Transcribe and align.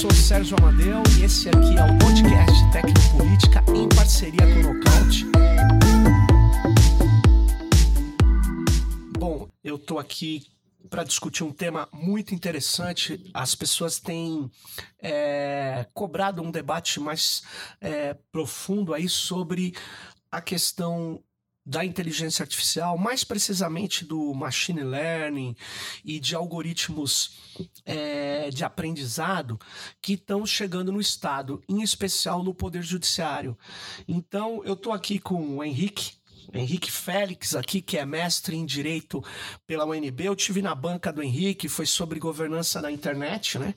sou 0.00 0.10
Sérgio 0.14 0.56
Amadeu 0.56 1.02
e 1.18 1.24
esse 1.24 1.50
aqui 1.50 1.76
é 1.76 1.84
o 1.84 1.98
podcast 1.98 2.70
Tecnopolítica 2.72 3.62
em 3.76 3.86
parceria 3.86 4.46
com 4.46 4.60
o 4.60 4.72
Nocaute. 4.72 5.26
Bom, 9.18 9.46
eu 9.62 9.78
tô 9.78 9.98
aqui 9.98 10.46
para 10.88 11.04
discutir 11.04 11.44
um 11.44 11.52
tema 11.52 11.86
muito 11.92 12.34
interessante. 12.34 13.30
As 13.34 13.54
pessoas 13.54 14.00
têm 14.00 14.50
é, 15.02 15.86
cobrado 15.92 16.40
um 16.40 16.50
debate 16.50 16.98
mais 16.98 17.42
é, 17.78 18.16
profundo 18.32 18.94
aí 18.94 19.06
sobre 19.06 19.74
a 20.32 20.40
questão 20.40 21.22
da 21.64 21.84
inteligência 21.84 22.42
artificial, 22.42 22.96
mais 22.96 23.22
precisamente 23.22 24.04
do 24.04 24.32
machine 24.34 24.82
learning 24.82 25.54
e 26.04 26.18
de 26.18 26.34
algoritmos 26.34 27.38
é, 27.84 28.50
de 28.50 28.64
aprendizado 28.64 29.58
que 30.00 30.14
estão 30.14 30.46
chegando 30.46 30.90
no 30.90 31.00
Estado, 31.00 31.62
em 31.68 31.82
especial 31.82 32.42
no 32.42 32.54
Poder 32.54 32.82
Judiciário. 32.82 33.56
Então, 34.08 34.62
eu 34.64 34.74
estou 34.74 34.92
aqui 34.92 35.18
com 35.18 35.58
o 35.58 35.64
Henrique. 35.64 36.18
Henrique 36.52 36.90
Félix 36.90 37.54
aqui, 37.54 37.80
que 37.80 37.96
é 37.96 38.04
mestre 38.04 38.56
em 38.56 38.66
Direito 38.66 39.22
pela 39.66 39.86
UNB. 39.86 40.24
Eu 40.24 40.34
tive 40.34 40.60
na 40.60 40.74
banca 40.74 41.12
do 41.12 41.22
Henrique, 41.22 41.68
foi 41.68 41.86
sobre 41.86 42.18
governança 42.18 42.80
na 42.80 42.90
internet, 42.90 43.56
né? 43.56 43.74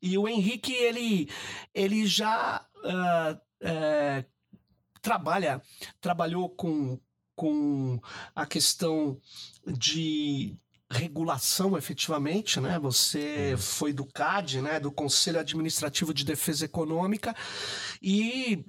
E 0.00 0.16
o 0.16 0.28
Henrique, 0.28 0.72
ele, 0.72 1.28
ele 1.74 2.06
já 2.06 2.64
uh, 2.76 3.34
uh, 3.34 4.24
trabalha, 5.02 5.60
trabalhou 6.00 6.48
com 6.48 7.00
com 7.36 8.00
a 8.34 8.46
questão 8.46 9.20
de 9.66 10.56
regulação 10.90 11.76
efetivamente, 11.76 12.60
né? 12.60 12.78
Você 12.78 13.54
foi 13.58 13.92
do 13.92 14.04
CAD, 14.04 14.62
né? 14.62 14.80
Do 14.80 14.90
Conselho 14.90 15.38
Administrativo 15.38 16.14
de 16.14 16.24
Defesa 16.24 16.64
Econômica 16.64 17.34
e 18.00 18.64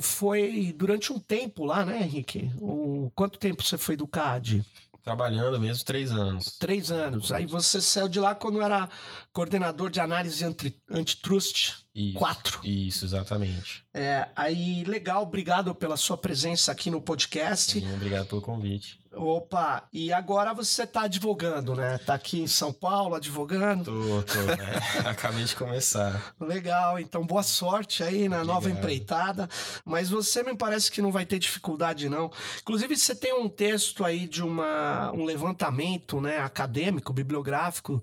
foi 0.00 0.74
durante 0.76 1.12
um 1.12 1.18
tempo 1.18 1.64
lá, 1.64 1.84
né, 1.84 2.02
Henrique? 2.02 2.50
Um, 2.60 3.10
quanto 3.14 3.38
tempo 3.38 3.62
você 3.62 3.76
foi 3.76 3.96
do 3.96 4.06
CAD? 4.06 4.64
Trabalhando 5.02 5.58
mesmo 5.58 5.84
três 5.84 6.10
anos. 6.12 6.58
Três 6.58 6.90
anos. 6.92 7.32
Aí 7.32 7.46
você 7.46 7.80
saiu 7.80 8.08
de 8.08 8.20
lá 8.20 8.34
quando 8.34 8.60
era 8.60 8.88
coordenador 9.32 9.90
de 9.90 9.98
análise 9.98 10.44
antitrust 10.90 11.84
isso, 11.94 12.18
4. 12.18 12.60
Isso, 12.64 13.04
exatamente. 13.04 13.84
É, 13.92 14.28
aí, 14.36 14.84
legal, 14.84 15.22
obrigado 15.22 15.74
pela 15.74 15.96
sua 15.96 16.16
presença 16.16 16.70
aqui 16.70 16.90
no 16.90 17.00
podcast. 17.00 17.80
Sim, 17.80 17.94
obrigado 17.94 18.26
pelo 18.26 18.40
convite. 18.40 19.00
Opa, 19.12 19.88
e 19.92 20.12
agora 20.12 20.54
você 20.54 20.84
está 20.84 21.02
advogando, 21.02 21.74
né? 21.74 21.98
Tá 21.98 22.14
aqui 22.14 22.40
em 22.42 22.46
São 22.46 22.72
Paulo 22.72 23.16
advogando. 23.16 23.84
Tô, 23.84 24.22
tô, 24.22 24.40
né? 24.42 24.56
Acabei 25.04 25.42
de 25.42 25.56
começar. 25.56 26.32
Legal, 26.40 26.96
então 26.96 27.26
boa 27.26 27.42
sorte 27.42 28.04
aí 28.04 28.28
na 28.28 28.36
Obrigado. 28.36 28.46
nova 28.46 28.70
empreitada. 28.70 29.48
Mas 29.84 30.10
você 30.10 30.44
me 30.44 30.56
parece 30.56 30.92
que 30.92 31.02
não 31.02 31.10
vai 31.10 31.26
ter 31.26 31.40
dificuldade, 31.40 32.08
não. 32.08 32.30
Inclusive, 32.60 32.96
você 32.96 33.12
tem 33.12 33.34
um 33.34 33.48
texto 33.48 34.04
aí 34.04 34.28
de 34.28 34.44
uma, 34.44 35.10
um 35.10 35.24
levantamento 35.24 36.20
né, 36.20 36.38
acadêmico, 36.38 37.12
bibliográfico, 37.12 38.00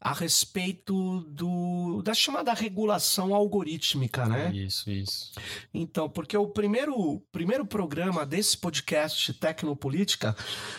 a 0.00 0.12
respeito 0.12 1.22
do, 1.22 2.00
da 2.02 2.14
chamada 2.14 2.54
regulação 2.54 3.23
algorítmica, 3.32 4.26
né? 4.26 4.50
Isso, 4.52 4.90
isso. 4.90 5.32
Então, 5.72 6.10
porque 6.10 6.36
o 6.36 6.48
primeiro, 6.48 7.20
primeiro 7.30 7.64
programa 7.64 8.26
desse 8.26 8.58
podcast 8.58 9.32
Tecnopolítica 9.34 10.34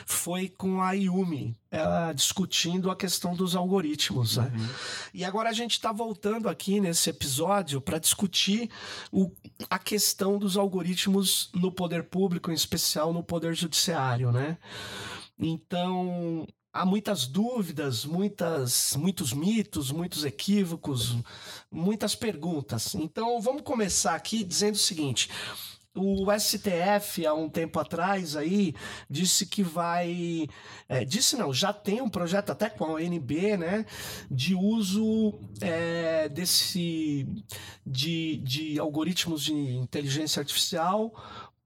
foi 0.05 0.49
com 0.49 0.81
a 0.81 0.91
Yumi, 0.91 1.57
ela 1.71 2.11
discutindo 2.11 2.91
a 2.91 2.95
questão 2.95 3.33
dos 3.33 3.55
algoritmos. 3.55 4.35
Né? 4.35 4.52
Uhum. 4.53 4.67
E 5.13 5.23
agora 5.23 5.49
a 5.49 5.53
gente 5.53 5.71
está 5.71 5.91
voltando 5.91 6.49
aqui 6.49 6.81
nesse 6.81 7.09
episódio 7.09 7.79
para 7.79 7.97
discutir 7.97 8.69
o, 9.11 9.31
a 9.69 9.80
questão 9.80 10.37
dos 10.37 10.57
algoritmos 10.57 11.49
no 11.53 11.71
poder 11.71 12.03
público, 12.03 12.52
em 12.52 12.55
especial 12.55 13.14
no 13.14 13.23
poder 13.23 13.55
judiciário. 13.55 14.31
Né? 14.31 14.58
Então, 15.39 16.45
há 16.75 16.86
muitas 16.86 17.25
dúvidas, 17.25 18.03
muitas, 18.03 18.95
muitos 18.97 19.31
mitos, 19.31 19.91
muitos 19.91 20.25
equívocos, 20.25 21.15
muitas 21.71 22.13
perguntas. 22.15 22.93
Então, 22.95 23.39
vamos 23.39 23.61
começar 23.61 24.13
aqui 24.13 24.43
dizendo 24.43 24.75
o 24.75 24.80
seguinte: 24.80 25.30
o 25.95 26.27
STF, 26.37 27.25
há 27.25 27.33
um 27.33 27.49
tempo 27.49 27.80
atrás, 27.80 28.35
aí, 28.35 28.75
disse 29.09 29.45
que 29.45 29.64
vai. 29.64 30.49
É, 30.89 31.05
disse 31.05 31.37
não, 31.37 31.53
já 31.53 31.71
tem 31.71 32.02
um 32.02 32.09
projeto 32.09 32.49
até 32.49 32.69
com 32.69 32.83
a 32.83 32.93
ONB, 32.95 33.55
né? 33.55 33.85
De 34.30 34.53
uso 34.53 35.39
é, 35.61 36.27
desse. 36.27 37.25
De, 37.85 38.37
de 38.37 38.77
algoritmos 38.80 39.43
de 39.43 39.53
inteligência 39.53 40.41
artificial 40.41 41.05
uh, 41.05 41.11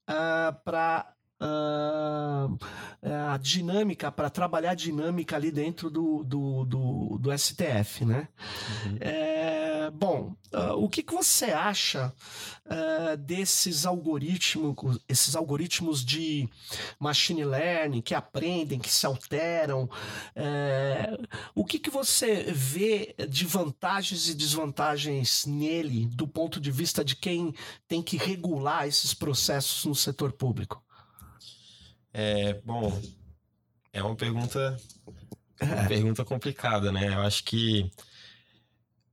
ah, 0.08 0.62
para 0.64 1.14
Uh, 1.42 2.58
a 3.02 3.38
dinâmica, 3.38 4.12
para 4.12 4.30
trabalhar 4.30 4.72
a 4.72 4.76
dinâmica 4.76 5.38
ali 5.38 5.52
dentro 5.52 5.90
do, 5.90 6.22
do, 6.24 6.66
do, 6.66 7.18
do 7.18 7.38
STF, 7.38 8.04
né? 8.04 8.28
Uhum. 8.86 8.98
É, 9.00 9.90
bom, 9.90 10.36
uh, 10.54 10.74
o 10.74 10.90
que, 10.90 11.02
que 11.02 11.14
você 11.14 11.46
acha 11.46 12.14
uh, 12.66 13.18
desses 13.18 13.86
algoritmos, 13.86 15.00
esses 15.08 15.36
algoritmos 15.36 16.04
de 16.04 16.50
machine 17.00 17.46
learning 17.46 18.02
que 18.02 18.14
aprendem, 18.14 18.80
que 18.80 18.90
se 18.90 19.06
alteram? 19.06 19.90
É, 20.36 21.18
o 21.56 21.64
que, 21.64 21.80
que 21.80 21.90
você 21.90 22.52
vê 22.52 23.16
de 23.30 23.46
vantagens 23.46 24.28
e 24.28 24.36
desvantagens 24.36 25.46
nele 25.46 26.06
do 26.08 26.28
ponto 26.28 26.60
de 26.60 26.70
vista 26.70 27.04
de 27.04 27.16
quem 27.16 27.54
tem 27.88 28.02
que 28.02 28.18
regular 28.18 28.88
esses 28.88 29.14
processos 29.14 29.86
no 29.86 29.96
setor 29.96 30.34
público? 30.34 30.84
É, 32.14 32.53
bom, 32.62 33.00
é 33.94 34.02
uma 34.03 34.16
pergunta, 34.16 34.78
uma 35.62 35.88
pergunta 35.88 36.25
complicada, 36.25 36.92
né? 36.92 37.14
Eu 37.14 37.22
acho 37.22 37.44
que 37.44 37.92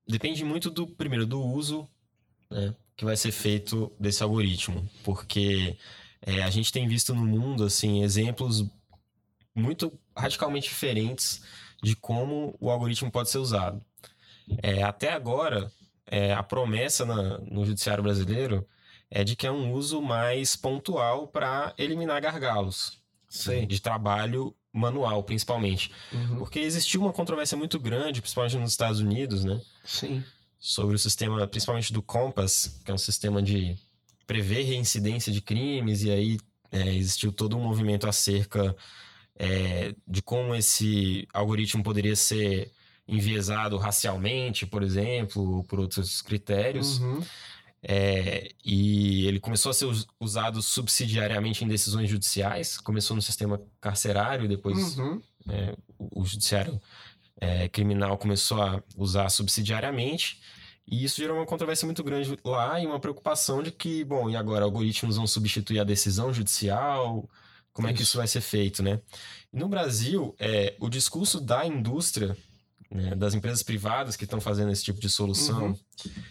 depende 0.07 0.45
muito 0.45 0.71
do 0.71 0.87
primeiro 0.87 1.27
do 1.27 1.43
uso, 1.43 1.89
né, 2.51 2.75
que 2.97 3.05
vai 3.05 3.17
ser 3.17 3.33
feito 3.33 3.93
desse 3.99 4.23
algoritmo, 4.23 4.89
porque 5.05 5.77
é, 6.23 6.43
a 6.43 6.51
gente 6.51 6.73
tem 6.73 6.87
visto 6.89 7.15
no 7.15 7.25
mundo 7.25 7.65
assim 7.65 8.03
exemplos 8.03 8.65
muito 9.55 9.99
radicalmente 10.17 10.69
diferentes 10.69 11.43
de 11.83 11.97
como 11.97 12.57
o 12.61 12.71
algoritmo 12.71 13.11
pode 13.11 13.31
ser 13.31 13.39
usado. 13.39 13.85
É, 14.63 14.83
até 14.83 15.13
agora, 15.13 15.71
é, 16.07 16.33
a 16.33 16.43
promessa 16.43 17.05
na, 17.05 17.39
no 17.39 17.65
judiciário 17.65 18.03
brasileiro 18.03 18.67
é 19.11 19.23
de 19.25 19.37
que 19.37 19.47
é 19.47 19.51
um 19.51 19.73
uso 19.73 20.01
mais 20.01 20.57
pontual 20.57 21.29
para 21.29 21.75
eliminar 21.79 22.21
gargalos 22.21 23.01
Sim. 23.29 23.67
de 23.67 23.81
trabalho 23.81 24.55
manual, 24.73 25.23
principalmente. 25.23 25.91
Uhum. 26.13 26.39
Porque 26.39 26.59
existiu 26.59 27.01
uma 27.01 27.13
controvérsia 27.13 27.57
muito 27.57 27.79
grande, 27.79 28.21
principalmente 28.21 28.57
nos 28.57 28.71
Estados 28.71 29.01
Unidos, 29.01 29.45
né? 29.45 29.61
Sim. 29.85 30.23
Sobre 30.59 30.97
o 30.97 30.99
sistema, 30.99 31.47
principalmente 31.47 31.93
do 31.93 32.03
Compass, 32.03 32.81
que 32.85 32.91
é 32.91 32.95
um 32.95 32.99
sistema 32.99 33.43
de 33.43 33.77
prever 34.27 34.65
reincidência 34.65 35.33
de 35.33 35.41
crimes, 35.41 36.03
e 36.03 36.11
aí 36.11 36.39
é, 36.71 36.95
existiu 36.95 37.33
todo 37.33 37.57
um 37.57 37.63
movimento 37.63 38.09
acerca 38.09 38.77
é, 39.39 39.95
de 40.07 40.21
como 40.23 40.55
esse 40.55 41.27
algoritmo 41.33 41.83
poderia 41.83 42.17
ser 42.17 42.73
enviesado 43.09 43.77
racialmente, 43.77 44.67
por 44.67 44.83
exemplo, 44.83 45.59
ou 45.59 45.65
por 45.65 45.79
outros 45.79 46.21
critérios. 46.21 46.99
Uhum. 46.99 47.23
É, 47.83 48.51
e 48.65 49.27
ele 49.27 49.39
começou 49.39 49.71
a 49.71 49.75
ser 49.75 49.87
usado 50.19 50.61
subsidiariamente 50.61 51.65
em 51.65 51.69
decisões 51.69 52.11
judiciais. 52.11 52.79
Começou 52.79 53.15
no 53.15 53.23
sistema 53.23 53.61
carcerário, 53.81 54.49
depois 54.49 54.99
uhum. 54.99 55.23
é, 55.49 55.77
o, 55.99 56.23
o, 56.23 56.25
judiciário 56.25 56.81
é, 57.41 57.69
criminal 57.69 58.19
começou 58.19 58.61
a 58.61 58.83
usar 58.97 59.29
subsidiariamente. 59.29 60.41
E 60.87 61.05
isso 61.05 61.21
gerou 61.21 61.37
uma 61.37 61.47
controvérsia 61.47 61.87
muito 61.87 62.03
grande 62.03 62.37
lá 62.45 62.81
e 62.81 62.87
uma 62.87 63.01
preocupação 63.01 63.63
de 63.63 63.73
que, 63.73 64.05
bom, 64.05 64.31
e 64.31 64.37
agora 64.37 64.65
algoritmos 64.65 65.17
vão 65.17 65.27
substituir 65.27 65.81
a 65.81 65.85
decisão 65.85 66.33
judicial? 66.33 67.29
Como 67.73 67.89
é 67.89 67.93
que 67.93 68.03
isso 68.03 68.17
vai 68.17 68.27
ser 68.27 68.41
feito, 68.41 68.83
né? 68.83 69.01
No 69.53 69.69
Brasil, 69.69 70.35
é, 70.39 70.75
o 70.81 70.89
discurso 70.89 71.41
da 71.41 71.67
indústria 71.67 72.37
né, 72.91 73.15
das 73.15 73.35
empresas 73.35 73.63
privadas 73.63 74.17
que 74.17 74.25
estão 74.25 74.41
fazendo 74.41 74.71
esse 74.71 74.85
tipo 74.85 75.01
de 75.01 75.09
solução 75.09 75.69
uhum. 75.69 75.79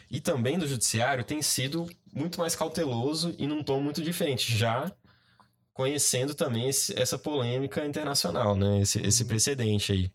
e 0.10 0.20
também 0.20 0.58
do 0.58 0.68
judiciário 0.68 1.24
tem 1.24 1.42
sido 1.42 1.90
muito 2.14 2.40
mais 2.40 2.56
cauteloso 2.56 3.36
e 3.38 3.48
num 3.48 3.64
tom 3.64 3.82
muito 3.82 4.02
diferente, 4.02 4.56
já 4.56 4.92
conhecendo 5.74 6.34
também 6.34 6.70
esse, 6.70 6.98
essa 6.98 7.18
polêmica 7.18 7.86
internacional, 7.86 8.56
né, 8.56 8.82
esse, 8.82 9.00
esse 9.02 9.24
uhum. 9.24 9.28
precedente 9.28 9.92
aí. 9.92 10.12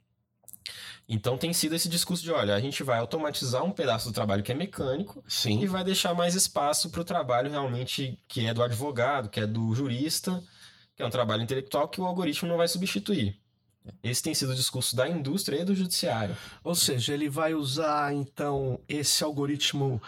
Então 1.13 1.37
tem 1.37 1.53
sido 1.53 1.75
esse 1.75 1.89
discurso 1.89 2.23
de, 2.23 2.31
olha, 2.31 2.55
a 2.55 2.61
gente 2.61 2.85
vai 2.85 3.01
automatizar 3.01 3.65
um 3.65 3.73
pedaço 3.73 4.09
do 4.09 4.15
trabalho 4.15 4.45
que 4.45 4.53
é 4.53 4.55
mecânico 4.55 5.25
Sim. 5.27 5.61
e 5.61 5.67
vai 5.67 5.83
deixar 5.83 6.15
mais 6.15 6.37
espaço 6.37 6.89
para 6.89 7.01
o 7.01 7.05
trabalho 7.05 7.51
realmente 7.51 8.17
que 8.29 8.47
é 8.47 8.55
do 8.55 8.63
advogado, 8.63 9.29
que 9.29 9.41
é 9.41 9.47
do 9.47 9.75
jurista, 9.75 10.41
que 10.95 11.03
é 11.03 11.07
um 11.07 11.11
trabalho 11.11 11.43
intelectual 11.43 11.89
que 11.89 12.01
o 12.01 12.05
algoritmo 12.05 12.49
não 12.49 12.57
vai 12.57 12.69
substituir. 12.69 13.40
Esse 14.03 14.23
tem 14.23 14.35
sido 14.35 14.53
o 14.53 14.55
discurso 14.55 14.97
da 14.97 15.09
indústria 15.09 15.61
e 15.61 15.65
do 15.65 15.75
judiciário. 15.75 16.37
Ou 16.63 16.75
seja, 16.75 17.15
ele 17.15 17.29
vai 17.29 17.55
usar 17.55 18.15
então 18.15 18.81
esse 18.89 19.23
algoritmo 19.23 20.01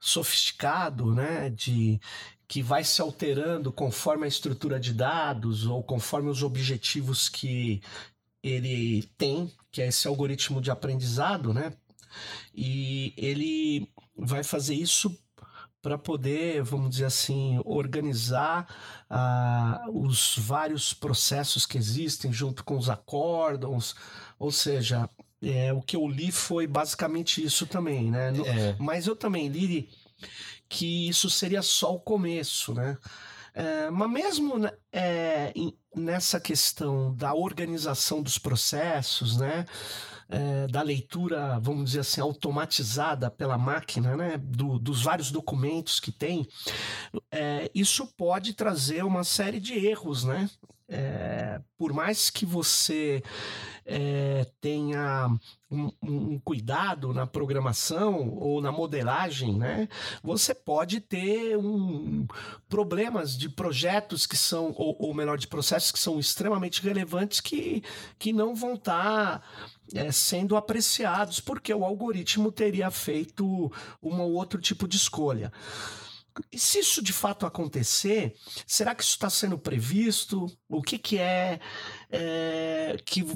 sofisticado, 0.00 1.14
né, 1.14 1.50
de 1.50 2.00
que 2.46 2.62
vai 2.62 2.82
se 2.82 3.00
alterando 3.02 3.70
conforme 3.70 4.24
a 4.24 4.28
estrutura 4.28 4.80
de 4.80 4.94
dados 4.94 5.66
ou 5.66 5.82
conforme 5.82 6.30
os 6.30 6.42
objetivos 6.42 7.28
que 7.28 7.82
ele 8.42 9.02
tem, 9.18 9.52
que 9.70 9.82
é 9.82 9.88
esse 9.88 10.08
algoritmo 10.08 10.60
de 10.60 10.70
aprendizado, 10.70 11.52
né? 11.52 11.74
E 12.54 13.12
ele 13.16 13.88
vai 14.16 14.42
fazer 14.42 14.74
isso 14.74 15.16
para 15.80 15.96
poder, 15.96 16.62
vamos 16.62 16.90
dizer 16.90 17.04
assim, 17.06 17.60
organizar 17.64 18.66
uh, 19.10 20.04
os 20.04 20.36
vários 20.36 20.92
processos 20.92 21.64
que 21.64 21.78
existem 21.78 22.32
junto 22.32 22.64
com 22.64 22.76
os 22.76 22.90
acórdons, 22.90 23.94
ou 24.38 24.50
seja, 24.50 25.08
é, 25.42 25.72
o 25.72 25.80
que 25.80 25.96
eu 25.96 26.06
li 26.08 26.32
foi 26.32 26.66
basicamente 26.66 27.42
isso 27.42 27.66
também, 27.66 28.10
né? 28.10 28.30
No, 28.30 28.44
é. 28.46 28.76
Mas 28.78 29.06
eu 29.06 29.14
também 29.14 29.48
li 29.48 29.88
que 30.68 31.08
isso 31.08 31.30
seria 31.30 31.62
só 31.62 31.94
o 31.94 32.00
começo, 32.00 32.74
né? 32.74 32.98
É, 33.54 33.90
mas 33.90 34.10
mesmo 34.10 34.58
né, 34.58 34.70
é, 34.92 35.52
nessa 35.94 36.38
questão 36.38 37.14
da 37.14 37.34
organização 37.34 38.22
dos 38.22 38.38
processos, 38.38 39.36
né? 39.36 39.64
É, 40.28 40.66
da 40.66 40.82
leitura, 40.82 41.58
vamos 41.58 41.86
dizer 41.86 42.00
assim, 42.00 42.20
automatizada 42.20 43.30
pela 43.30 43.56
máquina, 43.56 44.16
né, 44.16 44.36
do, 44.38 44.78
dos 44.78 45.02
vários 45.02 45.30
documentos 45.30 45.98
que 45.98 46.12
tem, 46.12 46.46
é, 47.32 47.70
isso 47.74 48.06
pode 48.06 48.52
trazer 48.52 49.04
uma 49.04 49.24
série 49.24 49.60
de 49.60 49.74
erros, 49.74 50.24
né? 50.24 50.48
É, 50.90 51.60
por 51.76 51.92
mais 51.92 52.30
que 52.30 52.46
você 52.46 53.22
é, 53.84 54.46
tenha 54.58 55.28
um, 55.70 55.90
um, 56.02 56.38
cuidado 56.38 57.12
na 57.12 57.26
programação 57.26 58.36
ou 58.38 58.62
na 58.62 58.72
modelagem, 58.72 59.54
né? 59.54 59.86
Você 60.22 60.54
pode 60.54 61.00
ter 61.00 61.58
um, 61.58 62.26
problemas 62.70 63.36
de 63.36 63.50
projetos 63.50 64.26
que 64.26 64.36
são, 64.36 64.74
ou, 64.76 64.96
ou, 64.98 65.12
melhor, 65.12 65.36
de 65.36 65.46
processos 65.46 65.92
que 65.92 65.98
são 65.98 66.18
extremamente 66.18 66.82
relevantes 66.82 67.40
que, 67.40 67.82
que 68.18 68.32
não 68.32 68.54
vão 68.54 68.74
estar 68.74 69.40
tá, 69.40 69.42
é, 69.94 70.10
sendo 70.12 70.56
apreciados 70.56 71.40
porque 71.40 71.72
o 71.72 71.84
algoritmo 71.84 72.52
teria 72.52 72.90
feito 72.90 73.72
um 74.02 74.20
ou 74.20 74.32
outro 74.32 74.60
tipo 74.60 74.86
de 74.86 74.96
escolha. 74.96 75.52
E 76.52 76.58
se 76.58 76.78
isso 76.78 77.02
de 77.02 77.12
fato 77.12 77.46
acontecer, 77.46 78.36
será 78.66 78.94
que 78.94 79.02
isso 79.02 79.12
está 79.12 79.28
sendo 79.28 79.58
previsto? 79.58 80.46
O 80.68 80.82
que, 80.82 80.98
que 80.98 81.18
é, 81.18 81.58
é 82.10 82.96
que, 83.04 83.26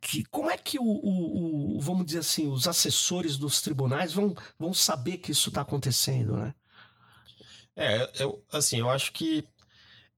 que, 0.00 0.24
como 0.24 0.50
é 0.50 0.56
que 0.56 0.78
o, 0.78 0.84
o, 0.84 1.76
o, 1.76 1.80
vamos 1.80 2.06
dizer 2.06 2.20
assim, 2.20 2.48
os 2.48 2.66
assessores 2.66 3.36
dos 3.36 3.60
tribunais 3.60 4.12
vão, 4.12 4.34
vão 4.58 4.72
saber 4.72 5.18
que 5.18 5.32
isso 5.32 5.50
está 5.50 5.60
acontecendo, 5.60 6.36
né? 6.36 6.54
É, 7.78 8.10
eu, 8.22 8.42
assim, 8.50 8.78
eu 8.78 8.88
acho 8.88 9.12
que 9.12 9.46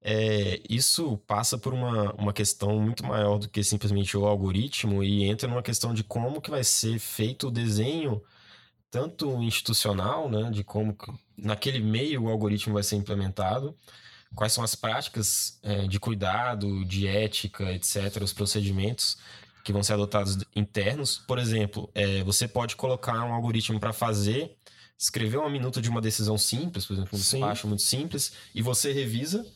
é, 0.00 0.60
isso 0.68 1.18
passa 1.26 1.58
por 1.58 1.74
uma, 1.74 2.12
uma 2.14 2.32
questão 2.32 2.78
muito 2.80 3.04
maior 3.04 3.38
do 3.38 3.48
que 3.48 3.62
simplesmente 3.64 4.16
o 4.16 4.26
algoritmo 4.26 5.02
e 5.02 5.24
entra 5.24 5.48
numa 5.48 5.62
questão 5.62 5.92
de 5.92 6.04
como 6.04 6.40
que 6.40 6.50
vai 6.50 6.62
ser 6.64 6.98
feito 6.98 7.48
o 7.48 7.50
desenho 7.50 8.22
tanto 8.90 9.42
institucional, 9.42 10.30
né, 10.30 10.50
de 10.50 10.64
como 10.64 10.96
naquele 11.36 11.80
meio 11.80 12.24
o 12.24 12.28
algoritmo 12.28 12.74
vai 12.74 12.82
ser 12.82 12.96
implementado, 12.96 13.76
quais 14.34 14.52
são 14.52 14.64
as 14.64 14.74
práticas 14.74 15.58
é, 15.62 15.86
de 15.86 15.98
cuidado, 16.00 16.84
de 16.84 17.06
ética, 17.06 17.72
etc., 17.72 18.22
os 18.22 18.32
procedimentos 18.32 19.18
que 19.64 19.72
vão 19.72 19.82
ser 19.82 19.94
adotados 19.94 20.38
internos. 20.56 21.18
Por 21.18 21.38
exemplo, 21.38 21.90
é, 21.94 22.22
você 22.24 22.48
pode 22.48 22.76
colocar 22.76 23.22
um 23.24 23.32
algoritmo 23.32 23.78
para 23.78 23.92
fazer, 23.92 24.56
escrever 24.98 25.38
uma 25.38 25.50
minuta 25.50 25.80
de 25.80 25.90
uma 25.90 26.00
decisão 26.00 26.38
simples, 26.38 26.86
por 26.86 26.94
exemplo, 26.94 27.10
um 27.12 27.22
Sim. 27.22 27.38
despacho 27.38 27.68
muito 27.68 27.82
simples, 27.82 28.32
e 28.54 28.62
você 28.62 28.92
revisa, 28.92 29.46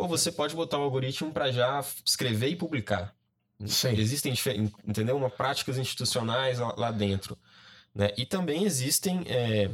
ou 0.00 0.08
você 0.08 0.32
pode 0.32 0.54
botar 0.54 0.78
o 0.78 0.80
um 0.80 0.84
algoritmo 0.84 1.32
para 1.32 1.52
já 1.52 1.84
escrever 2.04 2.48
e 2.48 2.56
publicar. 2.56 3.14
Sim. 3.66 3.98
Existem, 3.98 4.32
entendeu? 4.86 5.16
Uma 5.16 5.28
práticas 5.28 5.76
institucionais 5.76 6.58
lá, 6.58 6.74
lá 6.76 6.90
dentro. 6.90 7.36
Né? 7.94 8.10
E 8.16 8.24
também 8.24 8.64
existem, 8.64 9.22
é, 9.26 9.70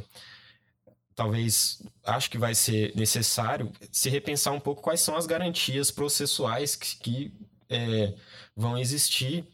talvez, 1.15 1.81
acho 2.03 2.29
que 2.29 2.37
vai 2.37 2.53
ser 2.53 2.93
necessário 2.95 3.71
se 3.91 4.09
repensar 4.09 4.53
um 4.53 4.59
pouco 4.59 4.81
quais 4.81 4.99
são 4.99 5.15
as 5.15 5.25
garantias 5.25 5.89
processuais 5.89 6.75
que, 6.75 6.97
que 6.97 7.33
é, 7.69 8.13
vão 8.55 8.77
existir 8.77 9.45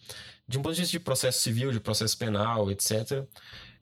de 0.48 0.58
um 0.58 0.62
ponto 0.62 0.76
de 0.76 0.82
vista 0.82 0.98
de 0.98 1.04
processo 1.04 1.42
civil, 1.42 1.72
de 1.72 1.80
processo 1.80 2.18
penal, 2.18 2.72
etc. 2.72 3.24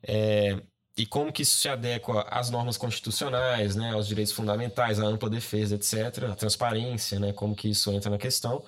É, 0.03 0.61
e 0.97 1.05
como 1.05 1.31
que 1.31 1.43
isso 1.43 1.57
se 1.57 1.69
adequa 1.69 2.23
às 2.29 2.49
normas 2.49 2.77
constitucionais, 2.77 3.75
né, 3.75 3.91
aos 3.93 4.07
direitos 4.07 4.33
fundamentais, 4.33 4.99
à 4.99 5.05
ampla 5.05 5.29
defesa, 5.29 5.75
etc., 5.75 6.25
a 6.31 6.35
transparência, 6.35 7.19
né, 7.19 7.33
como 7.33 7.55
que 7.55 7.69
isso 7.69 7.91
entra 7.91 8.09
na 8.09 8.17
questão, 8.17 8.63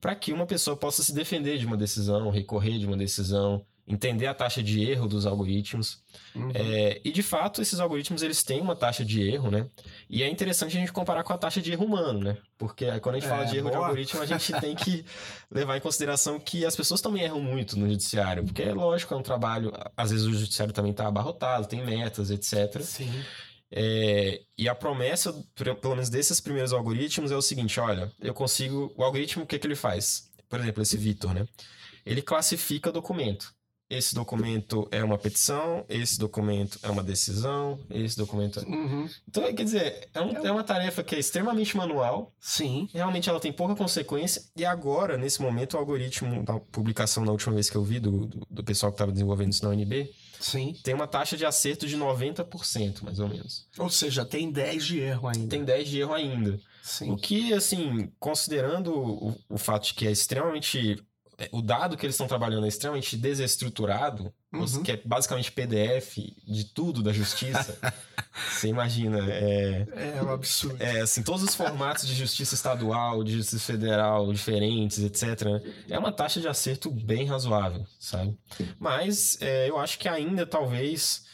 para 0.00 0.14
que 0.14 0.32
uma 0.32 0.46
pessoa 0.46 0.76
possa 0.76 1.02
se 1.02 1.12
defender 1.14 1.58
de 1.58 1.66
uma 1.66 1.76
decisão, 1.76 2.30
recorrer 2.30 2.78
de 2.78 2.86
uma 2.86 2.96
decisão, 2.96 3.64
entender 3.90 4.28
a 4.28 4.34
taxa 4.34 4.62
de 4.62 4.88
erro 4.88 5.08
dos 5.08 5.26
algoritmos. 5.26 5.98
Uhum. 6.34 6.52
É, 6.54 7.00
e 7.04 7.10
de 7.10 7.22
fato, 7.24 7.60
esses 7.60 7.80
algoritmos 7.80 8.22
eles 8.22 8.42
têm 8.44 8.60
uma 8.60 8.76
taxa 8.76 9.04
de 9.04 9.20
erro, 9.20 9.50
né? 9.50 9.66
E 10.08 10.22
é 10.22 10.28
interessante 10.28 10.76
a 10.76 10.80
gente 10.80 10.92
comparar 10.92 11.24
com 11.24 11.32
a 11.32 11.38
taxa 11.38 11.60
de 11.60 11.72
erro 11.72 11.84
humano, 11.84 12.20
né? 12.20 12.38
Porque 12.56 12.86
quando 13.00 13.16
a 13.16 13.18
gente 13.18 13.26
é, 13.26 13.30
fala 13.30 13.44
de 13.44 13.56
erro 13.56 13.68
boa. 13.68 13.78
de 13.78 13.84
algoritmo, 13.84 14.22
a 14.22 14.26
gente 14.26 14.52
tem 14.60 14.76
que 14.76 15.04
levar 15.50 15.76
em 15.76 15.80
consideração 15.80 16.38
que 16.38 16.64
as 16.64 16.76
pessoas 16.76 17.00
também 17.00 17.24
erram 17.24 17.40
muito 17.40 17.76
no 17.76 17.88
judiciário. 17.88 18.44
Porque 18.44 18.62
é 18.62 18.72
lógico, 18.72 19.12
é 19.12 19.16
um 19.16 19.22
trabalho. 19.22 19.72
Às 19.96 20.12
vezes 20.12 20.24
o 20.24 20.32
judiciário 20.32 20.72
também 20.72 20.92
está 20.92 21.08
abarrotado, 21.08 21.66
tem 21.66 21.84
metas, 21.84 22.30
etc. 22.30 22.80
Sim. 22.82 23.12
É, 23.72 24.40
e 24.56 24.68
a 24.68 24.74
promessa, 24.74 25.32
pelo 25.80 25.94
menos 25.94 26.08
desses 26.08 26.40
primeiros 26.40 26.72
algoritmos, 26.72 27.32
é 27.32 27.36
o 27.36 27.42
seguinte: 27.42 27.80
olha, 27.80 28.12
eu 28.20 28.34
consigo. 28.34 28.92
O 28.96 29.02
algoritmo, 29.02 29.42
o 29.42 29.46
que, 29.46 29.58
que 29.58 29.66
ele 29.66 29.76
faz? 29.76 30.30
Por 30.48 30.60
exemplo, 30.60 30.80
esse 30.80 30.96
Vitor, 30.96 31.34
né? 31.34 31.44
Ele 32.06 32.22
classifica 32.22 32.92
documento 32.92 33.52
esse 33.90 34.14
documento 34.14 34.86
é 34.92 35.02
uma 35.02 35.18
petição, 35.18 35.84
esse 35.88 36.16
documento 36.16 36.78
é 36.80 36.88
uma 36.88 37.02
decisão, 37.02 37.80
esse 37.90 38.16
documento 38.16 38.60
é... 38.60 38.62
Uhum. 38.62 39.08
Então, 39.28 39.42
quer 39.52 39.64
dizer, 39.64 40.08
é, 40.14 40.20
um, 40.20 40.46
é, 40.46 40.52
uma 40.52 40.62
tarefa 40.62 41.02
que 41.02 41.16
é 41.16 41.18
extremamente 41.18 41.76
manual. 41.76 42.32
Sim. 42.38 42.88
Realmente 42.94 43.28
ela 43.28 43.40
tem 43.40 43.52
pouca 43.52 43.74
consequência. 43.74 44.42
E 44.56 44.64
agora, 44.64 45.18
nesse 45.18 45.42
momento, 45.42 45.74
o 45.74 45.78
algoritmo 45.78 46.44
da 46.44 46.60
publicação, 46.60 47.24
na 47.24 47.32
última 47.32 47.52
vez 47.52 47.68
que 47.68 47.76
eu 47.76 47.82
vi, 47.82 47.98
do, 47.98 48.26
do, 48.26 48.46
do 48.48 48.64
pessoal 48.64 48.92
que 48.92 48.94
estava 48.94 49.10
desenvolvendo 49.10 49.52
isso 49.52 49.64
na 49.64 49.70
UNB, 49.70 50.08
Sim. 50.38 50.76
tem 50.84 50.94
uma 50.94 51.08
taxa 51.08 51.36
de 51.36 51.44
acerto 51.44 51.84
de 51.84 51.98
90%, 51.98 53.02
mais 53.02 53.18
ou 53.18 53.28
menos. 53.28 53.66
Ou 53.76 53.90
seja, 53.90 54.24
tem 54.24 54.52
10 54.52 54.86
de 54.86 55.00
erro 55.00 55.26
ainda. 55.26 55.48
Tem 55.48 55.64
10 55.64 55.88
de 55.88 55.98
erro 55.98 56.14
ainda. 56.14 56.60
Sim. 56.80 57.10
O 57.10 57.16
que, 57.16 57.52
assim, 57.52 58.10
considerando 58.20 58.96
o, 58.96 59.36
o 59.48 59.58
fato 59.58 59.88
de 59.88 59.94
que 59.94 60.06
é 60.06 60.12
extremamente 60.12 60.96
é, 60.98 61.09
o 61.52 61.62
dado 61.62 61.96
que 61.96 62.04
eles 62.04 62.14
estão 62.14 62.26
trabalhando 62.26 62.66
é 62.66 62.68
extremamente 62.68 63.16
desestruturado, 63.16 64.32
uhum. 64.52 64.82
que 64.82 64.92
é 64.92 65.00
basicamente 65.04 65.50
PDF 65.50 66.16
de 66.46 66.64
tudo 66.64 67.02
da 67.02 67.12
justiça. 67.12 67.78
Você 68.50 68.68
imagina, 68.68 69.18
é... 69.30 69.86
É 70.16 70.22
um 70.22 70.30
absurdo. 70.30 70.82
É, 70.82 71.00
assim, 71.00 71.22
todos 71.22 71.42
os 71.42 71.54
formatos 71.54 72.06
de 72.06 72.14
justiça 72.14 72.54
estadual, 72.54 73.24
de 73.24 73.32
justiça 73.32 73.64
federal, 73.64 74.32
diferentes, 74.32 74.98
etc. 74.98 75.62
É 75.88 75.98
uma 75.98 76.12
taxa 76.12 76.40
de 76.40 76.48
acerto 76.48 76.90
bem 76.90 77.24
razoável, 77.24 77.86
sabe? 77.98 78.36
Mas 78.78 79.38
é, 79.40 79.68
eu 79.68 79.78
acho 79.78 79.98
que 79.98 80.08
ainda, 80.08 80.46
talvez, 80.46 81.24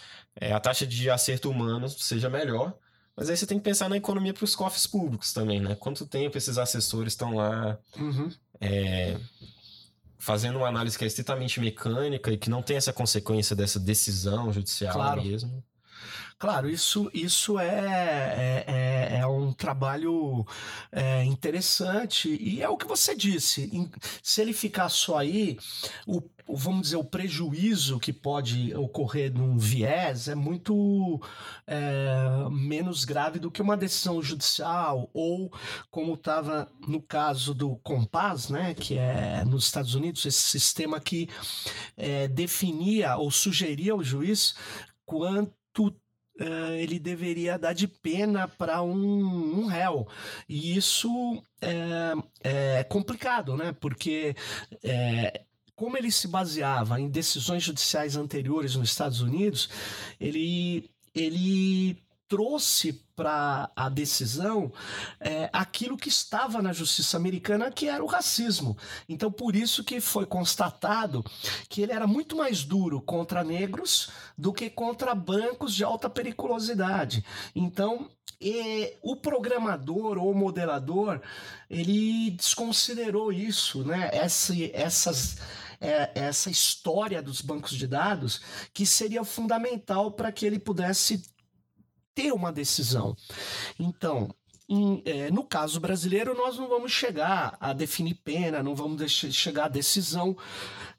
é, 0.41 0.53
a 0.53 0.61
taxa 0.61 0.87
de 0.87 1.11
acerto 1.11 1.51
humano 1.51 1.89
seja 1.89 2.31
melhor, 2.31 2.75
mas 3.17 3.29
aí 3.29 3.37
você 3.37 3.47
tem 3.47 3.59
que 3.59 3.65
pensar 3.65 3.89
na 3.89 3.97
economia 3.97 4.33
para 4.33 4.45
os 4.45 4.55
cofres 4.55 4.87
públicos 4.87 5.33
também, 5.33 5.61
né? 5.61 5.75
Quanto 5.75 6.07
tempo 6.07 6.39
esses 6.39 6.59
assessores 6.59 7.13
estão 7.13 7.35
lá... 7.35 7.79
Uhum. 7.99 8.31
É, 8.61 9.19
fazendo 10.19 10.57
uma 10.59 10.69
análise 10.69 10.97
que 10.97 11.05
é 11.05 11.07
estritamente 11.07 11.61
mecânica 11.61 12.31
e 12.31 12.37
que 12.37 12.51
não 12.51 12.63
tem 12.63 12.77
essa 12.77 12.93
consequência 12.93 13.55
dessa 13.55 13.79
decisão 13.79 14.53
judicial 14.53 14.95
claro. 14.95 15.23
mesmo. 15.23 15.63
Claro, 16.39 16.69
isso, 16.69 17.11
isso 17.15 17.59
é, 17.59 17.67
é, 17.67 18.65
é, 18.67 19.19
é 19.21 19.27
um 19.27 19.55
trabalho 19.55 20.45
é, 20.93 21.25
interessante 21.25 22.29
e 22.39 22.61
é 22.63 22.69
o 22.69 22.77
que 22.77 22.87
você 22.87 23.15
disse. 23.15 23.71
Se 24.23 24.43
ele 24.43 24.53
ficar 24.53 24.91
só 24.91 25.17
aí, 25.17 25.57
o, 26.07 26.21
vamos 26.47 26.83
dizer, 26.83 26.97
o 26.97 27.05
prejuízo 27.05 27.99
que 27.99 28.13
pode 28.13 28.75
ocorrer 28.75 29.33
num 29.33 29.57
viés 29.57 30.29
é 30.29 30.35
muito 30.35 31.19
é, 31.67 32.19
menos 32.51 33.07
grave 33.07 33.39
do 33.39 33.51
que 33.51 33.63
uma 33.63 33.77
decisão 33.77 34.21
judicial 34.23 35.09
ou 35.15 35.51
como 35.91 36.13
estava 36.15 36.71
no 36.87 37.01
caso 37.01 37.55
do 37.55 37.77
Compass, 37.77 38.51
né, 38.51 38.75
que 38.75 38.99
é 38.99 39.43
nos 39.47 39.65
Estados 39.65 39.95
Unidos, 39.95 40.27
esse 40.27 40.43
sistema 40.43 41.01
que 41.01 41.31
é, 41.97 42.29
definia 42.29 43.17
ou 43.17 43.31
sugeria 43.31 43.93
ao 43.93 44.03
juiz 44.05 44.55
quanto 45.07 45.97
uh, 46.41 46.73
ele 46.73 46.99
deveria 46.99 47.59
dar 47.59 47.73
de 47.73 47.87
pena 47.87 48.49
para 48.49 48.83
um, 48.83 49.61
um 49.61 49.67
réu. 49.67 50.07
E 50.49 50.77
isso 50.77 51.43
é, 51.61 52.79
é 52.79 52.85
complicado, 52.85 53.57
né? 53.57 53.75
Porque 53.81 54.35
é, 54.83 55.43
como 55.77 55.97
ele 55.97 56.11
se 56.11 56.27
baseava 56.27 56.99
em 57.01 57.09
decisões 57.09 57.63
judiciais 57.63 58.17
anteriores 58.17 58.75
nos 58.75 58.89
Estados 58.89 59.21
Unidos, 59.21 59.69
ele, 60.19 60.91
ele 61.15 62.03
trouxe 62.29 62.93
para 63.15 63.71
a 63.75 63.89
decisão 63.89 64.71
é, 65.19 65.49
aquilo 65.53 65.97
que 65.97 66.09
estava 66.09 66.61
na 66.61 66.73
justiça 66.73 67.17
americana, 67.17 67.71
que 67.71 67.89
era 67.89 68.05
o 68.05 68.07
racismo. 68.07 68.77
Então, 69.09 69.33
por 69.33 69.57
isso 69.57 69.83
que 69.83 70.01
foi 70.01 70.27
constatado 70.27 71.25
que 71.69 71.81
ele 71.81 71.93
era 71.93 72.07
muito 72.07 72.37
mais 72.37 72.63
duro 72.63 73.01
contra 73.01 73.43
negros 73.43 74.11
do 74.37 74.53
que 74.53 74.69
contra 74.69 75.15
bancos 75.15 75.75
de 75.75 75.83
alta 75.83 76.11
periculosidade. 76.11 77.25
Então, 77.55 78.11
e 78.39 78.99
o 79.01 79.17
programador 79.17 80.19
ou 80.19 80.35
modelador 80.35 81.23
ele 81.71 82.33
desconsiderou 82.33 83.33
isso, 83.33 83.83
né? 83.83 84.11
Essa, 84.13 84.53
essas 84.75 85.39
é, 85.81 86.11
essa 86.15 86.51
história 86.51 87.23
dos 87.23 87.41
bancos 87.41 87.73
de 87.73 87.87
dados 87.87 88.41
que 88.73 88.87
seria 88.87 89.25
fundamental 89.25 90.11
para 90.11 90.33
que 90.33 90.47
ele 90.47 90.59
pudesse 90.59 91.23
ter 92.17 92.33
uma 92.33 92.51
decisão. 92.51 93.15
Então, 93.79 94.35
em, 94.69 95.03
é, 95.05 95.31
no 95.31 95.45
caso 95.45 95.79
brasileiro, 95.79 96.35
nós 96.35 96.59
não 96.59 96.67
vamos 96.67 96.91
chegar 96.91 97.57
a 97.61 97.73
definir 97.73 98.15
pena, 98.15 98.63
não 98.63 98.75
vamos 98.75 98.97
deixar, 98.97 99.31
chegar 99.31 99.67
a 99.67 99.69
decisão. 99.69 100.37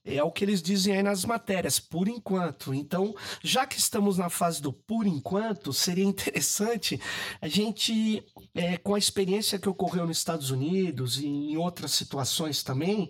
É 0.05 0.23
o 0.23 0.31
que 0.31 0.45
eles 0.45 0.61
dizem 0.61 0.95
aí 0.95 1.03
nas 1.03 1.25
matérias, 1.25 1.79
por 1.79 2.07
enquanto. 2.07 2.73
Então, 2.73 3.13
já 3.43 3.65
que 3.65 3.77
estamos 3.77 4.17
na 4.17 4.29
fase 4.29 4.61
do 4.61 4.71
por 4.71 5.05
enquanto, 5.05 5.73
seria 5.73 6.05
interessante 6.05 7.01
a 7.41 7.47
gente, 7.49 8.23
é, 8.55 8.77
com 8.77 8.95
a 8.95 8.99
experiência 8.99 9.59
que 9.59 9.67
ocorreu 9.67 10.07
nos 10.07 10.19
Estados 10.19 10.49
Unidos 10.49 11.17
e 11.19 11.25
em 11.25 11.57
outras 11.57 11.91
situações 11.91 12.63
também, 12.63 13.09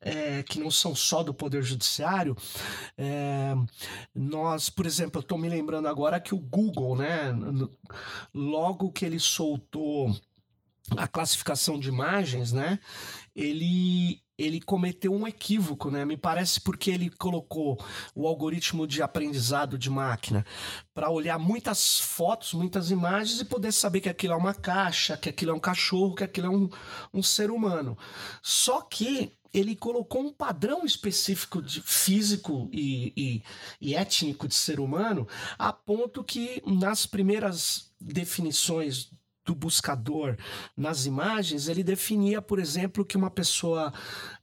é, 0.00 0.42
que 0.42 0.58
não 0.58 0.70
são 0.70 0.94
só 0.94 1.22
do 1.22 1.34
Poder 1.34 1.62
Judiciário, 1.62 2.36
é, 2.96 3.54
nós, 4.14 4.70
por 4.70 4.86
exemplo, 4.86 5.18
eu 5.18 5.22
estou 5.22 5.38
me 5.38 5.48
lembrando 5.48 5.88
agora 5.88 6.20
que 6.20 6.34
o 6.34 6.38
Google, 6.38 6.96
né, 6.96 7.32
logo 8.34 8.92
que 8.92 9.04
ele 9.04 9.18
soltou 9.18 10.14
a 10.96 11.06
classificação 11.06 11.78
de 11.78 11.88
imagens, 11.88 12.52
né, 12.52 12.78
ele 13.34 14.20
ele 14.40 14.60
cometeu 14.60 15.12
um 15.12 15.28
equívoco, 15.28 15.90
né? 15.90 16.04
Me 16.04 16.16
parece 16.16 16.60
porque 16.60 16.90
ele 16.90 17.10
colocou 17.10 17.78
o 18.14 18.26
algoritmo 18.26 18.86
de 18.86 19.02
aprendizado 19.02 19.76
de 19.76 19.90
máquina 19.90 20.46
para 20.94 21.10
olhar 21.10 21.38
muitas 21.38 22.00
fotos, 22.00 22.54
muitas 22.54 22.90
imagens 22.90 23.40
e 23.40 23.44
poder 23.44 23.70
saber 23.70 24.00
que 24.00 24.08
aquilo 24.08 24.32
é 24.32 24.36
uma 24.36 24.54
caixa, 24.54 25.16
que 25.16 25.28
aquilo 25.28 25.50
é 25.50 25.54
um 25.54 25.60
cachorro, 25.60 26.14
que 26.14 26.24
aquilo 26.24 26.46
é 26.46 26.50
um, 26.50 26.70
um 27.12 27.22
ser 27.22 27.50
humano. 27.50 27.98
Só 28.42 28.80
que 28.80 29.32
ele 29.52 29.74
colocou 29.74 30.22
um 30.22 30.32
padrão 30.32 30.84
específico 30.84 31.60
de 31.60 31.82
físico 31.82 32.68
e, 32.72 33.12
e, 33.16 33.42
e, 33.80 33.94
étnico 33.94 34.46
de 34.46 34.54
ser 34.54 34.80
humano, 34.80 35.26
a 35.58 35.72
ponto 35.72 36.22
que 36.22 36.62
nas 36.66 37.06
primeiras 37.06 37.92
definições 38.00 39.10
do 39.44 39.54
buscador 39.54 40.36
nas 40.76 41.06
imagens, 41.06 41.66
ele 41.66 41.82
definia, 41.82 42.40
por 42.40 42.58
exemplo, 42.58 43.04
que 43.04 43.16
uma 43.16 43.30
pessoa 43.30 43.92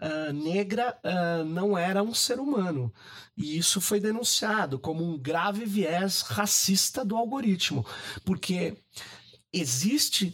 uh, 0.02 0.34
negra 0.34 1.00
uh, 1.04 1.46
não 1.46 1.78
era 1.78 2.04
um 2.04 2.14
ser 2.14 2.40
humano. 2.40 2.94
E 3.36 3.58
isso 3.58 3.80
foi 3.80 4.00
denunciado 4.00 4.78
como 4.78 5.04
um 5.04 5.18
grave 5.18 5.66
viés 5.66 6.22
racista 6.22 7.06
do 7.06 7.16
algoritmo, 7.16 7.86
porque 8.26 8.78
existe 9.54 10.34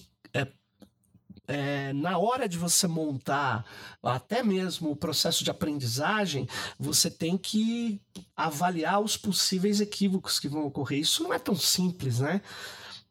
é, 1.48 1.92
na 1.94 2.18
hora 2.18 2.48
de 2.48 2.58
você 2.58 2.88
montar 2.88 3.66
até 4.02 4.42
mesmo 4.42 4.92
o 4.92 4.96
processo 4.96 5.44
de 5.44 5.52
aprendizagem, 5.52 6.48
você 6.80 7.10
tem 7.10 7.38
que 7.38 8.02
avaliar 8.36 9.02
os 9.02 9.18
possíveis 9.18 9.82
equívocos 9.82 10.40
que 10.40 10.48
vão 10.48 10.66
ocorrer. 10.66 11.00
Isso 11.00 11.24
não 11.24 11.34
é 11.34 11.40
tão 11.40 11.56
simples, 11.56 12.20
né? 12.20 12.42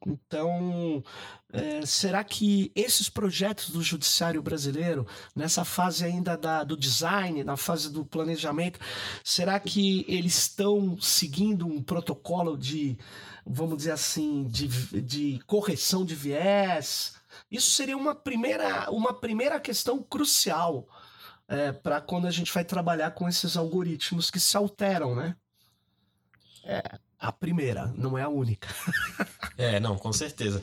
Então, 0.06 1.02
é, 1.52 1.84
será 1.86 2.24
que 2.24 2.72
esses 2.74 3.08
projetos 3.08 3.70
do 3.70 3.82
judiciário 3.82 4.42
brasileiro, 4.42 5.06
nessa 5.36 5.64
fase 5.64 6.04
ainda 6.04 6.36
da, 6.36 6.64
do 6.64 6.76
design, 6.76 7.44
na 7.44 7.56
fase 7.56 7.90
do 7.90 8.04
planejamento, 8.04 8.80
será 9.22 9.60
que 9.60 10.04
eles 10.08 10.36
estão 10.38 10.98
seguindo 11.00 11.66
um 11.66 11.82
protocolo 11.82 12.56
de, 12.56 12.98
vamos 13.46 13.76
dizer 13.76 13.92
assim, 13.92 14.44
de, 14.44 14.66
de 15.02 15.40
correção 15.46 16.04
de 16.04 16.14
viés? 16.14 17.14
Isso 17.52 17.70
seria 17.72 17.96
uma 17.98 18.14
primeira, 18.14 18.90
uma 18.90 19.12
primeira 19.12 19.60
questão 19.60 20.02
crucial 20.02 20.88
é, 21.46 21.70
para 21.70 22.00
quando 22.00 22.26
a 22.26 22.30
gente 22.30 22.50
vai 22.50 22.64
trabalhar 22.64 23.10
com 23.10 23.28
esses 23.28 23.58
algoritmos 23.58 24.30
que 24.30 24.40
se 24.40 24.56
alteram, 24.56 25.14
né? 25.14 25.36
É 26.64 26.82
a 27.18 27.30
primeira, 27.30 27.92
não 27.94 28.16
é 28.16 28.22
a 28.22 28.28
única. 28.28 28.68
é, 29.58 29.78
não, 29.78 29.98
com 29.98 30.14
certeza. 30.14 30.62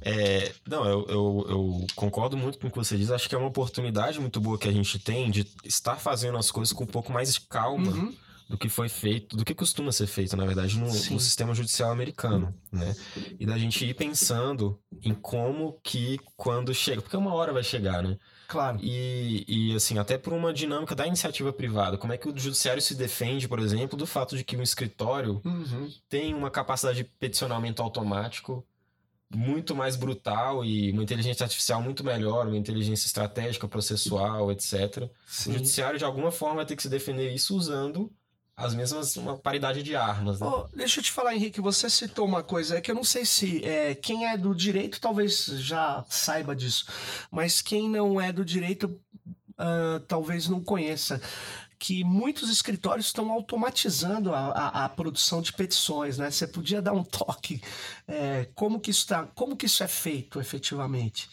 É, 0.00 0.54
não, 0.66 0.84
eu, 0.86 1.06
eu, 1.08 1.46
eu, 1.48 1.86
concordo 1.96 2.36
muito 2.36 2.60
com 2.60 2.68
o 2.68 2.70
que 2.70 2.78
você 2.78 2.96
diz. 2.96 3.10
Acho 3.10 3.28
que 3.28 3.34
é 3.34 3.38
uma 3.38 3.48
oportunidade 3.48 4.20
muito 4.20 4.40
boa 4.40 4.56
que 4.56 4.68
a 4.68 4.72
gente 4.72 5.00
tem 5.00 5.32
de 5.32 5.44
estar 5.64 5.96
fazendo 5.96 6.38
as 6.38 6.50
coisas 6.50 6.72
com 6.72 6.84
um 6.84 6.86
pouco 6.86 7.12
mais 7.12 7.34
de 7.34 7.40
calma. 7.40 7.90
Uhum 7.90 8.14
do 8.50 8.58
que 8.58 8.68
foi 8.68 8.88
feito, 8.88 9.36
do 9.36 9.44
que 9.44 9.54
costuma 9.54 9.92
ser 9.92 10.08
feito, 10.08 10.36
na 10.36 10.44
verdade, 10.44 10.76
no, 10.76 10.86
no, 10.86 11.20
sistema 11.20 11.54
judicial 11.54 11.92
americano, 11.92 12.52
né? 12.72 12.96
E 13.38 13.46
da 13.46 13.56
gente 13.56 13.86
ir 13.86 13.94
pensando 13.94 14.76
em 15.04 15.14
como 15.14 15.78
que 15.84 16.18
quando 16.36 16.74
chega, 16.74 17.00
porque 17.00 17.16
uma 17.16 17.32
hora 17.32 17.52
vai 17.52 17.62
chegar, 17.62 18.02
né? 18.02 18.18
Claro. 18.48 18.80
E, 18.82 19.44
e 19.46 19.76
assim, 19.76 19.98
até 19.98 20.18
por 20.18 20.32
uma 20.32 20.52
dinâmica 20.52 20.96
da 20.96 21.06
iniciativa 21.06 21.52
privada, 21.52 21.96
como 21.96 22.12
é 22.12 22.18
que 22.18 22.28
o 22.28 22.36
judiciário 22.36 22.82
se 22.82 22.96
defende, 22.96 23.46
por 23.46 23.60
exemplo, 23.60 23.96
do 23.96 24.04
fato 24.04 24.36
de 24.36 24.42
que 24.42 24.56
um 24.56 24.62
escritório 24.62 25.40
uhum. 25.44 25.88
tem 26.08 26.34
uma 26.34 26.50
capacidade 26.50 26.98
de 26.98 27.04
peticionamento 27.04 27.80
automático 27.80 28.66
muito 29.32 29.76
mais 29.76 29.94
brutal 29.94 30.64
e 30.64 30.90
uma 30.90 31.04
inteligência 31.04 31.44
artificial 31.44 31.80
muito 31.80 32.02
melhor, 32.02 32.48
uma 32.48 32.56
inteligência 32.56 33.06
estratégica, 33.06 33.68
processual, 33.68 34.50
etc. 34.50 35.08
Sim. 35.24 35.50
O 35.50 35.52
judiciário, 35.52 36.00
de 36.00 36.04
alguma 36.04 36.32
forma, 36.32 36.56
vai 36.56 36.66
ter 36.66 36.74
que 36.74 36.82
se 36.82 36.88
defender 36.88 37.32
isso 37.32 37.56
usando 37.56 38.10
as 38.60 38.74
mesmas, 38.74 39.16
uma 39.16 39.38
paridade 39.38 39.82
de 39.82 39.96
armas. 39.96 40.38
Né? 40.38 40.46
Oh, 40.46 40.68
deixa 40.76 41.00
eu 41.00 41.04
te 41.04 41.10
falar, 41.10 41.34
Henrique, 41.34 41.60
você 41.60 41.88
citou 41.88 42.26
uma 42.26 42.42
coisa 42.42 42.76
é 42.76 42.80
que 42.80 42.90
eu 42.90 42.94
não 42.94 43.04
sei 43.04 43.24
se 43.24 43.64
é, 43.64 43.94
quem 43.94 44.26
é 44.26 44.36
do 44.36 44.54
direito 44.54 45.00
talvez 45.00 45.46
já 45.46 46.04
saiba 46.08 46.54
disso, 46.54 46.86
mas 47.30 47.62
quem 47.62 47.88
não 47.88 48.20
é 48.20 48.32
do 48.32 48.44
direito 48.44 48.84
uh, 49.52 50.00
talvez 50.06 50.46
não 50.46 50.62
conheça 50.62 51.20
que 51.78 52.04
muitos 52.04 52.50
escritórios 52.50 53.06
estão 53.06 53.32
automatizando 53.32 54.34
a, 54.34 54.48
a, 54.50 54.84
a, 54.84 54.88
produção 54.90 55.40
de 55.40 55.50
petições, 55.50 56.18
né? 56.18 56.30
Você 56.30 56.46
podia 56.46 56.82
dar 56.82 56.92
um 56.92 57.02
toque 57.02 57.62
é, 58.06 58.46
como 58.54 58.78
que 58.78 58.90
isso 58.90 59.06
tá, 59.06 59.26
como 59.34 59.56
que 59.56 59.64
isso 59.64 59.82
é 59.82 59.88
feito 59.88 60.38
efetivamente? 60.38 61.30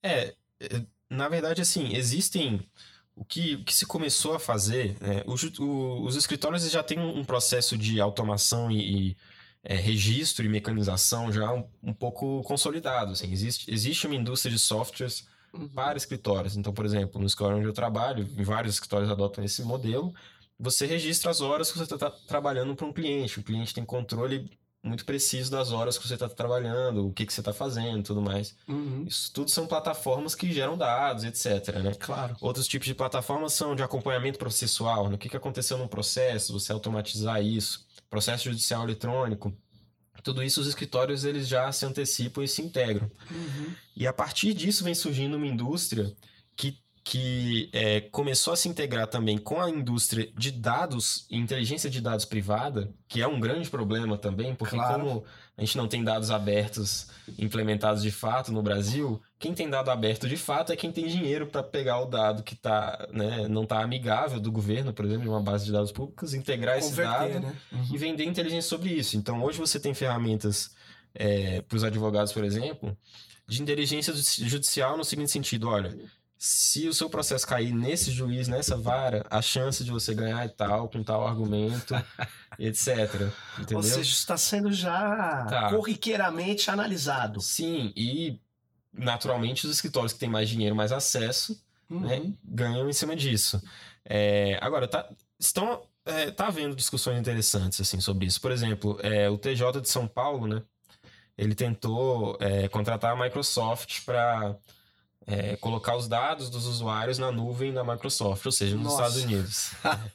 É, 0.00 0.32
é 0.60 0.82
na 1.10 1.28
verdade, 1.28 1.60
assim, 1.60 1.94
existem 1.94 2.66
o 3.22 3.24
que, 3.24 3.54
o 3.54 3.64
que 3.64 3.72
se 3.72 3.86
começou 3.86 4.34
a 4.34 4.40
fazer, 4.40 4.96
né, 5.00 5.22
os, 5.26 5.44
o, 5.60 6.02
os 6.02 6.16
escritórios 6.16 6.68
já 6.68 6.82
têm 6.82 6.98
um 6.98 7.24
processo 7.24 7.78
de 7.78 8.00
automação 8.00 8.68
e, 8.68 9.10
e 9.10 9.16
é, 9.62 9.76
registro 9.76 10.44
e 10.44 10.48
mecanização 10.48 11.30
já 11.30 11.52
um, 11.52 11.64
um 11.80 11.94
pouco 11.94 12.42
consolidado. 12.42 13.12
Assim, 13.12 13.30
existe, 13.30 13.72
existe 13.72 14.08
uma 14.08 14.16
indústria 14.16 14.52
de 14.52 14.58
softwares 14.58 15.24
uhum. 15.54 15.68
para 15.68 15.96
escritórios. 15.96 16.56
Então, 16.56 16.72
por 16.72 16.84
exemplo, 16.84 17.20
no 17.20 17.26
escritório 17.28 17.58
onde 17.58 17.68
eu 17.68 17.72
trabalho, 17.72 18.28
vários 18.44 18.74
escritórios 18.74 19.08
adotam 19.08 19.44
esse 19.44 19.62
modelo. 19.62 20.12
Você 20.58 20.84
registra 20.84 21.30
as 21.30 21.40
horas 21.40 21.70
que 21.70 21.78
você 21.78 21.94
está 21.94 22.10
trabalhando 22.10 22.74
para 22.74 22.86
um 22.86 22.92
cliente. 22.92 23.38
O 23.38 23.44
cliente 23.44 23.72
tem 23.72 23.84
controle 23.84 24.50
muito 24.82 25.04
preciso 25.04 25.50
das 25.50 25.70
horas 25.70 25.96
que 25.96 26.06
você 26.06 26.14
está 26.14 26.28
trabalhando, 26.28 27.06
o 27.06 27.12
que, 27.12 27.24
que 27.24 27.32
você 27.32 27.40
está 27.40 27.52
fazendo 27.52 28.02
tudo 28.02 28.20
mais. 28.20 28.56
Uhum. 28.66 29.04
Isso 29.06 29.30
tudo 29.32 29.50
são 29.50 29.66
plataformas 29.66 30.34
que 30.34 30.52
geram 30.52 30.76
dados, 30.76 31.22
etc. 31.22 31.76
Né? 31.76 31.94
Claro. 31.94 32.36
Outros 32.40 32.66
tipos 32.66 32.86
de 32.86 32.94
plataformas 32.94 33.52
são 33.52 33.76
de 33.76 33.82
acompanhamento 33.82 34.38
processual, 34.38 35.08
né? 35.08 35.14
o 35.14 35.18
que, 35.18 35.28
que 35.28 35.36
aconteceu 35.36 35.78
no 35.78 35.88
processo, 35.88 36.52
você 36.52 36.72
automatizar 36.72 37.40
isso, 37.40 37.86
processo 38.10 38.44
judicial 38.44 38.82
eletrônico. 38.82 39.54
Tudo 40.22 40.42
isso 40.42 40.60
os 40.60 40.68
escritórios 40.68 41.24
eles 41.24 41.48
já 41.48 41.70
se 41.72 41.84
antecipam 41.84 42.44
e 42.44 42.48
se 42.48 42.62
integram. 42.62 43.10
Uhum. 43.30 43.74
E 43.96 44.06
a 44.06 44.12
partir 44.12 44.52
disso 44.54 44.84
vem 44.84 44.94
surgindo 44.94 45.36
uma 45.36 45.46
indústria 45.46 46.12
que 47.04 47.68
é, 47.72 48.00
começou 48.00 48.52
a 48.52 48.56
se 48.56 48.68
integrar 48.68 49.08
também 49.08 49.36
com 49.36 49.60
a 49.60 49.68
indústria 49.68 50.30
de 50.36 50.52
dados 50.52 51.26
inteligência 51.28 51.90
de 51.90 52.00
dados 52.00 52.24
privada, 52.24 52.92
que 53.08 53.20
é 53.20 53.26
um 53.26 53.40
grande 53.40 53.68
problema 53.68 54.16
também, 54.16 54.54
porque 54.54 54.76
claro. 54.76 55.00
como 55.00 55.24
a 55.56 55.60
gente 55.60 55.76
não 55.76 55.88
tem 55.88 56.04
dados 56.04 56.30
abertos 56.30 57.08
implementados 57.36 58.02
de 58.02 58.10
fato 58.12 58.52
no 58.52 58.62
Brasil, 58.62 59.20
quem 59.36 59.52
tem 59.52 59.68
dado 59.68 59.90
aberto 59.90 60.28
de 60.28 60.36
fato 60.36 60.72
é 60.72 60.76
quem 60.76 60.92
tem 60.92 61.08
dinheiro 61.08 61.48
para 61.48 61.62
pegar 61.62 62.00
o 62.00 62.06
dado 62.06 62.44
que 62.44 62.54
tá, 62.54 63.08
né, 63.12 63.48
não 63.48 63.64
está 63.64 63.82
amigável 63.82 64.38
do 64.38 64.52
governo, 64.52 64.92
por 64.92 65.04
exemplo, 65.04 65.24
de 65.24 65.28
uma 65.28 65.42
base 65.42 65.64
de 65.64 65.72
dados 65.72 65.90
públicos, 65.90 66.34
integrar 66.34 66.78
esse 66.78 66.94
dado 66.94 67.40
né? 67.40 67.52
uhum. 67.72 67.88
e 67.92 67.98
vender 67.98 68.24
inteligência 68.24 68.68
sobre 68.68 68.90
isso. 68.90 69.16
Então, 69.16 69.42
hoje 69.42 69.58
você 69.58 69.80
tem 69.80 69.92
ferramentas 69.92 70.70
é, 71.14 71.62
para 71.62 71.76
os 71.76 71.82
advogados, 71.82 72.32
por 72.32 72.44
exemplo, 72.44 72.96
de 73.46 73.60
inteligência 73.60 74.14
judicial 74.14 74.96
no 74.96 75.04
seguinte 75.04 75.30
sentido: 75.30 75.68
olha, 75.68 75.96
se 76.44 76.88
o 76.88 76.92
seu 76.92 77.08
processo 77.08 77.46
cair 77.46 77.72
nesse 77.72 78.10
juiz, 78.10 78.48
nessa 78.48 78.76
vara, 78.76 79.24
a 79.30 79.40
chance 79.40 79.84
de 79.84 79.92
você 79.92 80.12
ganhar 80.12 80.44
é 80.44 80.48
tal, 80.48 80.88
com 80.88 81.00
tal 81.00 81.24
argumento, 81.24 81.94
etc. 82.58 82.88
Entendeu? 83.60 83.76
Ou 83.76 83.82
seja, 83.84 84.10
está 84.10 84.36
sendo 84.36 84.72
já 84.72 85.46
tá. 85.48 85.70
corriqueiramente 85.70 86.68
analisado. 86.68 87.40
Sim, 87.40 87.92
e 87.94 88.40
naturalmente 88.92 89.64
os 89.64 89.72
escritórios 89.72 90.12
que 90.12 90.18
têm 90.18 90.28
mais 90.28 90.48
dinheiro, 90.48 90.74
mais 90.74 90.90
acesso, 90.90 91.62
né, 91.88 92.16
uhum. 92.16 92.24
né, 92.24 92.34
ganham 92.42 92.90
em 92.90 92.92
cima 92.92 93.14
disso. 93.14 93.62
É, 94.04 94.58
agora, 94.60 94.88
tá, 94.88 95.08
estão, 95.38 95.84
é, 96.04 96.32
tá 96.32 96.48
havendo 96.48 96.74
discussões 96.74 97.20
interessantes 97.20 97.80
assim 97.80 98.00
sobre 98.00 98.26
isso. 98.26 98.40
Por 98.40 98.50
exemplo, 98.50 98.98
é, 99.00 99.30
o 99.30 99.38
TJ 99.38 99.80
de 99.80 99.88
São 99.88 100.08
Paulo, 100.08 100.48
né, 100.48 100.60
ele 101.38 101.54
tentou 101.54 102.36
é, 102.40 102.66
contratar 102.66 103.12
a 103.12 103.24
Microsoft 103.24 104.04
para 104.04 104.56
é, 105.26 105.56
colocar 105.56 105.96
os 105.96 106.08
dados 106.08 106.50
dos 106.50 106.66
usuários 106.66 107.18
na 107.18 107.30
nuvem 107.30 107.72
da 107.72 107.84
Microsoft, 107.84 108.44
ou 108.44 108.52
seja, 108.52 108.76
nos 108.76 108.84
Nossa. 108.84 109.02
Estados 109.02 109.24
Unidos. 109.24 109.72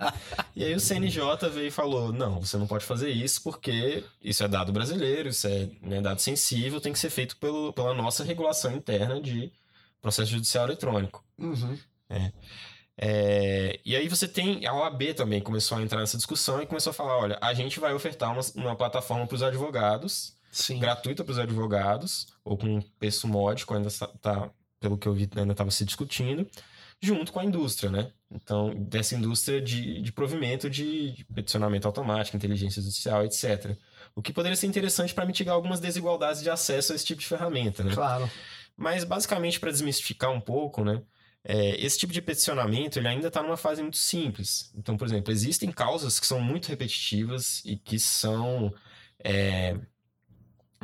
e 0.56 0.64
aí 0.64 0.74
o 0.74 0.80
CNJ 0.80 1.50
veio 1.52 1.68
e 1.68 1.72
falou: 1.72 2.12
não, 2.12 2.42
você 2.42 2.58
não 2.58 2.68
pode 2.68 2.86
fazer 2.86 3.10
isso 3.10 3.42
porque 3.42 4.04
isso 4.22 4.44
é 4.44 4.48
dado 4.48 4.72
brasileiro, 4.72 5.30
isso 5.30 5.48
é 5.48 5.70
né, 5.82 6.02
dado 6.02 6.20
sensível, 6.20 6.82
tem 6.82 6.94
que 6.94 7.00
ser 7.00 7.10
feito 7.10 7.38
pelo, 7.38 7.72
pela 7.74 7.94
nossa 7.94 8.24
regulação 8.24 8.74
interna 8.74 9.22
de 9.22 9.52
processo 10.02 10.32
judicial 10.32 10.66
eletrônico. 10.66 11.24
Uhum. 11.38 11.78
É. 12.10 12.32
É, 13.00 13.80
e 13.86 13.96
aí 13.96 14.08
você 14.08 14.28
tem 14.28 14.66
a 14.66 14.74
OAB 14.74 15.14
também 15.16 15.40
começou 15.40 15.78
a 15.78 15.82
entrar 15.84 16.00
nessa 16.00 16.18
discussão 16.18 16.62
e 16.62 16.66
começou 16.66 16.90
a 16.92 16.94
falar: 16.94 17.18
olha, 17.18 17.38
a 17.42 17.54
gente 17.54 17.80
vai 17.80 17.94
ofertar 17.94 18.32
uma, 18.32 18.42
uma 18.56 18.76
plataforma 18.76 19.28
para 19.28 19.36
os 19.36 19.44
advogados, 19.44 20.36
Sim. 20.52 20.80
gratuita 20.80 21.24
para 21.24 21.32
os 21.32 21.38
advogados, 21.38 22.28
ou 22.44 22.58
com 22.58 22.82
preço 22.98 23.28
módico, 23.28 23.76
ainda 23.76 23.88
está 23.88 24.50
pelo 24.80 24.98
que 24.98 25.08
eu 25.08 25.14
vi, 25.14 25.30
ainda 25.36 25.54
estava 25.54 25.72
se 25.72 25.86
discutindo, 25.86 26.48
junto 27.02 27.32
com 27.32 27.40
a 27.40 27.46
indústria, 27.46 27.90
né? 27.92 28.12
Então, 28.32 28.74
dessa 28.76 29.16
indústria 29.16 29.62
de, 29.62 30.02
de 30.02 30.12
provimento 30.12 30.70
de, 30.70 31.12
de 31.12 31.24
peticionamento 31.26 31.88
automático, 31.88 32.36
inteligência 32.36 32.82
judicial, 32.82 33.24
etc. 33.24 33.78
O 34.16 34.22
que 34.22 34.34
poderia 34.34 34.56
ser 34.56 34.68
interessante 34.68 35.14
para 35.14 35.26
mitigar 35.26 35.56
algumas 35.56 35.80
desigualdades 35.80 36.42
de 36.42 36.50
acesso 36.50 36.92
a 36.92 36.96
esse 36.96 37.06
tipo 37.06 37.22
de 37.22 37.28
ferramenta, 37.28 37.84
né? 37.84 37.94
Claro. 37.94 38.30
Mas, 38.76 39.04
basicamente, 39.04 39.60
para 39.60 39.72
desmistificar 39.72 40.32
um 40.32 40.42
pouco, 40.42 40.84
né? 40.84 41.02
É, 41.44 41.82
esse 41.84 41.98
tipo 41.98 42.12
de 42.12 42.22
peticionamento 42.22 43.00
ele 43.00 43.08
ainda 43.08 43.30
está 43.30 43.42
numa 43.42 43.56
fase 43.56 43.82
muito 43.82 43.96
simples. 43.96 44.70
Então, 44.76 44.98
por 44.98 45.08
exemplo, 45.08 45.32
existem 45.32 45.72
causas 45.72 46.20
que 46.20 46.28
são 46.28 46.42
muito 46.42 46.68
repetitivas 46.68 47.62
e 47.64 47.78
que 47.78 47.98
são 47.98 48.74
é, 49.24 49.78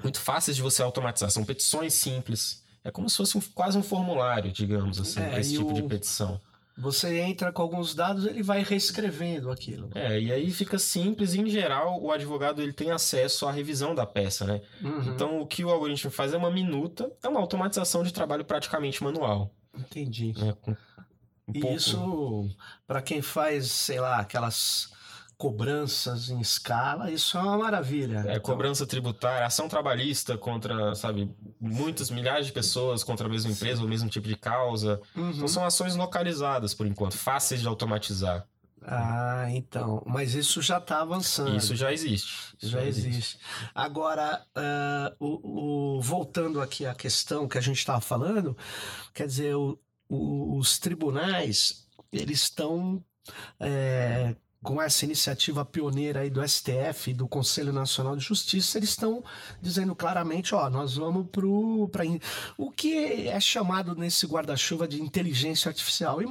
muito 0.02 0.20
fáceis 0.20 0.56
de 0.56 0.64
você 0.64 0.82
automatizar. 0.82 1.30
São 1.32 1.44
petições 1.44 1.94
simples, 1.96 2.63
é 2.84 2.92
como 2.92 3.10
se 3.10 3.18
fosse 3.18 3.38
um, 3.38 3.42
quase 3.54 3.78
um 3.78 3.84
formulário, 3.84 4.52
digamos 4.52 5.00
assim, 5.00 5.22
é, 5.22 5.40
esse 5.40 5.54
tipo 5.58 5.70
o... 5.70 5.74
de 5.74 5.84
petição. 5.84 6.40
Você 6.76 7.20
entra 7.20 7.52
com 7.52 7.62
alguns 7.62 7.94
dados, 7.94 8.26
ele 8.26 8.42
vai 8.42 8.64
reescrevendo 8.64 9.52
aquilo. 9.52 9.92
É, 9.94 10.20
e 10.20 10.32
aí 10.32 10.50
fica 10.50 10.80
simples. 10.80 11.36
E, 11.36 11.40
em 11.40 11.48
geral, 11.48 12.02
o 12.02 12.12
advogado 12.12 12.64
ele 12.64 12.74
tem 12.74 12.90
acesso 12.90 13.46
à 13.46 13.52
revisão 13.52 13.94
da 13.94 14.08
peça, 14.08 14.44
né? 14.44 14.60
Uhum. 14.82 15.14
Então, 15.14 15.40
o 15.40 15.46
que 15.46 15.64
o 15.64 15.70
algoritmo 15.70 16.10
faz 16.10 16.34
é 16.34 16.38
uma 16.38 16.50
minuta, 16.50 17.12
é 17.22 17.28
uma 17.28 17.40
automatização 17.40 18.02
de 18.02 18.12
trabalho 18.12 18.44
praticamente 18.44 19.04
manual. 19.04 19.54
Entendi. 19.78 20.34
É, 20.36 20.72
um 21.48 21.54
e 21.54 21.60
pouco... 21.60 21.76
isso, 21.76 22.50
para 22.88 23.04
quem 23.04 23.22
faz, 23.22 23.70
sei 23.70 24.00
lá, 24.00 24.18
aquelas 24.18 24.92
cobranças 25.44 26.30
em 26.30 26.40
escala, 26.40 27.12
isso 27.12 27.38
é 27.38 27.42
uma 27.42 27.58
maravilha. 27.58 28.20
É, 28.20 28.38
então... 28.38 28.40
cobrança 28.40 28.88
tributária, 28.88 29.46
ação 29.46 29.68
trabalhista 29.68 30.38
contra, 30.38 30.96
sabe, 30.96 31.30
muitas 31.60 32.10
milhares 32.10 32.46
de 32.46 32.54
pessoas 32.54 33.04
contra 33.04 33.28
a 33.28 33.30
mesma 33.30 33.52
empresa, 33.52 33.84
o 33.84 33.88
mesmo 33.88 34.10
tipo 34.10 34.26
de 34.26 34.38
causa. 34.38 35.02
Uhum. 35.14 35.32
Então 35.32 35.48
são 35.50 35.66
ações 35.66 35.98
localizadas, 35.98 36.74
por 36.74 36.88
enquanto, 36.88 37.18
fáceis 37.18 37.60
de 37.60 37.68
automatizar. 37.68 38.48
Ah, 38.82 39.48
então. 39.50 40.02
Mas 40.06 40.34
isso 40.34 40.62
já 40.62 40.78
está 40.78 41.02
avançando. 41.02 41.58
Isso 41.58 41.76
já 41.76 41.92
existe. 41.92 42.56
Isso 42.58 42.72
já, 42.72 42.80
já 42.80 42.86
existe. 42.86 43.10
existe. 43.10 43.40
Agora, 43.76 44.46
uh, 44.56 45.16
o, 45.20 45.98
o, 45.98 46.02
voltando 46.02 46.62
aqui 46.62 46.86
à 46.86 46.96
questão 46.96 47.50
que 47.50 47.58
a 47.58 47.62
gente 47.62 47.80
estava 47.80 48.00
falando, 48.00 48.56
quer 49.14 49.28
dizer, 49.28 49.54
o, 49.56 49.78
o, 50.08 50.58
os 50.58 50.80
tribunais, 50.80 51.86
eles 52.14 52.44
estão 52.44 53.04
é, 53.60 54.36
com 54.64 54.82
essa 54.82 55.04
iniciativa 55.04 55.66
pioneira 55.66 56.22
aí 56.22 56.30
do 56.30 56.42
STF 56.48 57.12
e 57.12 57.14
do 57.14 57.28
Conselho 57.28 57.74
Nacional 57.74 58.16
de 58.16 58.24
Justiça, 58.24 58.78
eles 58.78 58.90
estão 58.90 59.24
dizendo 59.62 59.94
claramente, 59.94 60.56
ó, 60.56 60.70
nós 60.70 60.96
vamos 60.96 61.28
pro 61.30 61.90
para 61.92 62.04
o 62.58 62.72
que 62.72 63.28
é 63.28 63.40
chamado 63.40 63.94
nesse 63.94 64.26
guarda-chuva 64.26 64.88
de 64.88 65.02
inteligência 65.02 65.70
artificial. 65.70 66.22
E 66.22 66.26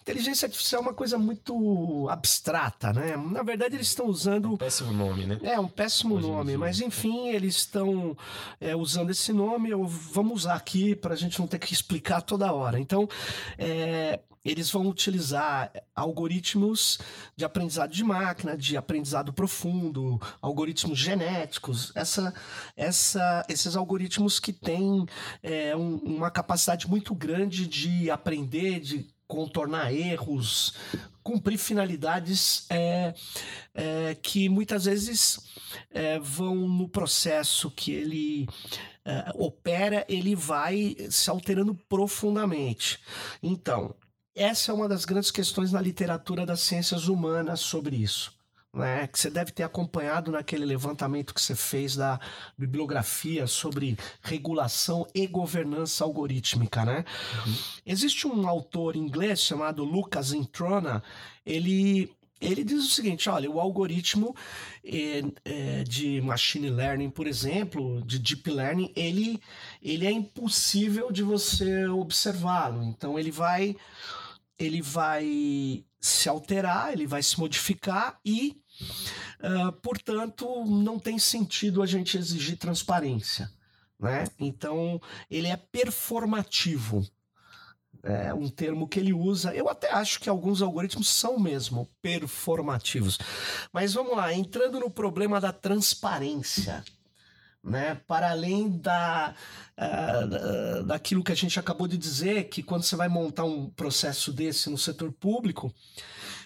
inteligência 0.00 0.46
artificial 0.46 0.80
é 0.80 0.84
uma 0.86 0.94
coisa 0.94 1.18
muito 1.18 2.08
abstrata, 2.08 2.92
né? 2.92 3.16
Na 3.16 3.42
verdade, 3.42 3.76
eles 3.76 3.88
estão 3.88 4.06
usando 4.06 4.52
um 4.52 4.56
péssimo 4.56 4.92
nome, 4.92 5.26
né? 5.26 5.38
É 5.42 5.60
um 5.60 5.68
péssimo 5.68 6.16
Hoje 6.16 6.26
nome, 6.26 6.56
mas 6.56 6.80
enfim, 6.80 7.28
eles 7.28 7.56
estão 7.56 8.16
é, 8.60 8.74
usando 8.74 9.10
esse 9.10 9.32
nome. 9.32 9.70
Eu 9.70 9.86
vamos 9.86 10.42
usar 10.42 10.54
aqui 10.54 10.94
para 10.94 11.14
a 11.14 11.16
gente 11.16 11.38
não 11.38 11.46
ter 11.46 11.58
que 11.58 11.72
explicar 11.72 12.22
toda 12.22 12.52
hora. 12.52 12.80
Então, 12.80 13.08
é, 13.58 14.20
eles 14.44 14.70
vão 14.70 14.86
utilizar 14.88 15.70
algoritmos 15.94 16.98
de 17.36 17.44
aprendizado 17.44 17.92
de 17.92 18.02
máquina, 18.02 18.56
de 18.56 18.76
aprendizado 18.76 19.32
profundo, 19.32 20.20
algoritmos 20.40 20.98
genéticos, 20.98 21.92
essa, 21.94 22.34
essa, 22.76 23.44
esses 23.48 23.76
algoritmos 23.76 24.40
que 24.40 24.52
têm 24.52 25.06
é, 25.42 25.76
um, 25.76 25.96
uma 25.96 26.30
capacidade 26.30 26.88
muito 26.88 27.14
grande 27.14 27.66
de 27.66 28.10
aprender, 28.10 28.80
de 28.80 29.06
contornar 29.26 29.92
erros, 29.92 30.74
cumprir 31.22 31.58
finalidades 31.58 32.66
é, 32.68 33.14
é, 33.74 34.16
que 34.20 34.48
muitas 34.48 34.86
vezes 34.86 35.38
é, 35.90 36.18
vão 36.18 36.56
no 36.56 36.88
processo 36.88 37.70
que 37.70 37.92
ele 37.92 38.48
opera, 39.34 40.04
ele 40.08 40.36
vai 40.36 40.94
se 41.10 41.30
alterando 41.30 41.74
profundamente. 41.88 43.00
Então, 43.42 43.94
essa 44.34 44.70
é 44.70 44.74
uma 44.74 44.88
das 44.88 45.04
grandes 45.04 45.30
questões 45.30 45.72
na 45.72 45.80
literatura 45.80 46.46
das 46.46 46.60
ciências 46.60 47.08
humanas 47.08 47.60
sobre 47.60 47.96
isso. 47.96 48.38
Né, 48.72 49.08
que 49.08 49.18
você 49.18 49.28
deve 49.28 49.50
ter 49.50 49.64
acompanhado 49.64 50.30
naquele 50.30 50.64
levantamento 50.64 51.34
que 51.34 51.42
você 51.42 51.56
fez 51.56 51.96
da 51.96 52.20
bibliografia 52.56 53.44
sobre 53.48 53.98
regulação 54.22 55.04
e 55.12 55.26
governança 55.26 56.04
algorítmica, 56.04 56.84
né? 56.84 57.04
Uhum. 57.44 57.54
Existe 57.84 58.28
um 58.28 58.46
autor 58.46 58.94
inglês 58.94 59.40
chamado 59.40 59.82
Lucas 59.82 60.32
Introna, 60.32 61.02
ele 61.44 62.14
ele 62.40 62.64
diz 62.64 62.84
o 62.84 62.90
seguinte: 62.90 63.28
olha, 63.28 63.50
o 63.50 63.60
algoritmo 63.60 64.34
é, 64.82 65.22
é, 65.44 65.84
de 65.84 66.20
machine 66.22 66.70
learning, 66.70 67.10
por 67.10 67.26
exemplo, 67.26 68.02
de 68.06 68.18
deep 68.18 68.50
learning, 68.50 68.90
ele, 68.96 69.40
ele 69.82 70.06
é 70.06 70.10
impossível 70.10 71.12
de 71.12 71.22
você 71.22 71.86
observá-lo. 71.86 72.82
Então 72.82 73.18
ele 73.18 73.30
vai 73.30 73.76
ele 74.60 74.82
vai 74.82 75.84
se 75.98 76.28
alterar, 76.28 76.92
ele 76.92 77.06
vai 77.06 77.22
se 77.22 77.40
modificar 77.40 78.20
e, 78.24 78.60
uh, 79.40 79.72
portanto, 79.80 80.64
não 80.66 80.98
tem 80.98 81.18
sentido 81.18 81.82
a 81.82 81.86
gente 81.86 82.18
exigir 82.18 82.58
transparência. 82.58 83.50
Né? 83.98 84.24
Então, 84.38 85.00
ele 85.30 85.48
é 85.48 85.56
performativo. 85.56 87.06
É 88.02 88.32
um 88.32 88.48
termo 88.48 88.88
que 88.88 88.98
ele 88.98 89.12
usa. 89.12 89.54
Eu 89.54 89.68
até 89.68 89.92
acho 89.92 90.20
que 90.20 90.28
alguns 90.30 90.62
algoritmos 90.62 91.08
são 91.08 91.38
mesmo 91.38 91.86
performativos. 92.00 93.18
Mas 93.70 93.92
vamos 93.92 94.16
lá, 94.16 94.32
entrando 94.32 94.80
no 94.80 94.90
problema 94.90 95.38
da 95.38 95.52
transparência 95.52 96.82
né? 97.62 98.00
Para 98.06 98.30
além 98.30 98.70
da, 98.78 99.34
uh, 99.76 100.82
daquilo 100.84 101.22
que 101.22 101.32
a 101.32 101.36
gente 101.36 101.58
acabou 101.58 101.86
de 101.86 101.96
dizer, 101.96 102.48
que 102.48 102.62
quando 102.62 102.82
você 102.82 102.96
vai 102.96 103.08
montar 103.08 103.44
um 103.44 103.68
processo 103.70 104.32
desse 104.32 104.70
no 104.70 104.78
setor 104.78 105.12
público, 105.12 105.72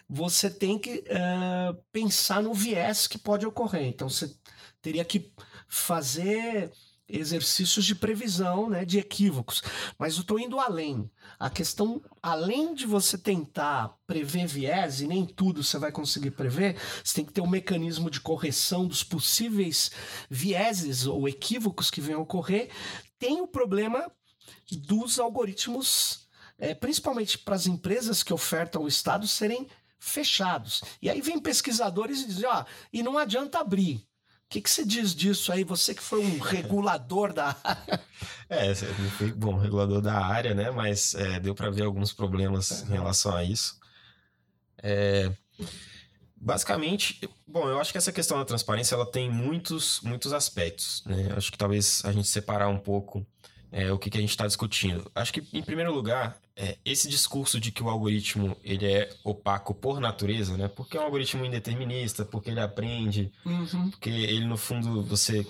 você 0.09 0.51
tem 0.51 0.79
que 0.79 1.05
uh, 1.09 1.75
pensar 1.93 2.43
no 2.43 2.53
viés 2.53 3.07
que 3.07 3.19
pode 3.19 3.47
ocorrer. 3.47 3.87
Então, 3.87 4.09
você 4.09 4.35
teria 4.83 5.05
que 5.05 5.33
fazer 5.69 6.71
exercícios 7.09 7.85
de 7.85 7.95
previsão, 7.95 8.69
né, 8.69 8.85
de 8.85 8.99
equívocos. 8.99 9.63
Mas 9.99 10.15
eu 10.15 10.23
estou 10.23 10.39
indo 10.39 10.59
além. 10.59 11.11
A 11.39 11.51
questão, 11.51 12.03
além 12.23 12.75
de 12.75 12.87
você 12.87 13.19
tentar 13.19 13.97
prever 14.07 14.47
viés, 14.47 15.01
e 15.01 15.07
nem 15.07 15.27
tudo 15.27 15.63
você 15.63 15.79
vai 15.79 15.93
conseguir 15.93 16.31
prever, 16.31 16.77
você 17.03 17.17
tem 17.17 17.25
que 17.25 17.33
ter 17.33 17.41
um 17.41 17.47
mecanismo 17.47 18.11
de 18.11 18.21
correção 18.21 18.87
dos 18.87 19.03
possíveis 19.03 19.91
vieses 20.31 21.07
ou 21.07 21.29
equívocos 21.29 21.91
que 21.91 22.01
venham 22.01 22.21
a 22.21 22.23
ocorrer. 22.25 22.71
Tem 23.19 23.41
o 23.41 23.47
problema 23.47 24.11
dos 24.71 25.19
algoritmos, 25.19 26.27
é, 26.59 26.75
principalmente 26.75 27.39
para 27.39 27.55
as 27.55 27.67
empresas 27.67 28.23
que 28.23 28.33
ofertam 28.33 28.83
o 28.83 28.89
Estado, 28.89 29.29
serem 29.29 29.69
fechados. 29.99 30.83
E 31.01 31.09
aí 31.09 31.21
vem 31.21 31.39
pesquisadores 31.39 32.21
e 32.21 32.27
dizem, 32.27 32.47
ó, 32.47 32.53
ah, 32.53 32.67
e 32.93 33.03
não 33.03 33.19
adianta 33.19 33.59
abrir 33.59 34.07
que, 34.49 34.61
que 34.61 34.71
você 34.71 34.85
diz 34.85 35.15
disso 35.15 35.53
aí? 35.53 35.65
Você 35.65 35.95
que 35.95 36.03
foi 36.03 36.25
um 36.25 36.39
regulador 36.41 37.33
da 37.33 37.57
área. 37.63 38.01
É, 38.49 38.69
não 38.69 39.11
fui, 39.11 39.33
bom, 39.33 39.57
regulador 39.57 40.01
da 40.01 40.15
área, 40.15 40.55
né? 40.55 40.71
Mas 40.71 41.15
é, 41.15 41.41
deu 41.41 41.55
para 41.55 41.71
ver 41.71 41.85
alguns 41.85 42.13
problemas 42.13 42.83
em 42.83 42.93
relação 42.93 43.35
a 43.35 43.43
isso. 43.43 43.79
É, 44.83 45.33
basicamente, 46.37 47.29
bom, 47.47 47.67
eu 47.69 47.81
acho 47.81 47.91
que 47.91 47.99
essa 47.99 48.13
questão 48.13 48.39
da 48.39 48.45
transparência 48.45 48.95
ela 48.95 49.11
tem 49.11 49.31
muitos, 49.31 50.01
muitos 50.03 50.33
aspectos, 50.33 51.03
né? 51.07 51.29
Eu 51.31 51.37
acho 51.37 51.51
que 51.51 51.59
talvez 51.59 52.03
a 52.05 52.13
gente 52.13 52.29
separar 52.29 52.69
um 52.69 52.79
pouco 52.79 53.27
é, 53.73 53.91
o 53.91 53.99
que, 53.99 54.11
que 54.11 54.19
a 54.19 54.21
gente 54.21 54.31
está 54.31 54.47
discutindo. 54.47 55.11
Acho 55.15 55.33
que, 55.33 55.43
em 55.53 55.63
primeiro 55.63 55.93
lugar, 55.93 56.39
é, 56.57 56.77
esse 56.85 57.09
discurso 57.09 57.59
de 57.59 57.73
que 57.73 57.83
o 57.83 57.89
algoritmo 57.89 58.57
ele 58.63 58.87
é 58.87 59.11
opaco 59.25 59.75
por 59.75 60.01
natureza, 60.01 60.57
né? 60.57 60.69
Porque 60.69 60.97
é 60.97 61.01
um 61.01 61.05
algoritmo 61.05 61.45
indeterminista, 61.45 62.25
porque 62.25 62.51
ele 62.51 62.61
aprende, 62.61 63.33
uhum. 63.45 63.91
porque 63.91 64.11
ele, 64.11 64.45
no 64.47 64.57
fundo, 64.57 65.03
você 65.03 65.45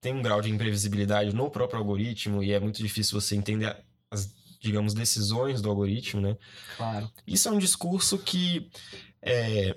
tem 0.00 0.12
um 0.12 0.20
grau 0.20 0.42
de 0.42 0.50
imprevisibilidade 0.50 1.34
no 1.34 1.50
próprio 1.50 1.78
algoritmo 1.78 2.42
e 2.42 2.52
é 2.52 2.60
muito 2.60 2.76
difícil 2.76 3.18
você 3.18 3.34
entender 3.34 3.74
as, 4.10 4.30
digamos, 4.60 4.92
decisões 4.92 5.62
do 5.62 5.70
algoritmo, 5.70 6.20
né? 6.20 6.36
Claro. 6.76 7.10
Isso 7.26 7.48
é 7.48 7.52
um 7.52 7.58
discurso 7.58 8.18
que, 8.18 8.68
é, 9.22 9.74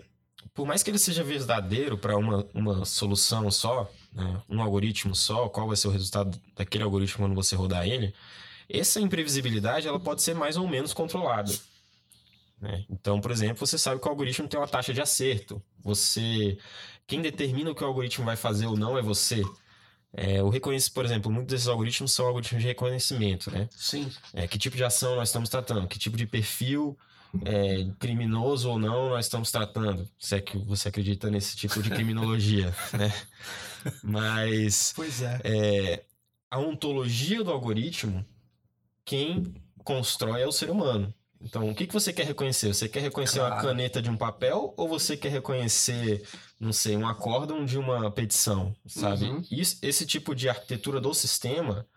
por 0.54 0.68
mais 0.68 0.84
que 0.84 0.90
ele 0.90 1.00
seja 1.00 1.24
verdadeiro 1.24 1.98
para 1.98 2.18
uma, 2.18 2.46
uma 2.54 2.84
solução 2.84 3.50
só, 3.50 3.90
né, 4.12 4.42
um 4.50 4.62
algoritmo 4.62 5.16
só, 5.16 5.48
qual 5.48 5.68
vai 5.68 5.78
ser 5.78 5.88
o 5.88 5.92
resultado 5.92 6.38
daquele 6.58 6.84
algoritmo 6.84 7.26
quando 7.26 7.36
você 7.36 7.56
rodar 7.56 7.88
ele, 7.88 8.14
essa 8.70 9.00
imprevisibilidade 9.00 9.88
ela 9.88 10.00
pode 10.00 10.22
ser 10.22 10.36
mais 10.36 10.58
ou 10.58 10.68
menos 10.68 10.94
controlada. 10.94 11.52
Né? 12.60 12.86
Então, 12.90 13.22
por 13.22 13.32
exemplo, 13.32 13.66
você 13.66 13.78
sabe 13.78 14.02
que 14.02 14.08
o 14.08 14.10
algoritmo 14.10 14.48
tem 14.48 14.60
uma 14.60 14.68
taxa 14.68 14.94
de 14.94 15.02
acerto. 15.02 15.62
Você, 15.80 16.58
quem 17.06 17.22
determina 17.22 17.72
o 17.72 17.76
que 17.76 17.84
o 17.84 17.88
algoritmo 17.88 18.26
vai 18.26 18.36
fazer 18.36 18.66
ou 18.66 18.76
não 18.76 18.98
é 18.98 19.02
você. 19.02 19.44
É, 20.14 20.42
o 20.42 20.50
reconhecimento, 20.50 20.94
por 20.96 21.06
exemplo, 21.06 21.32
muitos 21.32 21.52
desses 21.52 21.68
algoritmos 21.68 22.12
são 22.12 22.26
algoritmos 22.26 22.62
de 22.62 22.68
reconhecimento, 22.68 23.52
né? 23.52 23.70
Sim. 23.72 24.12
É, 24.34 24.48
que 24.48 24.58
tipo 24.58 24.76
de 24.76 24.84
ação 24.84 25.16
nós 25.16 25.30
estamos 25.30 25.50
tratando? 25.50 25.88
Que 25.88 26.00
tipo 26.00 26.18
de 26.18 26.26
perfil 26.26 26.98
é, 27.46 27.88
criminoso 28.00 28.70
ou 28.70 28.80
não 28.80 29.10
nós 29.10 29.26
estamos 29.26 29.52
tratando? 29.52 30.08
Se 30.18 30.36
é 30.36 30.42
que 30.42 30.58
você 30.58 30.88
acredita 30.88 31.30
nesse 31.30 31.56
tipo 31.56 31.82
de 31.84 31.90
criminologia, 31.90 32.74
né? 32.98 33.14
Mas 34.02 34.94
pois 34.96 35.22
é. 35.22 35.42
é. 35.44 36.04
a 36.50 36.58
ontologia 36.58 37.44
do 37.44 37.52
algoritmo, 37.52 38.26
quem 39.08 39.56
constrói 39.86 40.42
é 40.42 40.46
o 40.46 40.52
ser 40.52 40.70
humano. 40.70 41.12
Então, 41.42 41.70
o 41.70 41.74
que, 41.74 41.88
que 41.88 41.94
você 41.94 42.12
quer 42.12 42.26
reconhecer? 42.26 42.68
Você 42.74 42.90
quer 42.90 43.00
reconhecer 43.00 43.40
claro. 43.40 43.56
uma 43.56 43.62
caneta 43.62 44.02
de 44.02 44.10
um 44.10 44.18
papel 44.18 44.74
ou 44.76 44.88
você 44.88 45.16
quer 45.16 45.30
reconhecer, 45.30 46.28
não 46.60 46.74
sei, 46.74 46.98
um 46.98 47.08
acórdão 47.08 47.64
de 47.64 47.78
uma 47.78 48.12
petição, 48.12 48.76
sabe? 48.86 49.26
Uhum. 49.26 49.42
Isso, 49.50 49.78
esse 49.82 50.06
tipo 50.06 50.36
de 50.36 50.50
arquitetura 50.50 51.00
do 51.00 51.14
sistema, 51.14 51.88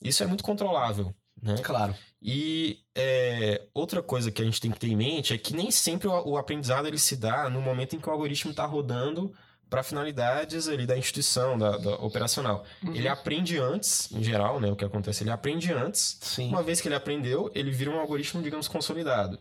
isso 0.00 0.22
é 0.22 0.26
muito 0.26 0.44
controlável, 0.44 1.14
né? 1.40 1.56
Claro. 1.62 1.94
E 2.20 2.80
é, 2.94 3.62
outra 3.72 4.02
coisa 4.02 4.30
que 4.30 4.42
a 4.42 4.44
gente 4.44 4.60
tem 4.60 4.70
que 4.70 4.80
ter 4.80 4.88
em 4.88 4.96
mente 4.96 5.32
é 5.32 5.38
que 5.38 5.54
nem 5.54 5.70
sempre 5.70 6.06
o, 6.06 6.30
o 6.30 6.36
aprendizado 6.36 6.86
ele 6.86 6.98
se 6.98 7.16
dá 7.16 7.48
no 7.48 7.62
momento 7.62 7.96
em 7.96 8.00
que 8.00 8.08
o 8.08 8.12
algoritmo 8.12 8.50
está 8.50 8.66
rodando 8.66 9.32
para 9.72 9.82
finalidades 9.82 10.68
ali 10.68 10.84
da 10.84 10.98
instituição, 10.98 11.56
da, 11.56 11.78
da 11.78 11.94
operacional. 11.94 12.62
Uhum. 12.84 12.94
Ele 12.94 13.08
aprende 13.08 13.58
antes, 13.58 14.12
em 14.12 14.22
geral, 14.22 14.60
né? 14.60 14.70
O 14.70 14.76
que 14.76 14.84
acontece? 14.84 15.22
Ele 15.22 15.30
aprende 15.30 15.72
antes. 15.72 16.18
Sim. 16.20 16.50
Uma 16.50 16.62
vez 16.62 16.78
que 16.78 16.88
ele 16.88 16.94
aprendeu, 16.94 17.50
ele 17.54 17.70
vira 17.70 17.90
um 17.90 17.98
algoritmo, 17.98 18.42
digamos, 18.42 18.68
consolidado. 18.68 19.38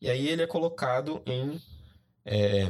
E 0.00 0.10
aí 0.10 0.26
ele 0.26 0.42
é 0.42 0.48
colocado 0.48 1.22
em 1.24 1.62
é, 2.24 2.68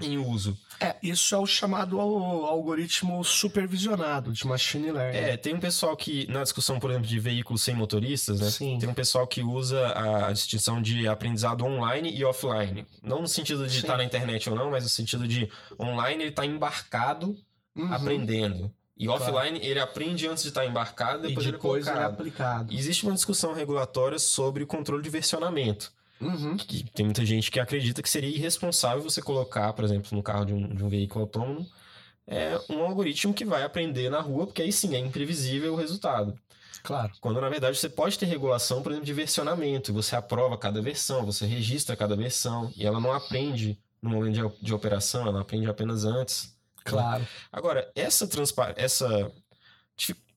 em 0.00 0.18
uso. 0.18 0.56
É, 0.78 0.94
isso 1.02 1.34
é 1.34 1.38
o 1.38 1.46
chamado 1.46 1.98
algoritmo 1.98 3.24
supervisionado 3.24 4.32
de 4.32 4.46
machine 4.46 4.92
learning. 4.92 5.16
É, 5.16 5.36
tem 5.36 5.54
um 5.54 5.60
pessoal 5.60 5.96
que, 5.96 6.26
na 6.30 6.42
discussão, 6.42 6.78
por 6.78 6.90
exemplo, 6.90 7.08
de 7.08 7.18
veículos 7.18 7.62
sem 7.62 7.74
motoristas, 7.74 8.40
né? 8.40 8.50
Sim. 8.50 8.78
Tem 8.78 8.88
um 8.88 8.94
pessoal 8.94 9.26
que 9.26 9.42
usa 9.42 9.78
a 9.96 10.32
distinção 10.32 10.82
de 10.82 11.08
aprendizado 11.08 11.64
online 11.64 12.14
e 12.14 12.24
offline. 12.24 12.86
Não 13.02 13.22
no 13.22 13.28
sentido 13.28 13.66
de 13.66 13.78
estar 13.78 13.96
na 13.96 14.04
internet 14.04 14.50
ou 14.50 14.56
não, 14.56 14.70
mas 14.70 14.84
no 14.84 14.90
sentido 14.90 15.26
de 15.26 15.50
online 15.80 16.24
ele 16.24 16.30
está 16.30 16.44
embarcado 16.44 17.36
uhum. 17.74 17.92
aprendendo. 17.92 18.70
E 18.98 19.06
claro. 19.06 19.22
offline 19.22 19.58
ele 19.62 19.80
aprende 19.80 20.26
antes 20.26 20.42
de 20.42 20.50
estar 20.50 20.66
embarcado, 20.66 21.22
depois, 21.22 21.46
e 21.46 21.52
depois 21.52 21.86
ele 21.86 21.98
é, 21.98 22.02
é 22.02 22.04
aplicado. 22.04 22.72
Existe 22.72 23.04
uma 23.04 23.14
discussão 23.14 23.54
regulatória 23.54 24.18
sobre 24.18 24.62
o 24.62 24.66
controle 24.66 25.02
de 25.02 25.10
versionamento. 25.10 25.92
Uhum. 26.20 26.56
Que 26.56 26.84
tem 26.90 27.04
muita 27.04 27.24
gente 27.24 27.50
que 27.50 27.60
acredita 27.60 28.02
que 28.02 28.08
seria 28.08 28.34
irresponsável 28.34 29.02
você 29.02 29.20
colocar, 29.20 29.72
por 29.72 29.84
exemplo, 29.84 30.16
no 30.16 30.22
carro 30.22 30.44
de 30.44 30.52
um, 30.52 30.74
de 30.74 30.82
um 30.82 30.88
veículo 30.88 31.22
autônomo, 31.22 31.66
é 32.26 32.58
um 32.68 32.82
algoritmo 32.82 33.32
que 33.32 33.44
vai 33.44 33.62
aprender 33.62 34.10
na 34.10 34.20
rua, 34.20 34.46
porque 34.46 34.62
aí 34.62 34.72
sim 34.72 34.94
é 34.94 34.98
imprevisível 34.98 35.74
o 35.74 35.76
resultado. 35.76 36.36
Claro. 36.82 37.12
Quando 37.20 37.40
na 37.40 37.48
verdade 37.48 37.76
você 37.76 37.88
pode 37.88 38.18
ter 38.18 38.26
regulação, 38.26 38.82
por 38.82 38.92
exemplo, 38.92 39.06
de 39.06 39.12
versionamento, 39.12 39.92
você 39.92 40.14
aprova 40.14 40.56
cada 40.56 40.80
versão, 40.80 41.26
você 41.26 41.44
registra 41.44 41.96
cada 41.96 42.16
versão, 42.16 42.72
e 42.76 42.86
ela 42.86 43.00
não 43.00 43.12
aprende 43.12 43.78
no 44.00 44.10
momento 44.10 44.34
de, 44.34 44.64
de 44.66 44.74
operação, 44.74 45.26
ela 45.26 45.40
aprende 45.40 45.68
apenas 45.68 46.04
antes. 46.04 46.56
Claro. 46.84 47.26
Agora, 47.50 47.90
essa 47.94 48.28
essa 48.76 49.32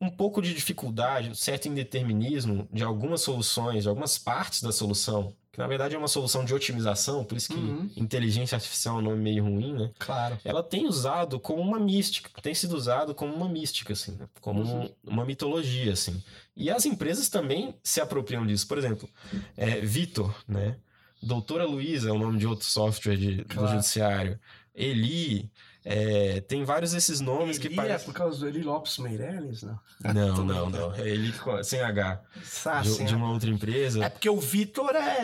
um 0.01 0.09
pouco 0.09 0.41
de 0.41 0.53
dificuldade, 0.53 1.29
um 1.29 1.35
certo 1.35 1.67
indeterminismo 1.67 2.67
de 2.71 2.83
algumas 2.83 3.21
soluções, 3.21 3.83
de 3.83 3.89
algumas 3.89 4.17
partes 4.17 4.61
da 4.61 4.71
solução, 4.71 5.33
que 5.51 5.59
na 5.59 5.67
verdade 5.67 5.95
é 5.95 5.97
uma 5.97 6.07
solução 6.07 6.45
de 6.45 6.53
otimização, 6.53 7.23
por 7.25 7.37
isso 7.37 7.49
que 7.49 7.59
uhum. 7.59 7.89
inteligência 7.97 8.55
artificial 8.55 8.95
é 8.95 8.99
um 8.99 9.01
nome 9.01 9.21
meio 9.21 9.43
ruim, 9.43 9.73
né? 9.73 9.91
Claro. 9.99 10.39
Ela 10.45 10.63
tem 10.63 10.87
usado 10.87 11.39
como 11.39 11.61
uma 11.61 11.79
mística, 11.79 12.29
tem 12.41 12.53
sido 12.53 12.77
usado 12.77 13.13
como 13.13 13.33
uma 13.33 13.49
mística, 13.49 13.91
assim, 13.91 14.13
né? 14.13 14.27
como 14.39 14.61
uhum. 14.61 14.89
uma 15.03 15.25
mitologia, 15.25 15.91
assim. 15.91 16.23
E 16.55 16.69
as 16.69 16.85
empresas 16.85 17.27
também 17.27 17.75
se 17.83 17.99
apropriam 17.99 18.45
disso. 18.45 18.67
Por 18.67 18.77
exemplo, 18.77 19.09
é, 19.57 19.81
Vitor, 19.81 20.33
né? 20.47 20.77
Doutora 21.21 21.65
Luísa 21.65 22.09
é 22.09 22.11
o 22.13 22.17
nome 22.17 22.37
de 22.37 22.47
outro 22.47 22.65
software 22.65 23.17
de, 23.17 23.43
claro. 23.43 23.67
do 23.67 23.71
judiciário. 23.73 24.39
Eli, 24.73 25.51
é, 25.83 26.41
tem 26.41 26.63
vários 26.63 26.91
desses 26.91 27.21
nomes 27.21 27.57
que 27.57 27.69
parecem. 27.69 27.95
É 27.95 27.99
por 27.99 28.13
causa 28.13 28.39
do 28.39 28.47
Eli 28.47 28.61
Lopes 28.61 28.97
Meirelles, 28.97 29.63
não? 29.63 29.79
Não, 30.13 30.43
não, 30.43 30.69
não. 30.69 30.93
É 30.95 31.07
Eli 31.07 31.33
sem 31.63 31.81
H. 31.81 32.21
Ah, 32.65 32.81
de, 32.81 33.05
de, 33.05 33.15
uma 33.15 33.31
outra 33.31 33.49
empresa. 33.49 34.03
É 34.03 34.09
porque 34.09 34.29
o 34.29 34.39
Vitor 34.39 34.95
é. 34.95 35.23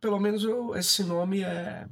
Pelo 0.00 0.18
menos 0.18 0.42
eu, 0.42 0.74
esse 0.76 1.04
nome 1.04 1.42
é 1.42 1.86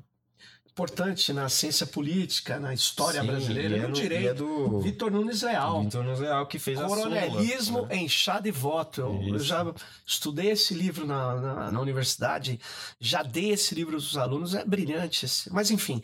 importante 0.73 1.35
na 1.35 1.51
ciência 1.51 1.87
política, 1.87 2.59
na 2.59 2.73
história 2.73 3.21
Sim, 3.21 3.27
brasileira, 3.27 3.77
no, 3.77 3.89
é 3.89 3.91
direito. 3.91 4.29
É 4.29 4.35
do 4.35 4.81
Vitor 4.81 5.11
Nunes 5.11 5.43
Leal. 5.43 5.83
Vitor 5.83 6.03
Nunes 6.03 6.19
Leal 6.19 6.47
que 6.47 6.59
fez 6.59 6.81
Coronelismo, 6.81 7.19
a 7.19 7.31
Coronelismo, 7.31 7.87
né? 7.87 7.97
enxada 7.97 8.49
e 8.49 8.51
voto. 8.51 9.03
Eu, 9.03 9.35
eu, 9.35 9.39
já 9.39 9.71
estudei 10.07 10.51
esse 10.51 10.73
livro 10.73 11.07
na, 11.07 11.35
na, 11.35 11.71
na, 11.73 11.81
universidade, 11.81 12.59
já 12.99 13.23
dei 13.23 13.51
esse 13.51 13.75
livro 13.75 13.95
aos 13.95 14.17
alunos, 14.17 14.55
é 14.55 14.65
brilhante. 14.65 15.27
Esse, 15.27 15.53
mas 15.53 15.71
enfim. 15.71 16.01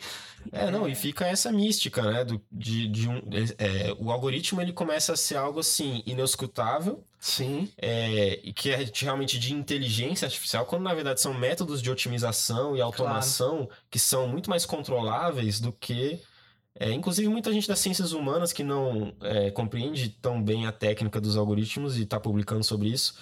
É, 0.51 0.65
é, 0.65 0.71
não, 0.71 0.87
e 0.87 0.93
fica 0.93 1.25
essa 1.25 1.51
mística, 1.51 2.03
né? 2.03 2.23
Do, 2.23 2.39
de, 2.51 2.87
de 2.87 3.09
um, 3.09 3.21
é, 3.57 3.95
o 3.97 4.11
algoritmo 4.11 4.61
ele 4.61 4.71
começa 4.71 5.13
a 5.13 5.17
ser 5.17 5.37
algo 5.37 5.59
assim, 5.59 6.03
inescutável 6.05 7.03
Sim. 7.19 7.69
É, 7.77 8.39
e 8.43 8.53
que 8.53 8.69
é 8.69 8.89
realmente 8.93 9.37
de 9.37 9.53
inteligência 9.53 10.25
artificial, 10.25 10.65
quando 10.65 10.83
na 10.83 10.93
verdade 10.93 11.19
são 11.19 11.33
métodos 11.33 11.81
de 11.81 11.91
otimização 11.91 12.77
e 12.77 12.81
automação 12.81 13.65
claro. 13.65 13.71
que 13.91 13.99
são 13.99 14.27
muito 14.27 14.49
mais 14.49 14.65
controláveis 14.65 15.59
do 15.59 15.71
que. 15.73 16.21
É, 16.79 16.91
inclusive, 16.91 17.27
muita 17.27 17.51
gente 17.51 17.67
das 17.67 17.79
ciências 17.79 18.13
humanas 18.13 18.53
que 18.53 18.63
não 18.63 19.13
é, 19.21 19.51
compreende 19.51 20.09
tão 20.21 20.41
bem 20.41 20.65
a 20.65 20.71
técnica 20.71 21.19
dos 21.19 21.35
algoritmos 21.35 21.97
e 21.97 22.03
está 22.03 22.17
publicando 22.17 22.63
sobre 22.63 22.87
isso, 22.87 23.15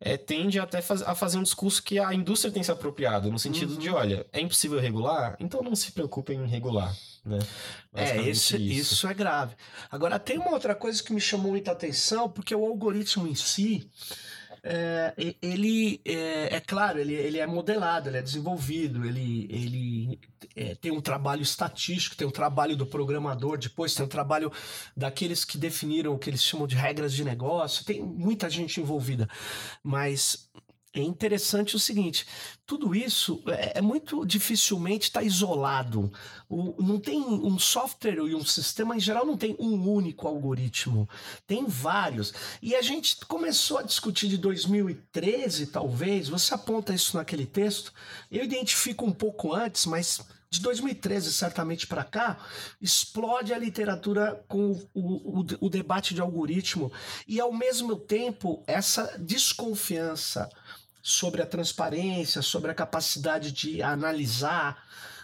é, 0.00 0.16
tende 0.16 0.58
até 0.58 0.80
faz, 0.80 1.02
a 1.02 1.14
fazer 1.14 1.36
um 1.36 1.42
discurso 1.42 1.82
que 1.82 1.98
a 1.98 2.14
indústria 2.14 2.50
tem 2.50 2.62
se 2.62 2.72
apropriado, 2.72 3.30
no 3.30 3.38
sentido 3.38 3.74
uhum. 3.74 3.78
de: 3.78 3.90
olha, 3.90 4.26
é 4.32 4.40
impossível 4.40 4.80
regular, 4.80 5.36
então 5.38 5.62
não 5.62 5.76
se 5.76 5.92
preocupem 5.92 6.38
em 6.38 6.46
regular. 6.46 6.96
Né? 7.24 7.38
É, 7.94 8.16
esse, 8.22 8.56
isso. 8.56 8.94
isso 8.94 9.06
é 9.06 9.12
grave. 9.12 9.54
Agora, 9.90 10.18
tem 10.18 10.38
uma 10.38 10.52
outra 10.52 10.74
coisa 10.74 11.02
que 11.02 11.12
me 11.12 11.20
chamou 11.20 11.52
muita 11.52 11.72
atenção, 11.72 12.30
porque 12.30 12.54
o 12.54 12.64
algoritmo 12.64 13.26
em 13.26 13.34
si, 13.34 13.90
é, 14.62 15.14
ele 15.40 16.00
é, 16.04 16.56
é, 16.56 16.60
claro, 16.60 16.98
ele, 16.98 17.14
ele 17.14 17.38
é 17.38 17.46
modelado, 17.46 18.08
ele 18.08 18.18
é 18.18 18.22
desenvolvido, 18.22 19.04
ele, 19.04 19.46
ele 19.50 20.20
é, 20.54 20.74
tem 20.74 20.92
um 20.92 21.00
trabalho 21.00 21.42
estatístico, 21.42 22.16
tem 22.16 22.26
um 22.26 22.32
trabalho 22.32 22.76
do 22.76 22.84
programador, 22.84 23.56
depois 23.56 23.94
tem 23.94 24.04
um 24.04 24.08
trabalho 24.08 24.52
daqueles 24.96 25.44
que 25.44 25.56
definiram 25.56 26.12
o 26.12 26.18
que 26.18 26.28
eles 26.28 26.42
chamam 26.42 26.66
de 26.66 26.76
regras 26.76 27.14
de 27.14 27.24
negócio, 27.24 27.84
tem 27.84 28.02
muita 28.02 28.50
gente 28.50 28.80
envolvida, 28.80 29.28
mas 29.82 30.49
é 30.92 31.00
interessante 31.00 31.76
o 31.76 31.78
seguinte: 31.78 32.26
tudo 32.66 32.94
isso 32.94 33.42
é, 33.46 33.78
é 33.78 33.80
muito 33.80 34.24
dificilmente 34.26 35.04
está 35.04 35.22
isolado. 35.22 36.12
O, 36.48 36.82
não 36.82 36.98
tem 36.98 37.20
um 37.20 37.58
software 37.58 38.16
e 38.16 38.34
um 38.34 38.44
sistema 38.44 38.96
em 38.96 39.00
geral 39.00 39.24
não 39.24 39.36
tem 39.36 39.54
um 39.58 39.88
único 39.88 40.26
algoritmo, 40.26 41.08
tem 41.46 41.64
vários. 41.66 42.34
E 42.60 42.74
a 42.74 42.82
gente 42.82 43.16
começou 43.26 43.78
a 43.78 43.82
discutir 43.82 44.28
de 44.28 44.36
2013, 44.38 45.66
talvez. 45.66 46.28
Você 46.28 46.54
aponta 46.54 46.92
isso 46.92 47.16
naquele 47.16 47.46
texto. 47.46 47.92
Eu 48.30 48.42
identifico 48.42 49.04
um 49.04 49.12
pouco 49.12 49.54
antes, 49.54 49.86
mas 49.86 50.20
de 50.50 50.60
2013 50.60 51.32
certamente 51.32 51.86
para 51.86 52.02
cá, 52.02 52.36
explode 52.80 53.54
a 53.54 53.58
literatura 53.58 54.44
com 54.48 54.72
o, 54.92 55.40
o, 55.40 55.46
o, 55.60 55.70
debate 55.70 56.12
de 56.12 56.20
algoritmo 56.20 56.92
e, 57.26 57.38
ao 57.38 57.52
mesmo 57.52 57.94
tempo, 57.94 58.64
essa 58.66 59.16
desconfiança 59.16 60.50
sobre 61.02 61.42
a 61.42 61.46
transparência, 61.46 62.42
sobre 62.42 62.70
a 62.70 62.74
capacidade 62.74 63.52
de 63.52 63.82
analisar, 63.82 64.82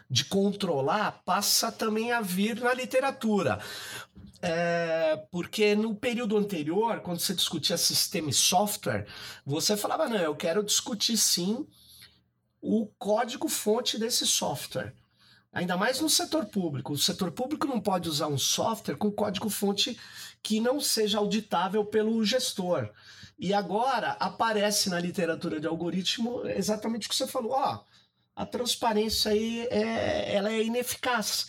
de 0.08 0.24
controlar, 0.24 1.22
passa 1.24 1.70
também 1.70 2.12
a 2.12 2.20
vir 2.20 2.60
na 2.60 2.72
literatura. 2.72 3.58
É, 4.40 5.16
porque 5.30 5.74
no 5.74 5.94
período 5.94 6.36
anterior, 6.36 7.00
quando 7.00 7.18
você 7.18 7.34
discutia 7.34 7.76
sistema 7.76 8.30
e 8.30 8.34
software, 8.34 9.06
você 9.44 9.76
falava: 9.76 10.08
não, 10.08 10.18
eu 10.18 10.36
quero 10.36 10.62
discutir 10.62 11.16
sim 11.16 11.66
o 12.60 12.86
código-fonte 12.98 13.98
desse 13.98 14.26
software. 14.26 14.94
Ainda 15.52 15.76
mais 15.76 16.00
no 16.00 16.10
setor 16.10 16.44
público. 16.46 16.92
O 16.92 16.98
setor 16.98 17.30
público 17.30 17.66
não 17.66 17.80
pode 17.80 18.08
usar 18.08 18.26
um 18.26 18.36
software 18.36 18.96
com 18.96 19.10
código-fonte 19.10 19.98
que 20.42 20.60
não 20.60 20.80
seja 20.80 21.18
auditável 21.18 21.84
pelo 21.84 22.22
gestor. 22.24 22.90
E 23.38 23.52
agora 23.52 24.12
aparece 24.18 24.88
na 24.88 24.98
literatura 24.98 25.60
de 25.60 25.66
algoritmo 25.66 26.46
exatamente 26.48 27.06
o 27.06 27.10
que 27.10 27.16
você 27.16 27.26
falou. 27.26 27.52
Ó, 27.52 27.84
a 28.34 28.46
transparência 28.46 29.30
aí 29.30 29.66
é, 29.70 30.34
ela 30.34 30.50
é 30.50 30.62
ineficaz. 30.62 31.48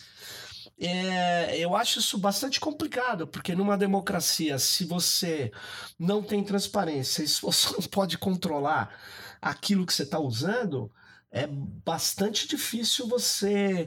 É, 0.80 1.58
eu 1.58 1.74
acho 1.74 1.98
isso 1.98 2.16
bastante 2.18 2.60
complicado, 2.60 3.26
porque 3.26 3.54
numa 3.54 3.76
democracia, 3.76 4.58
se 4.58 4.84
você 4.84 5.50
não 5.98 6.22
tem 6.22 6.44
transparência, 6.44 7.26
se 7.26 7.42
você 7.42 7.72
não 7.76 7.82
pode 7.88 8.16
controlar 8.16 8.96
aquilo 9.40 9.84
que 9.84 9.92
você 9.92 10.04
está 10.04 10.18
usando, 10.20 10.90
é 11.30 11.46
bastante 11.46 12.46
difícil 12.46 13.08
você 13.08 13.86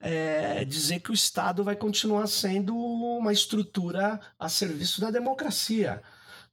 é, 0.00 0.64
dizer 0.64 1.00
que 1.00 1.10
o 1.10 1.14
Estado 1.14 1.62
vai 1.62 1.76
continuar 1.76 2.26
sendo 2.26 2.76
uma 2.76 3.32
estrutura 3.32 4.20
a 4.38 4.48
serviço 4.48 5.00
da 5.00 5.10
democracia. 5.10 6.02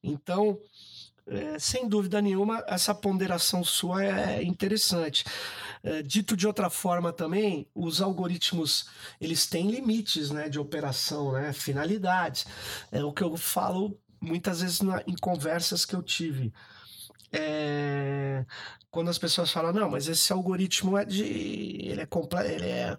Então, 0.04 0.60
é, 1.30 1.60
sem 1.60 1.88
dúvida 1.88 2.22
nenhuma, 2.22 2.64
essa 2.68 2.94
ponderação 2.94 3.64
sua 3.64 4.04
é 4.04 4.44
interessante. 4.44 5.24
É, 5.84 6.02
dito 6.02 6.36
de 6.36 6.48
outra 6.48 6.70
forma 6.70 7.14
também, 7.14 7.68
os 7.74 8.02
algoritmos 8.02 8.90
eles 9.22 9.46
têm 9.46 9.70
limites 9.70 10.32
né, 10.32 10.50
de 10.50 10.60
operação, 10.60 11.34
né, 11.34 11.54
finalidades. 11.54 12.46
É 12.92 13.04
o 13.04 13.14
que 13.14 13.24
eu 13.24 13.38
falo 13.38 13.98
muitas 14.20 14.62
vezes 14.62 14.82
na, 14.82 15.04
em 15.08 15.16
conversas 15.16 15.86
que 15.86 15.96
eu 15.96 16.02
tive. 16.02 16.52
É, 17.32 18.44
quando 18.90 19.10
as 19.10 19.20
pessoas 19.20 19.52
falam, 19.52 19.72
não, 19.72 19.90
mas 19.90 20.08
esse 20.08 20.34
algoritmo 20.34 20.98
é 20.98 21.06
de. 21.06 21.24
ele 21.24 22.02
é 22.02 22.08
ele 22.46 22.66
é, 22.66 22.98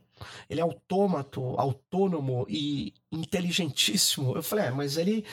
ele 0.48 0.60
é 0.60 0.62
autômato, 0.62 1.42
autônomo 1.58 2.46
e 2.48 2.94
inteligentíssimo. 3.10 4.36
Eu 4.36 4.42
falei, 4.42 4.66
é, 4.66 4.70
mas 4.70 4.96
ele 4.96 5.24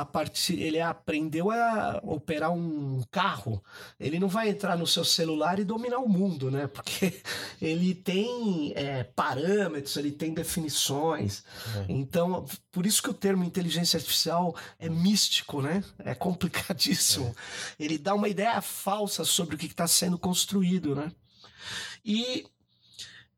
a 0.00 0.04
partir 0.04 0.60
ele 0.60 0.80
aprendeu 0.80 1.50
a 1.50 2.00
operar 2.04 2.52
um 2.52 3.02
carro, 3.10 3.62
ele 3.98 4.20
não 4.20 4.28
vai 4.28 4.48
entrar 4.48 4.76
no 4.76 4.86
seu 4.86 5.04
celular 5.04 5.58
e 5.58 5.64
dominar 5.64 5.98
o 5.98 6.08
mundo, 6.08 6.50
né? 6.52 6.68
Porque 6.72 7.20
ele 7.60 7.94
tem 7.94 8.72
é, 8.76 9.02
parâmetros, 9.02 9.96
ele 9.96 10.12
tem 10.12 10.32
definições. 10.32 11.42
É. 11.76 11.86
Então, 11.88 12.46
por 12.70 12.86
isso 12.86 13.02
que 13.02 13.10
o 13.10 13.14
termo 13.14 13.42
inteligência 13.42 13.96
artificial 13.96 14.54
é 14.78 14.88
místico, 14.88 15.60
né? 15.60 15.82
É 15.98 16.14
complicadíssimo. 16.14 17.34
É. 17.78 17.84
Ele 17.84 17.98
dá 17.98 18.14
uma 18.14 18.28
ideia 18.28 18.60
falsa 18.60 19.24
sobre 19.24 19.56
o 19.56 19.58
que 19.58 19.66
está 19.66 19.88
sendo 19.88 20.16
construído, 20.16 20.94
né? 20.94 21.10
E 22.04 22.46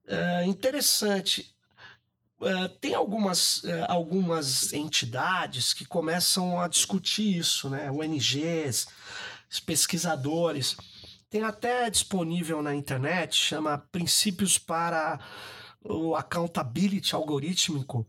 é, 0.06 0.44
interessante, 0.44 1.54
Uh, 2.40 2.68
tem 2.80 2.94
algumas, 2.94 3.62
uh, 3.64 3.84
algumas 3.88 4.72
entidades 4.72 5.74
que 5.74 5.84
começam 5.84 6.58
a 6.58 6.68
discutir 6.68 7.36
isso, 7.36 7.68
né? 7.68 7.90
ONGs, 7.90 8.88
pesquisadores. 9.66 10.76
Tem 11.28 11.42
até 11.42 11.90
disponível 11.90 12.62
na 12.62 12.74
internet, 12.74 13.36
chama 13.36 13.78
Princípios 13.92 14.56
para 14.56 15.20
o 15.84 16.16
Accountability 16.16 17.14
Algorítmico 17.14 18.08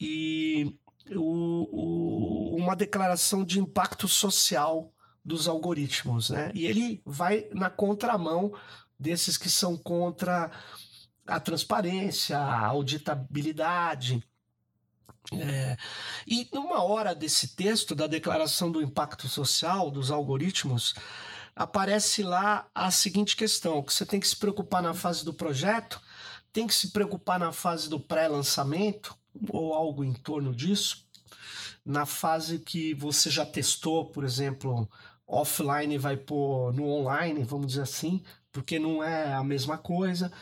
e 0.00 0.76
o, 1.14 1.68
o, 1.70 2.56
uma 2.56 2.76
declaração 2.76 3.44
de 3.44 3.58
impacto 3.58 4.08
social 4.08 4.92
dos 5.24 5.46
algoritmos, 5.46 6.30
né? 6.30 6.50
E 6.54 6.66
ele 6.66 7.00
vai 7.04 7.48
na 7.52 7.70
contramão 7.70 8.52
desses 8.98 9.36
que 9.36 9.48
são 9.48 9.76
contra 9.76 10.50
a 11.28 11.38
transparência, 11.38 12.38
a 12.38 12.66
auditabilidade. 12.66 14.22
É, 15.32 15.76
e 16.26 16.48
numa 16.52 16.82
hora 16.82 17.14
desse 17.14 17.54
texto, 17.54 17.94
da 17.94 18.06
declaração 18.06 18.72
do 18.72 18.80
impacto 18.80 19.28
social 19.28 19.90
dos 19.90 20.10
algoritmos, 20.10 20.94
aparece 21.54 22.22
lá 22.22 22.66
a 22.74 22.90
seguinte 22.90 23.36
questão: 23.36 23.82
que 23.82 23.92
você 23.92 24.06
tem 24.06 24.18
que 24.18 24.26
se 24.26 24.36
preocupar 24.36 24.82
na 24.82 24.94
fase 24.94 25.24
do 25.24 25.34
projeto, 25.34 26.00
tem 26.50 26.66
que 26.66 26.74
se 26.74 26.90
preocupar 26.90 27.38
na 27.38 27.52
fase 27.52 27.90
do 27.90 28.00
pré-lançamento, 28.00 29.14
ou 29.50 29.74
algo 29.74 30.02
em 30.02 30.14
torno 30.14 30.54
disso, 30.54 31.06
na 31.84 32.06
fase 32.06 32.58
que 32.58 32.94
você 32.94 33.28
já 33.28 33.44
testou, 33.44 34.06
por 34.06 34.24
exemplo, 34.24 34.88
offline 35.26 35.98
vai 35.98 36.16
pôr 36.16 36.72
no 36.72 36.88
online, 36.88 37.44
vamos 37.44 37.66
dizer 37.66 37.82
assim, 37.82 38.22
porque 38.50 38.78
não 38.78 39.04
é 39.04 39.34
a 39.34 39.44
mesma 39.44 39.76
coisa 39.76 40.32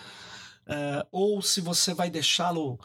uh, 0.66 1.06
ou 1.10 1.40
se 1.42 1.60
você 1.60 1.94
vai 1.94 2.10
deixá-lo 2.10 2.78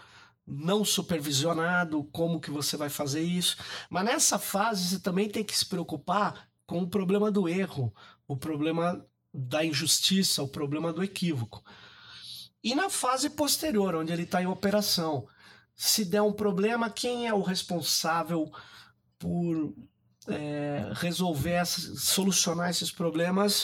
não 0.46 0.84
supervisionado, 0.84 2.04
como 2.06 2.40
que 2.40 2.52
você 2.52 2.76
vai 2.76 2.90
fazer 2.90 3.22
isso. 3.22 3.58
Mas 3.90 4.06
nessa 4.06 4.40
fase 4.40 4.90
você 4.90 5.00
também 5.00 5.30
tem 5.30 5.44
que 5.44 5.56
se 5.56 5.66
preocupar 5.66 6.48
com 6.66 6.82
o 6.82 6.90
problema 6.90 7.32
do 7.32 7.48
erro, 7.48 7.94
o 8.28 8.36
problema 8.36 9.06
da 9.34 9.64
injustiça, 9.64 10.44
o 10.44 10.48
problema 10.48 10.92
do 10.92 11.04
equívoco. 11.04 11.64
E 12.64 12.76
na 12.76 12.90
fase 12.90 13.30
posterior, 13.30 13.96
onde 13.96 14.12
ele 14.12 14.24
está 14.24 14.42
em 14.42 14.48
operação, 14.48 15.28
se 15.76 16.06
der 16.06 16.22
um 16.22 16.34
problema, 16.34 16.90
quem 16.90 17.28
é 17.28 17.34
o 17.34 17.42
responsável 17.42 18.52
por 19.18 19.74
é, 20.28 20.92
resolver, 20.94 21.66
solucionar 21.66 22.70
esses 22.70 22.92
problemas 22.92 23.64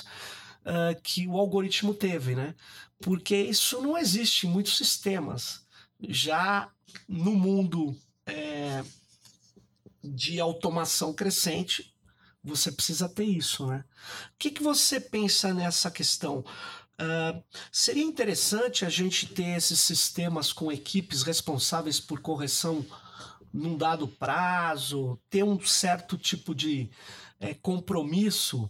uh, 0.66 1.00
que 1.04 1.28
o 1.28 1.38
algoritmo 1.38 1.94
teve, 1.94 2.36
né? 2.36 2.56
Porque 3.00 3.36
isso 3.36 3.82
não 3.82 3.98
existe 3.98 4.48
em 4.48 4.50
muitos 4.50 4.78
sistemas. 4.78 5.66
Já 6.00 6.72
no 7.08 7.32
mundo 7.32 7.96
é, 8.26 8.84
de 10.04 10.40
automação 10.40 11.14
crescente, 11.14 11.94
você 12.44 12.72
precisa 12.72 13.10
ter 13.10 13.26
isso, 13.26 13.68
né? 13.68 13.84
O 14.34 14.38
que, 14.38 14.52
que 14.52 14.64
você 14.64 15.00
pensa 15.00 15.54
nessa 15.54 15.92
questão? 15.92 16.40
Uh, 17.00 17.44
seria 17.72 18.04
interessante 18.04 18.86
a 18.86 18.90
gente 18.90 19.28
ter 19.28 19.56
esses 19.56 19.80
sistemas 19.80 20.52
com 20.52 20.72
equipes 20.72 21.24
responsáveis 21.24 22.00
por 22.00 22.20
correção 22.22 22.86
num 23.54 23.78
dado 23.78 24.08
prazo, 24.08 25.20
ter 25.30 25.44
um 25.44 25.60
certo 25.60 26.18
tipo 26.18 26.56
de 26.56 26.90
é, 27.40 27.54
compromisso 27.54 28.70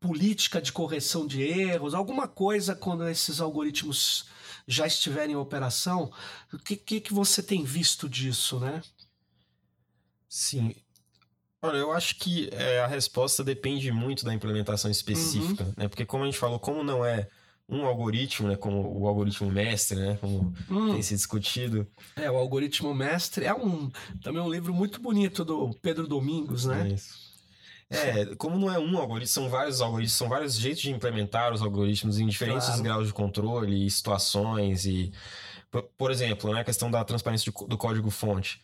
política 0.00 0.60
de 0.60 0.72
correção 0.72 1.26
de 1.26 1.42
erros, 1.42 1.94
alguma 1.94 2.26
coisa 2.26 2.74
quando 2.74 3.08
esses 3.08 3.40
algoritmos 3.40 4.26
já 4.66 4.86
estiverem 4.86 5.34
em 5.34 5.38
operação. 5.38 6.12
O 6.52 6.58
que, 6.58 6.76
que, 6.76 7.00
que 7.00 7.14
você 7.14 7.42
tem 7.42 7.64
visto 7.64 8.08
disso, 8.08 8.58
né? 8.58 8.82
Sim. 10.28 10.74
Olha, 11.62 11.76
eu 11.76 11.92
acho 11.92 12.16
que 12.16 12.48
é, 12.52 12.80
a 12.80 12.86
resposta 12.86 13.44
depende 13.44 13.92
muito 13.92 14.24
da 14.24 14.32
implementação 14.32 14.90
específica, 14.90 15.64
uhum. 15.64 15.74
né? 15.76 15.88
Porque 15.88 16.06
como 16.06 16.24
a 16.24 16.26
gente 16.26 16.38
falou, 16.38 16.58
como 16.58 16.82
não 16.82 17.04
é 17.04 17.28
um 17.68 17.84
algoritmo, 17.84 18.48
né, 18.48 18.56
como 18.56 18.98
o 18.98 19.06
algoritmo 19.06 19.48
mestre, 19.48 19.96
né, 19.96 20.18
como 20.20 20.52
hum. 20.68 20.92
tem 20.92 21.02
se 21.02 21.14
discutido. 21.14 21.86
É, 22.16 22.28
o 22.28 22.36
algoritmo 22.36 22.92
mestre 22.92 23.44
é 23.44 23.54
um 23.54 23.88
também 24.22 24.42
um 24.42 24.50
livro 24.50 24.74
muito 24.74 25.00
bonito 25.00 25.44
do 25.44 25.70
Pedro 25.80 26.08
Domingos, 26.08 26.64
né? 26.64 26.88
É 26.88 26.94
isso. 26.94 27.29
É, 27.90 28.36
como 28.36 28.56
não 28.56 28.72
é 28.72 28.78
um 28.78 28.96
algoritmo, 28.96 29.26
são 29.26 29.48
vários 29.48 29.80
algoritmos, 29.80 30.12
são 30.12 30.28
vários 30.28 30.54
jeitos 30.54 30.80
de 30.80 30.92
implementar 30.92 31.52
os 31.52 31.60
algoritmos 31.60 32.20
em 32.20 32.26
diferentes 32.28 32.66
claro. 32.66 32.82
graus 32.82 33.06
de 33.08 33.12
controle 33.12 33.84
e 33.86 33.90
situações. 33.90 34.86
E, 34.86 35.12
por 35.98 36.12
exemplo, 36.12 36.52
né, 36.54 36.60
a 36.60 36.64
questão 36.64 36.88
da 36.88 37.04
transparência 37.04 37.52
do 37.66 37.76
código-fonte. 37.76 38.62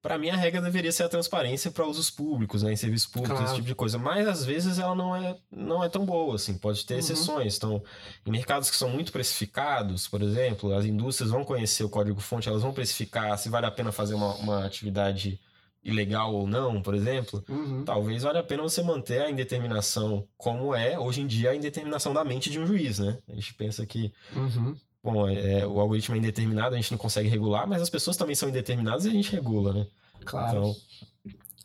Para 0.00 0.16
mim, 0.16 0.30
a 0.30 0.36
regra 0.36 0.60
deveria 0.62 0.92
ser 0.92 1.02
a 1.02 1.08
transparência 1.08 1.72
para 1.72 1.84
usos 1.84 2.08
públicos, 2.08 2.62
né, 2.62 2.72
em 2.72 2.76
serviços 2.76 3.08
públicos, 3.08 3.36
claro. 3.36 3.46
esse 3.46 3.56
tipo 3.56 3.66
de 3.66 3.74
coisa. 3.74 3.98
Mas 3.98 4.28
às 4.28 4.44
vezes 4.44 4.78
ela 4.78 4.94
não 4.94 5.14
é, 5.14 5.36
não 5.50 5.82
é 5.82 5.88
tão 5.88 6.06
boa, 6.06 6.36
assim, 6.36 6.56
pode 6.56 6.86
ter 6.86 6.94
uhum. 6.94 7.00
exceções. 7.00 7.56
Então, 7.56 7.82
em 8.24 8.30
mercados 8.30 8.70
que 8.70 8.76
são 8.76 8.88
muito 8.88 9.10
precificados, 9.10 10.06
por 10.06 10.22
exemplo, 10.22 10.72
as 10.72 10.84
indústrias 10.84 11.32
vão 11.32 11.44
conhecer 11.44 11.82
o 11.82 11.88
código-fonte, 11.88 12.48
elas 12.48 12.62
vão 12.62 12.72
precificar 12.72 13.36
se 13.38 13.48
vale 13.48 13.66
a 13.66 13.72
pena 13.72 13.90
fazer 13.90 14.14
uma, 14.14 14.36
uma 14.36 14.64
atividade 14.64 15.40
ilegal 15.82 16.34
ou 16.34 16.46
não, 16.46 16.82
por 16.82 16.94
exemplo, 16.94 17.42
uhum. 17.48 17.84
talvez 17.84 18.22
valha 18.22 18.40
a 18.40 18.42
pena 18.42 18.62
você 18.62 18.82
manter 18.82 19.22
a 19.22 19.30
indeterminação 19.30 20.26
como 20.36 20.74
é 20.74 20.98
hoje 20.98 21.20
em 21.20 21.26
dia 21.26 21.50
a 21.50 21.56
indeterminação 21.56 22.12
da 22.12 22.24
mente 22.24 22.50
de 22.50 22.58
um 22.58 22.66
juiz, 22.66 22.98
né? 22.98 23.18
A 23.28 23.34
gente 23.34 23.54
pensa 23.54 23.86
que 23.86 24.12
uhum. 24.34 24.76
bom, 25.02 25.28
é, 25.28 25.66
o 25.66 25.80
algoritmo 25.80 26.14
é 26.14 26.18
indeterminado, 26.18 26.74
a 26.74 26.78
gente 26.78 26.90
não 26.90 26.98
consegue 26.98 27.28
regular, 27.28 27.66
mas 27.66 27.80
as 27.80 27.90
pessoas 27.90 28.16
também 28.16 28.34
são 28.34 28.48
indeterminadas 28.48 29.04
e 29.04 29.08
a 29.08 29.12
gente 29.12 29.32
regula, 29.32 29.72
né? 29.72 29.86
Claro. 30.24 30.58
Então, 30.58 30.76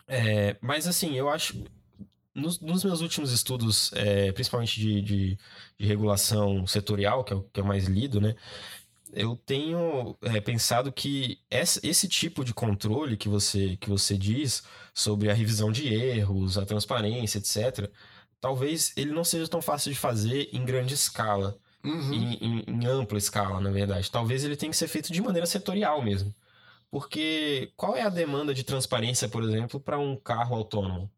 é, 0.08 0.56
mas 0.62 0.88
assim, 0.88 1.16
eu 1.16 1.30
acho 1.30 1.64
nos, 2.34 2.60
nos 2.60 2.84
meus 2.84 3.02
últimos 3.02 3.32
estudos, 3.32 3.92
é, 3.94 4.32
principalmente 4.32 4.80
de, 4.80 5.02
de, 5.02 5.38
de, 5.78 5.88
regulação 5.88 6.66
setorial, 6.66 7.24
que 7.24 7.34
é, 7.34 7.36
o, 7.36 7.42
que 7.42 7.60
é 7.60 7.64
o 7.64 7.68
mais 7.68 7.86
lido, 7.86 8.20
né? 8.20 8.36
Eu 9.16 9.36
tenho 9.36 10.18
é, 10.22 10.42
pensado 10.42 10.92
que 10.92 11.40
esse, 11.50 12.08
tipo 12.08 12.44
de 12.44 12.54
controle 12.54 13.16
que 13.16 13.30
você, 13.30 13.78
que 13.78 13.90
você 13.90 14.18
diz 14.18 14.64
sobre 14.94 15.30
a 15.30 15.34
revisão 15.34 15.72
de 15.72 15.94
erros, 15.94 16.58
a 16.58 16.66
transparência, 16.66 17.38
etc., 17.38 17.90
talvez 18.42 18.92
ele 18.98 19.12
não 19.12 19.24
seja 19.24 19.48
tão 19.48 19.62
fácil 19.62 19.92
de 19.92 19.98
fazer 19.98 20.50
em 20.52 20.66
grande 20.66 20.94
escala, 20.94 21.58
uhum. 21.84 22.14
em, 22.14 22.34
em, 22.34 22.64
em, 22.68 22.86
ampla 22.86 23.18
escala, 23.18 23.62
na 23.62 23.72
verdade. 23.72 24.12
Talvez 24.12 24.44
ele 24.44 24.58
tenha 24.58 24.72
que 24.72 24.78
ser 24.78 24.88
feito 24.88 25.14
de 25.14 25.22
maneira 25.22 25.46
setorial 25.46 26.02
mesmo. 26.02 26.34
Porque 26.90 27.72
qual 27.76 27.96
é 27.96 28.02
a 28.02 28.10
demanda 28.10 28.54
de 28.54 28.64
transparência, 28.64 29.28
por 29.30 29.44
exemplo, 29.44 29.80
para 29.80 29.98
um 29.98 30.16
carro 30.16 30.56
autônomo? 30.56 31.10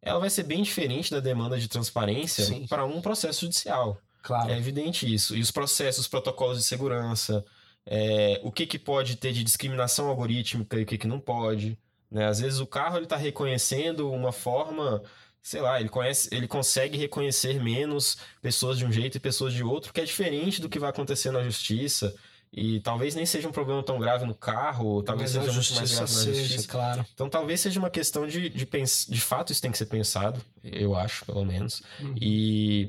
Ela 0.00 0.20
vai 0.20 0.30
ser 0.30 0.44
bem 0.44 0.62
diferente 0.62 1.10
da 1.10 1.20
demanda 1.20 1.58
de 1.58 1.68
transparência 1.68 2.66
para 2.68 2.84
um 2.84 3.00
processo 3.00 3.42
judicial. 3.42 4.00
Claro. 4.26 4.50
É 4.50 4.58
evidente 4.58 5.12
isso. 5.12 5.36
E 5.36 5.40
os 5.40 5.52
processos, 5.52 6.00
os 6.00 6.08
protocolos 6.08 6.58
de 6.58 6.64
segurança, 6.64 7.44
é, 7.86 8.40
o 8.42 8.50
que, 8.50 8.66
que 8.66 8.76
pode 8.76 9.14
ter 9.14 9.32
de 9.32 9.44
discriminação 9.44 10.08
algorítmica 10.08 10.76
e 10.76 10.82
o 10.82 10.86
que, 10.86 10.98
que 10.98 11.06
não 11.06 11.20
pode. 11.20 11.78
Né? 12.10 12.26
Às 12.26 12.40
vezes 12.40 12.58
o 12.58 12.66
carro 12.66 12.98
está 12.98 13.16
reconhecendo 13.16 14.10
uma 14.10 14.32
forma, 14.32 15.00
sei 15.40 15.60
lá, 15.60 15.78
ele, 15.78 15.88
conhece, 15.88 16.28
ele 16.32 16.48
consegue 16.48 16.98
reconhecer 16.98 17.62
menos 17.62 18.16
pessoas 18.42 18.78
de 18.78 18.84
um 18.84 18.90
jeito 18.90 19.16
e 19.16 19.20
pessoas 19.20 19.52
de 19.52 19.62
outro, 19.62 19.92
que 19.92 20.00
é 20.00 20.04
diferente 20.04 20.60
do 20.60 20.68
que 20.68 20.80
vai 20.80 20.90
acontecer 20.90 21.30
na 21.30 21.44
justiça. 21.44 22.12
E 22.52 22.80
talvez 22.80 23.14
nem 23.14 23.26
seja 23.26 23.48
um 23.48 23.52
problema 23.52 23.80
tão 23.84 23.96
grave 23.96 24.26
no 24.26 24.34
carro, 24.34 25.04
talvez 25.04 25.36
Mas 25.36 25.44
seja 25.44 25.56
muito 25.56 25.74
mais 25.74 25.90
grave 25.92 26.00
na 26.00 26.06
seja, 26.18 26.40
justiça. 26.40 26.68
Claro. 26.68 27.06
Então 27.14 27.28
talvez 27.28 27.60
seja 27.60 27.78
uma 27.78 27.90
questão 27.90 28.26
de, 28.26 28.48
de, 28.48 28.66
pens... 28.66 29.06
de 29.08 29.20
fato 29.20 29.52
isso 29.52 29.62
tem 29.62 29.70
que 29.70 29.78
ser 29.78 29.86
pensado, 29.86 30.40
eu 30.64 30.96
acho, 30.96 31.24
pelo 31.24 31.44
menos. 31.44 31.80
Uhum. 32.00 32.14
E 32.20 32.88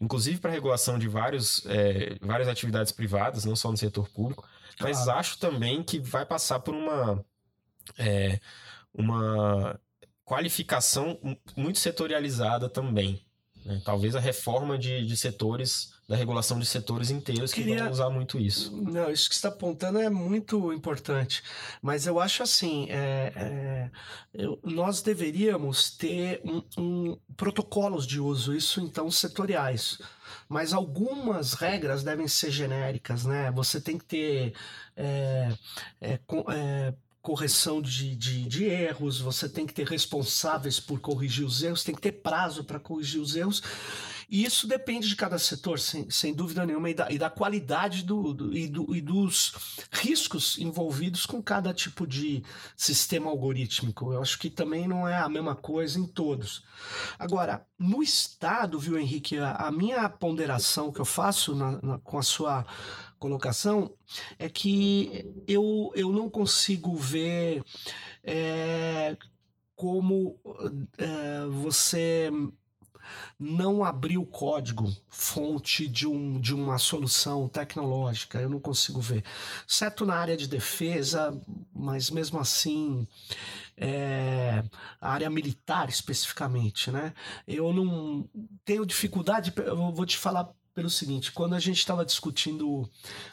inclusive 0.00 0.38
para 0.38 0.50
regulação 0.50 0.98
de 0.98 1.08
vários, 1.08 1.64
é, 1.66 2.16
várias 2.20 2.48
atividades 2.48 2.92
privadas, 2.92 3.44
não 3.44 3.54
só 3.54 3.70
no 3.70 3.76
setor 3.76 4.08
público, 4.08 4.48
claro. 4.76 4.94
mas 4.94 5.08
acho 5.08 5.38
também 5.38 5.82
que 5.82 5.98
vai 5.98 6.24
passar 6.24 6.60
por 6.60 6.74
uma, 6.74 7.24
é, 7.98 8.40
uma 8.94 9.78
qualificação 10.24 11.18
muito 11.56 11.78
setorializada 11.78 12.68
também. 12.68 13.24
Né? 13.64 13.80
Talvez 13.84 14.16
a 14.16 14.20
reforma 14.20 14.78
de, 14.78 15.04
de 15.04 15.16
setores 15.16 15.92
da 16.10 16.16
regulação 16.16 16.58
de 16.58 16.66
setores 16.66 17.08
inteiros 17.08 17.52
que 17.52 17.62
Queria... 17.62 17.84
vão 17.84 17.92
usar 17.92 18.10
muito 18.10 18.36
isso. 18.36 18.76
Não, 18.82 19.08
isso 19.12 19.28
que 19.28 19.34
você 19.36 19.38
está 19.38 19.48
apontando 19.48 20.00
é 20.00 20.10
muito 20.10 20.72
importante, 20.72 21.40
mas 21.80 22.04
eu 22.04 22.18
acho 22.18 22.42
assim, 22.42 22.88
é, 22.90 23.32
é, 23.36 23.90
eu, 24.34 24.58
nós 24.64 25.02
deveríamos 25.02 25.92
ter 25.92 26.40
um, 26.44 26.62
um, 26.76 27.18
protocolos 27.36 28.08
de 28.08 28.18
uso, 28.18 28.52
isso 28.52 28.80
então 28.80 29.08
setoriais, 29.08 30.00
mas 30.48 30.72
algumas 30.72 31.52
regras 31.52 32.02
devem 32.02 32.26
ser 32.26 32.50
genéricas, 32.50 33.24
né? 33.24 33.48
Você 33.52 33.80
tem 33.80 33.96
que 33.96 34.04
ter 34.04 34.54
é, 34.96 35.52
é, 36.00 36.18
é 36.48 36.94
correção 37.22 37.80
de, 37.80 38.16
de, 38.16 38.48
de, 38.48 38.64
erros, 38.64 39.20
você 39.20 39.48
tem 39.48 39.64
que 39.64 39.74
ter 39.74 39.86
responsáveis 39.86 40.80
por 40.80 40.98
corrigir 40.98 41.44
os 41.44 41.62
erros, 41.62 41.84
tem 41.84 41.94
que 41.94 42.00
ter 42.00 42.12
prazo 42.12 42.64
para 42.64 42.80
corrigir 42.80 43.20
os 43.20 43.36
erros. 43.36 43.62
E 44.30 44.44
isso 44.44 44.68
depende 44.68 45.08
de 45.08 45.16
cada 45.16 45.38
setor, 45.40 45.80
sem, 45.80 46.08
sem 46.08 46.32
dúvida 46.32 46.64
nenhuma, 46.64 46.88
e 46.88 46.94
da, 46.94 47.10
e 47.10 47.18
da 47.18 47.28
qualidade 47.28 48.04
do, 48.04 48.32
do, 48.32 48.56
e, 48.56 48.68
do, 48.68 48.94
e 48.94 49.00
dos 49.00 49.52
riscos 49.90 50.56
envolvidos 50.56 51.26
com 51.26 51.42
cada 51.42 51.74
tipo 51.74 52.06
de 52.06 52.44
sistema 52.76 53.28
algorítmico. 53.28 54.12
Eu 54.12 54.22
acho 54.22 54.38
que 54.38 54.48
também 54.48 54.86
não 54.86 55.08
é 55.08 55.18
a 55.18 55.28
mesma 55.28 55.56
coisa 55.56 55.98
em 55.98 56.06
todos. 56.06 56.62
Agora, 57.18 57.66
no 57.76 58.04
Estado, 58.04 58.78
viu, 58.78 58.96
Henrique, 58.96 59.36
a, 59.36 59.52
a 59.52 59.72
minha 59.72 60.08
ponderação 60.08 60.92
que 60.92 61.00
eu 61.00 61.04
faço 61.04 61.56
na, 61.56 61.82
na, 61.82 61.98
com 61.98 62.16
a 62.16 62.22
sua 62.22 62.64
colocação 63.18 63.92
é 64.38 64.48
que 64.48 65.26
eu, 65.48 65.90
eu 65.96 66.12
não 66.12 66.30
consigo 66.30 66.94
ver 66.94 67.64
é, 68.22 69.16
como 69.74 70.38
é, 70.96 71.46
você 71.46 72.30
não 73.38 73.84
abrir 73.84 74.18
o 74.18 74.26
código 74.26 74.94
fonte 75.08 75.88
de, 75.88 76.06
um, 76.06 76.40
de 76.40 76.54
uma 76.54 76.78
solução 76.78 77.48
tecnológica, 77.48 78.40
eu 78.40 78.48
não 78.48 78.60
consigo 78.60 79.00
ver. 79.00 79.24
Certo 79.66 80.04
na 80.06 80.14
área 80.14 80.36
de 80.36 80.46
defesa, 80.46 81.38
mas 81.72 82.10
mesmo 82.10 82.38
assim, 82.38 83.06
é, 83.76 84.62
a 85.00 85.12
área 85.12 85.30
militar 85.30 85.88
especificamente, 85.88 86.90
né? 86.90 87.14
Eu 87.46 87.72
não 87.72 88.28
tenho 88.64 88.84
dificuldade, 88.84 89.52
eu 89.56 89.92
vou 89.92 90.06
te 90.06 90.16
falar 90.16 90.50
pelo 90.74 90.88
seguinte, 90.88 91.32
quando 91.32 91.54
a 91.54 91.58
gente 91.58 91.78
estava 91.78 92.04
discutindo 92.04 92.88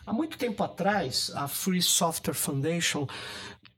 há 0.06 0.12
muito 0.12 0.38
tempo 0.38 0.64
atrás, 0.64 1.32
a 1.36 1.48
Free 1.48 1.82
Software 1.82 2.34
Foundation 2.34 3.08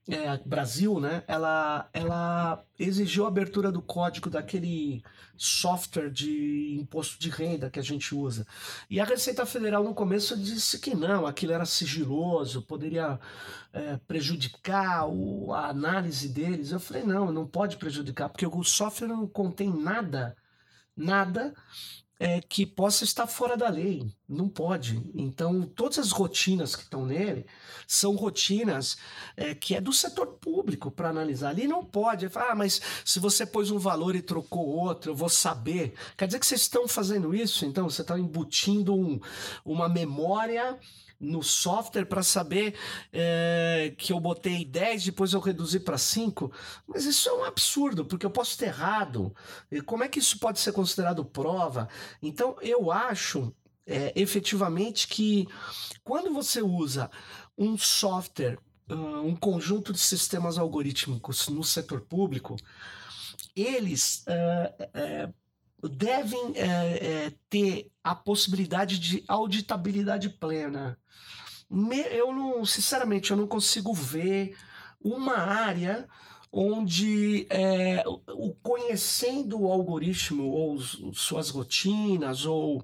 é, 0.10 0.38
Brasil, 0.46 1.00
né, 1.00 1.24
ela, 1.28 1.90
ela 1.94 2.64
exigiu 2.78 3.26
a 3.26 3.28
abertura 3.28 3.72
do 3.72 3.82
código 3.82 4.30
daquele 4.30 5.04
software 5.38 6.10
de 6.10 6.78
imposto 6.82 7.20
de 7.20 7.30
renda 7.30 7.70
que 7.70 7.80
a 7.80 7.84
gente 7.84 8.14
usa. 8.16 8.46
E 8.90 9.00
a 9.00 9.06
Receita 9.06 9.46
Federal 9.46 9.84
no 9.84 9.94
começo 9.94 10.36
disse 10.36 10.80
que 10.80 10.96
não, 10.96 11.26
aquilo 11.28 11.54
era 11.54 11.66
sigiloso, 11.66 12.64
poderia 12.64 13.20
é, 13.72 13.98
prejudicar 14.08 15.08
o, 15.08 15.54
a 15.54 15.68
análise 15.68 16.28
deles. 16.30 16.72
Eu 16.72 16.80
falei, 16.80 17.04
não, 17.04 17.32
não 17.32 17.48
pode 17.48 17.78
prejudicar, 17.78 18.30
porque 18.30 18.46
o 18.48 18.64
software 18.64 19.08
não 19.08 19.28
contém 19.28 19.70
nada, 19.70 20.36
nada 20.96 21.54
é, 22.20 22.42
que 22.42 22.66
possa 22.66 23.06
estar 23.06 23.26
fora 23.26 23.56
da 23.56 23.70
lei. 23.70 24.14
Não 24.28 24.50
pode. 24.50 25.02
Então, 25.16 25.62
todas 25.64 25.98
as 25.98 26.12
rotinas 26.12 26.76
que 26.76 26.84
estão 26.84 27.06
nele 27.06 27.46
são 27.88 28.16
rotinas 28.16 28.98
é, 29.38 29.56
que 29.56 29.74
é 29.74 29.80
do 29.80 29.94
setor 29.94 30.28
público 30.28 30.92
para 30.92 31.10
analisar. 31.10 31.50
Ali 31.50 31.66
não 31.66 31.84
pode. 31.84 32.30
Ah, 32.36 32.54
mas 32.54 32.82
se 33.06 33.20
você 33.20 33.46
pôs 33.46 33.72
um 33.72 33.80
valor 33.80 34.16
e 34.16 34.22
trocou 34.22 34.68
outro, 34.68 35.12
eu 35.12 35.16
vou 35.16 35.30
saber. 35.30 35.94
Quer 36.18 36.26
dizer 36.26 36.40
que 36.40 36.46
vocês 36.46 36.62
estão 36.62 36.88
fazendo 36.88 37.34
isso? 37.34 37.66
Então, 37.66 37.90
você 37.90 38.02
está 38.02 38.20
embutindo 38.20 38.94
um, 38.94 39.20
uma 39.64 39.88
memória 39.88 40.78
no 41.20 41.44
software 41.44 42.06
para 42.06 42.24
saber 42.24 42.76
é, 43.12 43.94
que 43.98 44.14
eu 44.14 44.20
botei 44.20 44.64
10, 44.64 45.06
depois 45.06 45.34
eu 45.34 45.40
reduzi 45.40 45.80
para 45.80 45.98
5. 45.98 46.52
Mas 46.88 47.06
isso 47.06 47.28
é 47.28 47.34
um 47.34 47.44
absurdo, 47.44 48.06
porque 48.06 48.26
eu 48.26 48.32
posso 48.32 48.58
ter 48.58 48.68
errado. 48.68 49.36
E 49.70 49.82
como 49.82 50.04
é 50.04 50.08
que 50.08 50.20
isso 50.20 50.40
pode 50.40 50.60
ser 50.60 50.72
considerado 50.72 51.26
prova? 51.26 51.90
Então, 52.22 52.56
eu 52.62 52.92
acho 52.92 53.54
é, 53.86 54.14
efetivamente 54.16 55.08
que 55.08 55.48
quando 56.04 56.34
você 56.34 56.62
usa 56.62 57.10
um 57.58 57.78
software, 57.78 58.58
um 58.90 59.36
conjunto 59.36 59.92
de 59.92 60.00
sistemas 60.00 60.58
algorítmicos 60.58 61.48
no 61.50 61.64
setor 61.64 62.02
público, 62.02 62.56
eles 63.56 64.26
uh, 64.28 65.34
devem 65.84 66.52
uh, 66.52 67.32
ter 67.50 67.92
a 68.04 68.14
possibilidade 68.16 69.00
de 69.00 69.24
auditabilidade 69.28 70.30
plena 70.30 70.98
eu 72.12 72.34
não, 72.34 72.66
sinceramente, 72.66 73.30
eu 73.30 73.38
não 73.38 73.48
consigo 73.48 73.94
ver 73.94 74.58
uma 75.00 75.38
área 75.38 76.08
onde 76.52 77.46
é, 77.52 78.04
o 78.08 78.56
conhecendo 78.56 79.62
o 79.62 79.72
algoritmo 79.72 80.46
ou 80.46 80.80
suas 81.14 81.52
rotinas 81.52 82.44
ou 82.44 82.84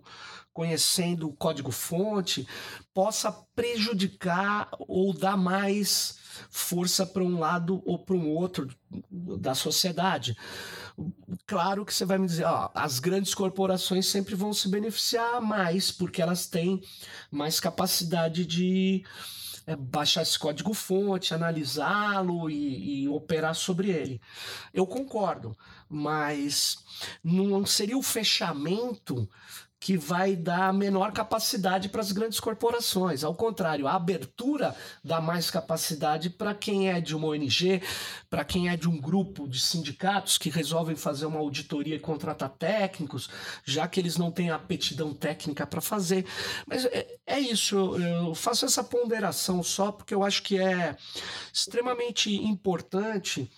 conhecendo 0.54 1.28
o 1.28 1.34
código-fonte 1.34 2.48
possa 2.94 3.32
prejudicar 3.56 4.70
ou 4.80 5.12
dar 5.12 5.36
mais 5.36 6.20
força 6.52 7.06
para 7.06 7.24
um 7.24 7.40
lado 7.40 7.82
ou 7.86 7.98
para 7.98 8.16
um 8.16 8.30
outro 8.30 8.70
da 9.10 9.56
sociedade. 9.56 10.38
Claro 11.46 11.86
que 11.86 11.94
você 11.94 12.06
vai 12.06 12.18
me 12.18 12.26
dizer, 12.26 12.46
ó, 12.46 12.72
as 12.74 13.00
grandes 13.00 13.34
corporações 13.34 14.06
sempre 14.06 14.34
vão 14.36 14.54
se 14.54 14.70
beneficiar 14.70 15.42
mais, 15.42 15.92
porque 15.92 16.22
elas 16.22 16.48
têm 16.48 16.82
mais 17.30 17.60
capacidade 17.60 18.46
de 18.46 19.04
é, 19.68 19.76
baixar 19.76 20.22
esse 20.22 20.38
código-fonte, 20.38 21.34
analisá-lo 21.34 22.50
e, 22.50 23.04
e 23.04 23.10
operar 23.10 23.56
sobre 23.56 23.90
ele. 23.90 24.22
Eu 24.74 24.88
concordo, 24.88 25.58
mas 25.90 26.78
não 27.24 27.66
seria 27.66 27.98
o 27.98 28.04
fechamento 28.04 29.30
que 29.80 29.98
vai 29.98 30.36
dar 30.36 30.74
menor 30.74 31.12
capacidade 31.12 31.90
para 31.90 32.02
as 32.02 32.12
grandes 32.12 32.40
corporações. 32.40 33.24
Ao 33.24 33.36
contrário, 33.36 33.88
a 33.88 33.94
abertura 33.94 34.76
dá 35.04 35.22
mais 35.22 35.52
capacidade 35.52 36.30
para 36.30 36.56
quem 36.56 36.90
é 36.90 37.00
de 37.00 37.16
uma 37.16 37.28
ONG, 37.28 37.82
para 38.30 38.44
quem 38.44 38.70
é 38.70 38.76
de 38.76 38.90
um 38.90 39.00
grupo 39.00 39.48
de 39.48 39.60
sindicatos 39.60 40.38
que 40.38 40.50
resolvem 40.50 40.96
fazer 40.96 41.26
uma 41.26 41.40
auditoria 41.40 41.96
e 41.96 42.00
contratar 42.00 42.50
técnicos, 42.50 43.30
já 43.64 43.88
que 43.88 44.00
eles 44.00 44.18
não 44.18 44.32
têm 44.32 44.50
aptidão 44.50 45.14
técnica 45.14 45.68
para 45.68 45.82
fazer. 45.82 46.26
Mas 46.66 46.86
é, 46.86 47.18
é 47.26 47.40
isso, 47.40 47.96
eu, 47.98 48.34
faço 48.34 48.66
essa 48.66 48.84
ponderação 48.84 49.62
só 49.62 49.92
porque 49.92 50.16
eu 50.16 50.24
acho 50.24 50.42
que 50.42 50.58
é 50.58 50.96
extremamente 51.54 52.34
importante 52.34 53.52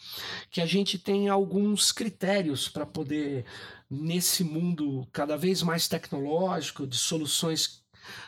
que 0.50 0.62
a 0.62 0.66
gente 0.66 0.98
tenha 0.98 1.32
alguns 1.32 1.92
critérios 1.92 2.68
para 2.68 2.86
poder 2.86 3.46
nesse 3.90 4.44
mundo 4.44 5.08
cada 5.12 5.38
vez 5.38 5.62
mais 5.62 5.88
tecnológico, 5.88 6.86
de 6.86 6.98
soluções 6.98 7.86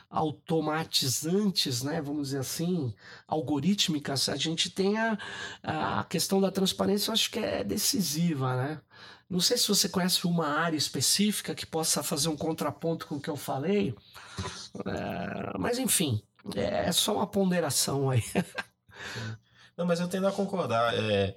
automatizantes, 0.10 1.84
né, 1.84 2.02
vamos 2.02 2.30
dizer 2.30 2.40
assim, 2.40 2.94
algorítmicas, 3.28 4.28
a 4.28 4.36
gente 4.36 4.70
tem 4.70 4.98
a, 4.98 5.18
a 5.64 6.04
questão 6.04 6.42
da 6.42 6.52
transparência, 6.52 7.10
eu 7.10 7.14
acho 7.14 7.30
que 7.32 7.40
é 7.40 7.64
decisiva, 7.64 8.56
né? 8.56 8.82
Não 9.30 9.40
sei 9.40 9.58
se 9.58 9.68
você 9.68 9.88
conhece 9.88 10.26
uma 10.26 10.48
área 10.48 10.76
específica 10.76 11.54
que 11.54 11.66
possa 11.66 12.02
fazer 12.02 12.30
um 12.30 12.36
contraponto 12.36 13.06
com 13.06 13.16
o 13.16 13.22
que 13.22 13.30
eu 13.30 13.38
falei, 13.38 13.96
é, 14.86 15.58
mas 15.60 15.78
enfim, 15.78 16.22
é 16.56 16.92
só 16.92 17.16
uma 17.16 17.28
ponderação 17.28 18.10
aí. 18.10 18.24
Não, 19.78 19.86
mas 19.86 20.00
eu 20.00 20.10
tendo 20.10 20.28
a 20.28 20.32
concordar. 20.32 20.94
É, 20.94 21.36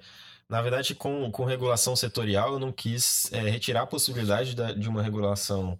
na 0.53 0.61
verdade, 0.61 0.93
com, 0.93 1.31
com 1.31 1.45
regulação 1.45 1.95
setorial, 1.95 2.53
eu 2.53 2.59
não 2.59 2.71
quis 2.71 3.27
é, 3.33 3.39
retirar 3.49 3.81
a 3.81 3.87
possibilidade 3.87 4.55
da, 4.55 4.71
de 4.71 4.87
uma 4.87 5.01
regulação 5.01 5.79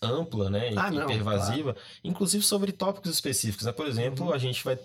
ampla, 0.00 0.48
né, 0.48 0.70
ah, 0.74 0.90
e 0.90 1.06
pervasiva, 1.06 1.74
claro. 1.74 1.88
inclusive 2.02 2.42
sobre 2.42 2.72
tópicos 2.72 3.10
específicos. 3.10 3.66
Né? 3.66 3.72
Por 3.72 3.86
exemplo, 3.86 4.24
uhum. 4.24 4.32
a 4.32 4.38
gente 4.38 4.64
vai, 4.64 4.78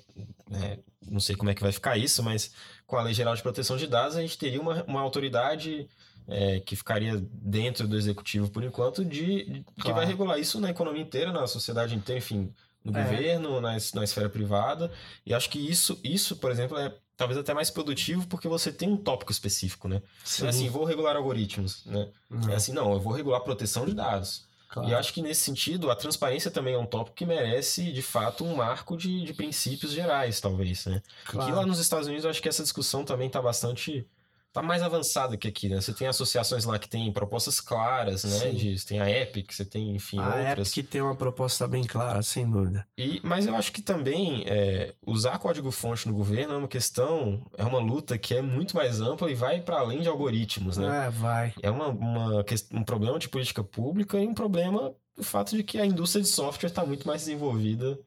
é, 0.52 0.80
não 1.10 1.22
sei 1.22 1.38
como 1.38 1.50
é 1.50 1.54
que 1.56 1.62
vai 1.62 1.72
ficar 1.72 1.98
isso, 1.98 2.22
mas 2.22 2.52
com 2.86 2.98
a 2.98 3.04
Lei 3.04 3.14
Geral 3.14 3.34
de 3.34 3.42
Proteção 3.42 3.78
de 3.78 3.88
Dados, 3.88 4.18
a 4.18 4.22
gente 4.22 4.38
teria 4.38 4.60
uma, 4.60 4.84
uma 4.84 5.00
autoridade 5.00 5.88
é, 6.28 6.60
que 6.60 6.76
ficaria 6.76 7.24
dentro 7.32 7.88
do 7.88 7.96
executivo 7.96 8.50
por 8.50 8.66
enquanto, 8.66 9.06
de, 9.06 9.46
de 9.46 9.64
claro. 9.64 9.82
que 9.82 9.94
vai 9.94 10.06
regular 10.06 10.40
isso 10.42 10.60
na 10.60 10.72
economia 10.72 11.04
inteira, 11.04 11.32
na 11.32 11.48
sociedade 11.48 11.96
inteira, 11.96 12.20
enfim, 12.20 12.54
no 12.84 12.98
é. 12.98 13.02
governo, 13.02 13.62
na, 13.62 13.78
na 13.94 14.04
esfera 14.04 14.30
privada. 14.30 14.92
E 15.26 15.34
acho 15.34 15.50
que 15.50 15.58
isso, 15.58 15.98
isso, 16.04 16.36
por 16.36 16.52
exemplo, 16.52 16.78
é 16.78 16.94
talvez 17.22 17.40
até 17.40 17.54
mais 17.54 17.70
produtivo 17.70 18.26
porque 18.26 18.48
você 18.48 18.72
tem 18.72 18.90
um 18.90 18.98
tópico 18.98 19.32
específico, 19.32 19.88
né? 19.88 20.02
Sim. 20.24 20.42
Não 20.42 20.48
é 20.48 20.50
assim, 20.50 20.70
vou 20.70 20.84
regular 20.84 21.16
algoritmos, 21.16 21.86
né? 21.86 22.10
Uhum. 22.32 22.50
É 22.50 22.56
assim, 22.56 22.74
não, 22.74 22.92
eu 22.94 23.00
vou 23.00 23.14
regular 23.14 23.42
proteção 23.42 23.86
de 23.86 23.94
dados. 23.94 24.48
Claro. 24.68 24.90
E 24.90 24.96
acho 24.96 25.14
que 25.14 25.22
nesse 25.22 25.42
sentido, 25.42 25.92
a 25.92 25.96
transparência 25.96 26.50
também 26.50 26.74
é 26.74 26.78
um 26.80 26.86
tópico 26.86 27.16
que 27.16 27.24
merece, 27.24 27.92
de 27.92 28.02
fato, 28.02 28.44
um 28.44 28.56
marco 28.56 28.98
de, 28.98 29.24
de 29.24 29.34
princípios 29.36 29.92
gerais, 29.92 30.42
talvez, 30.42 30.88
né? 30.88 31.04
Claro. 31.26 31.52
E 31.52 31.54
lá 31.54 31.64
nos 31.64 31.78
Estados 31.78 32.08
Unidos, 32.08 32.24
eu 32.24 32.32
acho 32.32 32.42
que 32.42 32.50
essa 32.50 32.64
discussão 32.64 33.06
também 33.06 33.28
está 33.28 33.40
bastante 33.40 34.08
tá 34.52 34.62
mais 34.62 34.82
avançada 34.82 35.38
que 35.38 35.48
aqui, 35.48 35.70
né? 35.70 35.80
Você 35.80 35.94
tem 35.94 36.08
associações 36.08 36.66
lá 36.66 36.78
que 36.78 36.90
tem 36.90 37.12
propostas 37.12 37.60
claras, 37.60 38.24
né? 38.24 38.52
De, 38.52 38.78
você 38.78 38.88
tem 38.88 39.00
a 39.00 39.10
Epic, 39.10 39.52
você 39.52 39.66
tem, 39.66 39.96
enfim, 39.96 40.20
a 40.20 40.26
outras. 40.26 40.68
A 40.68 40.72
Epic 40.80 40.90
tem 40.90 41.02
uma 41.02 41.16
proposta 41.16 41.68
bem 41.68 41.84
clara, 41.84 42.22
sem 42.22 42.50
dúvida. 42.50 42.86
E, 42.98 43.22
mas 43.24 43.46
eu 43.46 43.56
acho 43.56 43.72
que 43.72 43.82
também 43.82 44.44
é, 44.46 44.94
usar 45.06 45.40
código-fonte 45.40 46.08
no 46.08 46.14
governo 46.14 46.54
é 46.54 46.58
uma 46.58 46.68
questão, 46.68 47.46
é 47.58 47.64
uma 47.64 47.80
luta 47.80 48.18
que 48.18 48.34
é 48.34 48.42
muito 48.42 48.76
mais 48.76 49.00
ampla 49.00 49.32
e 49.32 49.36
vai 49.36 49.62
para 49.62 49.80
além 49.80 50.02
de 50.02 50.10
algoritmos, 50.10 50.78
né? 50.78 51.08
É, 51.08 51.10
vai. 51.10 51.54
É 51.62 51.72
uma, 51.72 51.88
uma, 51.88 52.46
um 52.74 52.84
problema 52.84 53.18
de 53.18 53.30
política 53.30 53.64
pública 53.64 54.20
e 54.20 54.28
um 54.28 54.34
problema 54.34 54.94
do 55.16 55.24
fato 55.24 55.56
de 55.56 55.64
que 55.64 55.80
a 55.80 55.86
indústria 55.86 56.22
de 56.22 56.28
software 56.28 56.70
está 56.70 56.86
muito 56.86 57.08
mais 57.08 57.22
desenvolvida 57.22 57.98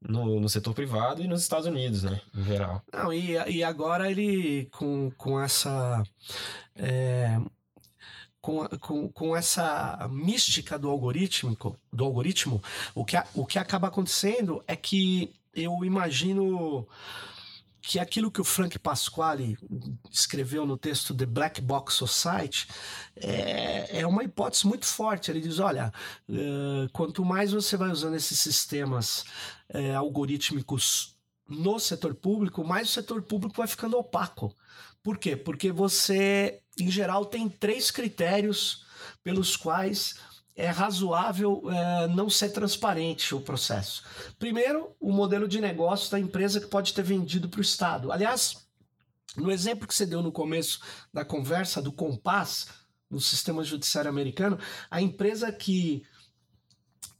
no, 0.00 0.40
no 0.40 0.48
setor 0.48 0.74
privado 0.74 1.22
e 1.22 1.28
nos 1.28 1.42
Estados 1.42 1.66
Unidos, 1.66 2.02
né, 2.02 2.20
em 2.34 2.44
geral. 2.44 2.82
Não, 2.92 3.12
e, 3.12 3.32
e 3.48 3.62
agora 3.62 4.10
ele, 4.10 4.66
com, 4.72 5.10
com 5.16 5.40
essa... 5.40 6.02
É, 6.74 7.38
com, 8.40 8.66
com, 8.78 9.08
com 9.10 9.36
essa 9.36 10.08
mística 10.10 10.78
do 10.78 10.88
algoritmo, 10.88 11.56
do 11.92 12.04
algoritmo 12.04 12.62
o, 12.94 13.04
que, 13.04 13.14
o 13.34 13.44
que 13.44 13.58
acaba 13.58 13.88
acontecendo 13.88 14.64
é 14.66 14.74
que 14.74 15.30
eu 15.54 15.84
imagino 15.84 16.86
que 17.82 17.98
aquilo 17.98 18.30
que 18.30 18.40
o 18.40 18.44
Frank 18.44 18.78
Pasquale 18.78 19.56
escreveu 20.10 20.66
no 20.66 20.76
texto 20.76 21.14
The 21.14 21.26
Black 21.26 21.60
Box 21.60 21.94
Society 21.94 22.68
é, 23.16 24.00
é 24.00 24.06
uma 24.06 24.22
hipótese 24.24 24.66
muito 24.66 24.86
forte. 24.86 25.30
Ele 25.30 25.40
diz: 25.40 25.58
olha, 25.58 25.92
uh, 26.28 26.88
quanto 26.92 27.24
mais 27.24 27.52
você 27.52 27.76
vai 27.76 27.90
usando 27.90 28.16
esses 28.16 28.38
sistemas 28.38 29.24
uh, 29.74 29.96
algorítmicos 29.96 31.16
no 31.48 31.78
setor 31.78 32.14
público, 32.14 32.64
mais 32.64 32.88
o 32.88 32.92
setor 32.92 33.22
público 33.22 33.56
vai 33.56 33.66
ficando 33.66 33.98
opaco. 33.98 34.54
Por 35.02 35.18
quê? 35.18 35.34
Porque 35.34 35.72
você, 35.72 36.60
em 36.78 36.90
geral, 36.90 37.24
tem 37.24 37.48
três 37.48 37.90
critérios 37.90 38.84
pelos 39.22 39.56
quais 39.56 40.16
é 40.60 40.68
razoável 40.68 41.62
é, 41.70 42.08
não 42.08 42.28
ser 42.28 42.50
transparente 42.50 43.34
o 43.34 43.40
processo. 43.40 44.02
Primeiro, 44.38 44.94
o 45.00 45.12
modelo 45.12 45.48
de 45.48 45.60
negócio 45.60 46.10
da 46.10 46.20
empresa 46.20 46.60
que 46.60 46.66
pode 46.66 46.92
ter 46.92 47.02
vendido 47.02 47.48
para 47.48 47.58
o 47.58 47.62
Estado. 47.62 48.12
Aliás, 48.12 48.66
no 49.36 49.50
exemplo 49.50 49.86
que 49.86 49.94
você 49.94 50.04
deu 50.04 50.22
no 50.22 50.30
começo 50.30 50.80
da 51.12 51.24
conversa 51.24 51.80
do 51.80 51.92
Compass, 51.92 52.68
no 53.10 53.20
sistema 53.20 53.64
judiciário 53.64 54.10
americano, 54.10 54.58
a 54.90 55.00
empresa 55.00 55.50
que 55.50 56.02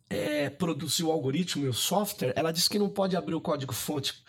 é, 0.09 0.51
produziu 0.51 1.09
o 1.09 1.12
algoritmo 1.12 1.64
e 1.64 1.68
o 1.68 1.74
software, 1.74 2.32
ela 2.36 2.53
disse 2.53 2.68
que 2.68 2.78
não 2.78 2.88
pode 2.88 3.16
abrir 3.16 3.34
o 3.34 3.41
código-fonte 3.41 4.22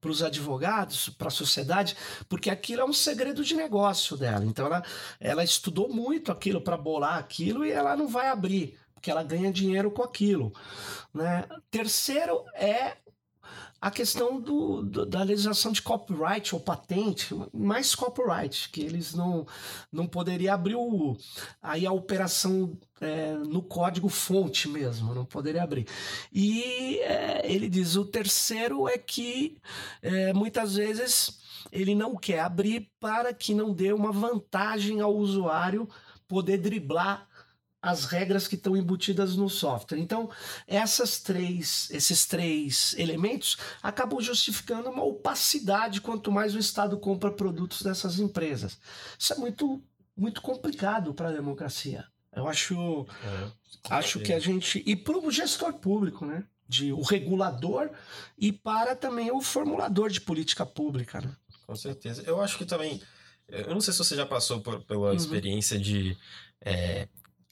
para 0.00 0.10
os 0.10 0.22
advogados, 0.22 1.08
para 1.08 1.28
a 1.28 1.30
sociedade, 1.30 1.96
porque 2.28 2.50
aquilo 2.50 2.82
é 2.82 2.84
um 2.84 2.92
segredo 2.92 3.44
de 3.44 3.54
negócio 3.54 4.16
dela. 4.16 4.44
Então 4.44 4.66
ela, 4.66 4.82
ela 5.18 5.44
estudou 5.44 5.88
muito 5.88 6.30
aquilo 6.30 6.60
para 6.60 6.76
bolar 6.76 7.18
aquilo 7.18 7.64
e 7.64 7.70
ela 7.70 7.96
não 7.96 8.08
vai 8.08 8.28
abrir, 8.28 8.78
porque 8.94 9.10
ela 9.10 9.22
ganha 9.22 9.52
dinheiro 9.52 9.90
com 9.90 10.02
aquilo. 10.02 10.52
Né? 11.12 11.44
Terceiro 11.70 12.44
é 12.54 12.96
a 13.80 13.90
questão 13.90 14.40
do, 14.40 14.82
do, 14.82 15.06
da 15.06 15.22
legislação 15.22 15.70
de 15.70 15.80
copyright 15.80 16.52
ou 16.54 16.60
patente, 16.60 17.34
mais 17.52 17.94
copyright, 17.94 18.70
que 18.70 18.80
eles 18.80 19.14
não, 19.14 19.46
não 19.92 20.06
poderiam 20.06 20.52
abrir 20.52 20.74
o, 20.74 21.16
aí 21.62 21.86
a 21.86 21.92
operação 21.92 22.76
é, 23.00 23.34
no 23.34 23.62
código 23.62 24.08
fonte 24.08 24.68
mesmo, 24.68 25.14
não 25.14 25.24
poderia 25.24 25.62
abrir. 25.62 25.86
E 26.32 26.98
é, 27.00 27.42
ele 27.44 27.68
diz: 27.68 27.94
o 27.94 28.04
terceiro 28.04 28.88
é 28.88 28.98
que 28.98 29.56
é, 30.02 30.32
muitas 30.32 30.74
vezes 30.74 31.38
ele 31.70 31.94
não 31.94 32.16
quer 32.16 32.40
abrir 32.40 32.90
para 32.98 33.32
que 33.32 33.54
não 33.54 33.72
dê 33.72 33.92
uma 33.92 34.10
vantagem 34.10 35.00
ao 35.00 35.14
usuário 35.14 35.88
poder 36.26 36.58
driblar 36.58 37.27
as 37.80 38.04
regras 38.04 38.48
que 38.48 38.56
estão 38.56 38.76
embutidas 38.76 39.36
no 39.36 39.48
software. 39.48 39.98
Então, 39.98 40.30
essas 40.66 41.20
três, 41.20 41.88
esses 41.90 42.26
três 42.26 42.94
elementos 42.98 43.56
acabam 43.82 44.20
justificando 44.20 44.90
uma 44.90 45.04
opacidade 45.04 46.00
quanto 46.00 46.32
mais 46.32 46.54
o 46.54 46.58
Estado 46.58 46.98
compra 46.98 47.30
produtos 47.30 47.82
dessas 47.82 48.18
empresas. 48.18 48.78
Isso 49.18 49.32
é 49.32 49.36
muito, 49.36 49.82
muito 50.16 50.42
complicado 50.42 51.14
para 51.14 51.28
a 51.28 51.32
democracia. 51.32 52.04
Eu 52.34 52.46
acho, 52.46 53.06
é, 53.24 53.50
acho 53.90 54.20
que 54.20 54.32
a 54.32 54.38
gente 54.38 54.82
e 54.84 54.94
para 54.94 55.18
o 55.18 55.30
gestor 55.30 55.72
público, 55.74 56.26
né? 56.26 56.44
De 56.68 56.92
o 56.92 57.00
regulador 57.00 57.90
e 58.36 58.52
para 58.52 58.94
também 58.94 59.30
o 59.30 59.40
formulador 59.40 60.10
de 60.10 60.20
política 60.20 60.66
pública, 60.66 61.20
né? 61.20 61.34
Com 61.66 61.74
certeza. 61.74 62.22
Eu 62.26 62.40
acho 62.42 62.58
que 62.58 62.66
também 62.66 63.00
eu 63.48 63.72
não 63.72 63.80
sei 63.80 63.92
se 63.92 63.98
você 63.98 64.14
já 64.14 64.26
passou 64.26 64.60
por, 64.60 64.84
pela 64.84 65.08
uhum. 65.08 65.16
experiência 65.16 65.78
de 65.78 66.16
é, 66.60 67.08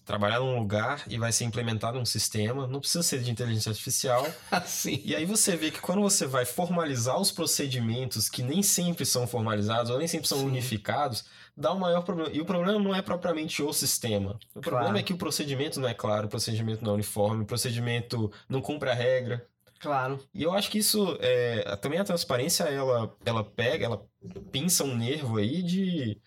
trabalhar 0.06 0.38
num 0.38 0.56
lugar 0.56 1.02
e 1.10 1.18
vai 1.18 1.32
ser 1.32 1.44
implementado 1.44 1.98
um 1.98 2.04
sistema, 2.04 2.66
não 2.68 2.78
precisa 2.78 3.02
ser 3.02 3.20
de 3.20 3.30
inteligência 3.30 3.70
artificial. 3.70 4.24
Sim. 4.64 5.02
E 5.04 5.16
aí 5.16 5.26
você 5.26 5.56
vê 5.56 5.70
que 5.70 5.80
quando 5.80 6.00
você 6.00 6.24
vai 6.24 6.44
formalizar 6.44 7.20
os 7.20 7.32
procedimentos 7.32 8.28
que 8.28 8.40
nem 8.40 8.62
sempre 8.62 9.04
são 9.04 9.26
formalizados 9.26 9.90
ou 9.90 9.98
nem 9.98 10.06
sempre 10.06 10.28
são 10.28 10.38
Sim. 10.38 10.46
unificados, 10.46 11.24
dá 11.56 11.72
um 11.72 11.78
maior 11.80 12.02
problema. 12.02 12.30
E 12.32 12.40
o 12.40 12.46
problema 12.46 12.78
não 12.78 12.94
é 12.94 13.02
propriamente 13.02 13.60
o 13.62 13.72
sistema. 13.72 14.38
O 14.54 14.60
claro. 14.60 14.76
problema 14.76 14.98
é 14.98 15.02
que 15.02 15.12
o 15.12 15.18
procedimento 15.18 15.80
não 15.80 15.88
é 15.88 15.94
claro, 15.94 16.26
o 16.26 16.30
procedimento 16.30 16.84
não 16.84 16.92
é 16.92 16.94
uniforme, 16.94 17.42
o 17.42 17.46
procedimento 17.46 18.30
não 18.48 18.62
cumpre 18.62 18.88
a 18.88 18.94
regra. 18.94 19.44
Claro. 19.80 20.20
E 20.32 20.44
eu 20.44 20.52
acho 20.52 20.70
que 20.70 20.78
isso 20.78 21.18
é, 21.20 21.76
também 21.76 21.98
a 21.98 22.04
transparência 22.04 22.62
ela 22.64 23.12
ela 23.24 23.44
pega, 23.44 23.84
ela 23.84 24.06
pinça 24.52 24.84
um 24.84 24.96
nervo 24.96 25.36
aí 25.36 25.62
de 25.62 26.18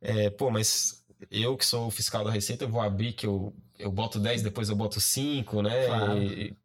é, 0.00 0.30
pô, 0.30 0.50
mas 0.50 1.03
eu 1.30 1.56
que 1.56 1.64
sou 1.64 1.86
o 1.86 1.90
fiscal 1.90 2.24
da 2.24 2.30
Receita, 2.30 2.64
eu 2.64 2.68
vou 2.68 2.80
abrir 2.80 3.12
que 3.12 3.26
eu, 3.26 3.54
eu 3.78 3.90
boto 3.90 4.18
10, 4.18 4.42
depois 4.42 4.68
eu 4.68 4.76
boto 4.76 5.00
5, 5.00 5.62
né? 5.62 5.86
Claro. 5.86 6.22
E, 6.22 6.56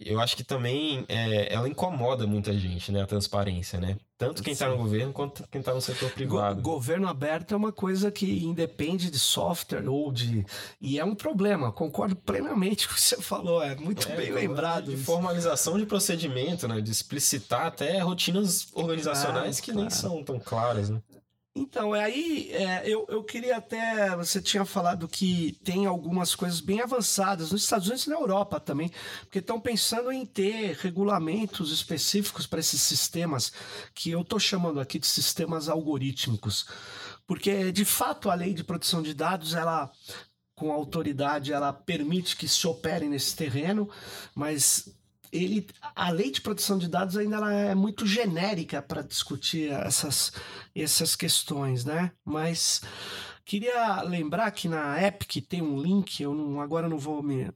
eu 0.00 0.20
acho 0.20 0.36
que 0.36 0.44
também 0.44 1.04
é, 1.08 1.52
ela 1.52 1.68
incomoda 1.68 2.26
muita 2.26 2.52
gente, 2.52 2.92
né? 2.92 3.02
A 3.02 3.06
transparência, 3.06 3.80
né? 3.80 3.96
Tanto 4.18 4.42
quem 4.42 4.52
está 4.52 4.68
no 4.68 4.76
governo 4.76 5.12
quanto 5.12 5.46
quem 5.48 5.60
está 5.60 5.72
no 5.72 5.80
setor 5.80 6.10
privado. 6.10 6.60
Go 6.60 6.72
governo 6.72 7.08
aberto 7.08 7.54
é 7.54 7.56
uma 7.56 7.72
coisa 7.72 8.10
que 8.10 8.44
independe 8.44 9.10
de 9.10 9.18
software 9.18 9.88
ou 9.88 10.10
de. 10.12 10.44
E 10.80 10.98
é 10.98 11.04
um 11.04 11.14
problema, 11.14 11.70
concordo 11.70 12.16
plenamente 12.16 12.86
com 12.86 12.94
o 12.94 12.96
que 12.96 13.00
você 13.00 13.22
falou, 13.22 13.62
é 13.62 13.76
muito 13.76 14.08
é, 14.08 14.16
bem 14.16 14.32
lembrado. 14.32 14.90
De 14.90 14.96
formalização 14.96 15.78
de 15.78 15.86
procedimento, 15.86 16.66
né? 16.66 16.80
De 16.80 16.90
explicitar 16.90 17.66
até 17.66 18.00
rotinas 18.00 18.68
organizacionais 18.74 19.60
que 19.60 19.72
claro. 19.72 19.80
nem 19.82 19.90
são 19.90 20.22
tão 20.24 20.38
claras, 20.38 20.90
né? 20.90 21.00
Então, 21.58 21.92
aí 21.92 22.50
é, 22.52 22.88
eu, 22.88 23.04
eu 23.08 23.24
queria 23.24 23.56
até. 23.56 24.14
Você 24.16 24.40
tinha 24.40 24.64
falado 24.64 25.08
que 25.08 25.58
tem 25.64 25.86
algumas 25.86 26.34
coisas 26.34 26.60
bem 26.60 26.80
avançadas 26.80 27.50
nos 27.50 27.64
Estados 27.64 27.88
Unidos 27.88 28.06
e 28.06 28.10
na 28.10 28.16
Europa 28.16 28.60
também, 28.60 28.92
porque 29.22 29.40
estão 29.40 29.60
pensando 29.60 30.12
em 30.12 30.24
ter 30.24 30.76
regulamentos 30.76 31.72
específicos 31.72 32.46
para 32.46 32.60
esses 32.60 32.80
sistemas, 32.80 33.52
que 33.92 34.10
eu 34.10 34.20
estou 34.20 34.38
chamando 34.38 34.78
aqui 34.78 35.00
de 35.00 35.06
sistemas 35.08 35.68
algorítmicos. 35.68 36.66
Porque, 37.26 37.72
de 37.72 37.84
fato, 37.84 38.30
a 38.30 38.34
lei 38.34 38.54
de 38.54 38.62
proteção 38.62 39.02
de 39.02 39.12
dados, 39.12 39.54
ela 39.54 39.90
com 40.54 40.72
autoridade, 40.72 41.52
ela 41.52 41.72
permite 41.72 42.36
que 42.36 42.48
se 42.48 42.66
opere 42.66 43.08
nesse 43.08 43.34
terreno, 43.34 43.88
mas 44.34 44.88
ele, 45.32 45.66
a 45.94 46.10
lei 46.10 46.30
de 46.30 46.40
proteção 46.40 46.78
de 46.78 46.88
dados 46.88 47.16
ainda 47.16 47.36
ela 47.36 47.52
é 47.52 47.74
muito 47.74 48.06
genérica 48.06 48.80
para 48.82 49.02
discutir 49.02 49.70
essas, 49.70 50.32
essas 50.74 51.14
questões, 51.14 51.84
né? 51.84 52.12
Mas 52.24 52.82
queria 53.44 54.02
lembrar 54.02 54.50
que 54.50 54.68
na 54.68 55.02
Epic 55.02 55.46
tem 55.48 55.62
um 55.62 55.80
link, 55.80 56.20
eu 56.22 56.34
não, 56.34 56.60
agora 56.60 56.88
não 56.88 56.98
vou 56.98 57.22
me 57.22 57.50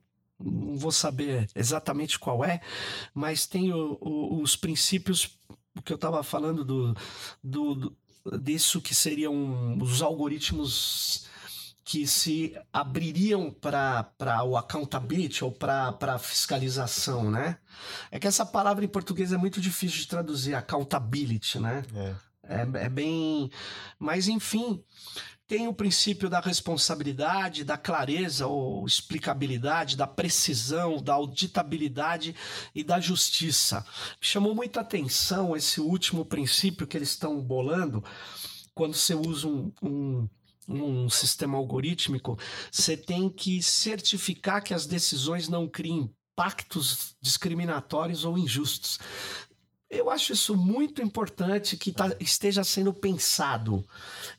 não 0.45 0.77
vou 0.77 0.91
saber 0.91 1.49
exatamente 1.55 2.19
qual 2.19 2.45
é, 2.45 2.61
mas 3.15 3.47
tem 3.47 3.73
o, 3.73 3.97
o, 4.01 4.43
os 4.43 4.57
princípios 4.57 5.39
que 5.85 5.93
eu 5.93 5.95
estava 5.95 6.21
falando 6.25 6.65
do, 6.65 6.95
do, 7.43 7.75
do, 7.77 7.97
disso 8.41 8.81
que 8.81 8.93
seriam 8.93 9.79
os 9.79 10.03
algoritmos 10.03 11.29
que 11.85 12.07
se 12.07 12.57
abririam 12.73 13.51
para 13.51 14.45
o 14.45 14.57
accountability 14.57 15.45
ou 15.45 15.51
para 15.51 15.97
a 16.01 16.19
fiscalização, 16.19 17.31
né? 17.31 17.59
É 18.11 18.19
que 18.19 18.27
essa 18.27 18.47
palavra 18.47 18.85
em 18.85 18.89
português 18.89 19.33
é 19.33 19.37
muito 19.37 19.61
difícil 19.61 19.99
de 19.99 20.09
traduzir, 20.09 20.55
accountability, 20.55 21.59
né? 21.59 21.85
É. 21.95 22.33
É, 22.45 22.85
é 22.85 22.89
bem. 22.89 23.51
Mas, 23.99 24.27
enfim, 24.27 24.83
tem 25.47 25.69
o 25.69 25.75
princípio 25.75 26.31
da 26.31 26.41
responsabilidade, 26.41 27.65
da 27.65 27.77
clareza 27.77 28.47
ou 28.47 28.87
explicabilidade, 28.87 29.97
da 29.97 30.07
precisão, 30.07 31.03
da 31.03 31.15
auditabilidade 31.15 32.35
e 32.75 32.83
da 32.83 32.99
justiça. 32.99 33.85
Chamou 34.21 34.55
muita 34.55 34.81
atenção 34.81 35.57
esse 35.57 35.81
último 35.81 36.25
princípio 36.25 36.87
que 36.87 36.97
eles 36.97 37.11
estão 37.11 37.41
bolando 37.41 38.03
quando 38.75 38.95
você 38.95 39.15
usa 39.15 39.47
um, 39.47 39.73
um 39.83 40.29
um 40.69 41.09
sistema 41.09 41.59
algorítmico, 41.59 42.39
você 42.71 42.97
tem 42.97 43.29
que 43.29 43.63
certificar 43.63 44.63
que 44.63 44.75
as 44.75 44.87
decisões 44.87 45.49
não 45.49 45.69
criem 45.69 46.11
impactos 46.33 47.15
discriminatórios 47.21 48.25
ou 48.25 48.37
injustos. 48.39 48.99
Eu 49.89 50.11
acho 50.11 50.33
isso 50.33 50.57
muito 50.57 51.03
importante 51.03 51.77
que 51.77 51.93
tá, 51.93 52.17
esteja 52.19 52.65
sendo 52.65 52.93
pensado. 52.95 53.85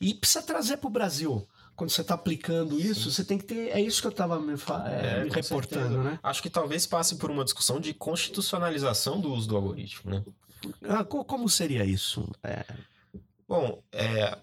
E 0.00 0.12
precisa 0.12 0.42
trazer 0.42 0.78
para 0.78 0.88
o 0.88 0.90
Brasil 0.90 1.46
quando 1.76 1.90
você 1.90 2.02
está 2.02 2.14
aplicando 2.14 2.78
isso, 2.78 3.04
Sim. 3.04 3.10
você 3.10 3.24
tem 3.24 3.38
que 3.38 3.44
ter. 3.44 3.70
É 3.70 3.80
isso 3.80 4.00
que 4.00 4.06
eu 4.06 4.12
estava 4.12 4.40
me, 4.40 4.52
é, 4.52 5.20
é, 5.20 5.24
me 5.24 5.30
reportando, 5.30 5.94
certeza. 5.94 6.02
né? 6.02 6.18
Acho 6.22 6.42
que 6.42 6.50
talvez 6.50 6.86
passe 6.86 7.16
por 7.16 7.30
uma 7.30 7.44
discussão 7.44 7.80
de 7.80 7.94
constitucionalização 7.94 9.20
do 9.20 9.32
uso 9.32 9.48
do 9.48 9.56
algoritmo, 9.56 10.10
né? 10.10 10.24
Ah, 10.88 11.04
como 11.04 11.48
seria 11.48 11.84
isso? 11.84 12.26
É... 12.42 12.64
Bom, 13.46 13.82
é, 13.92 14.38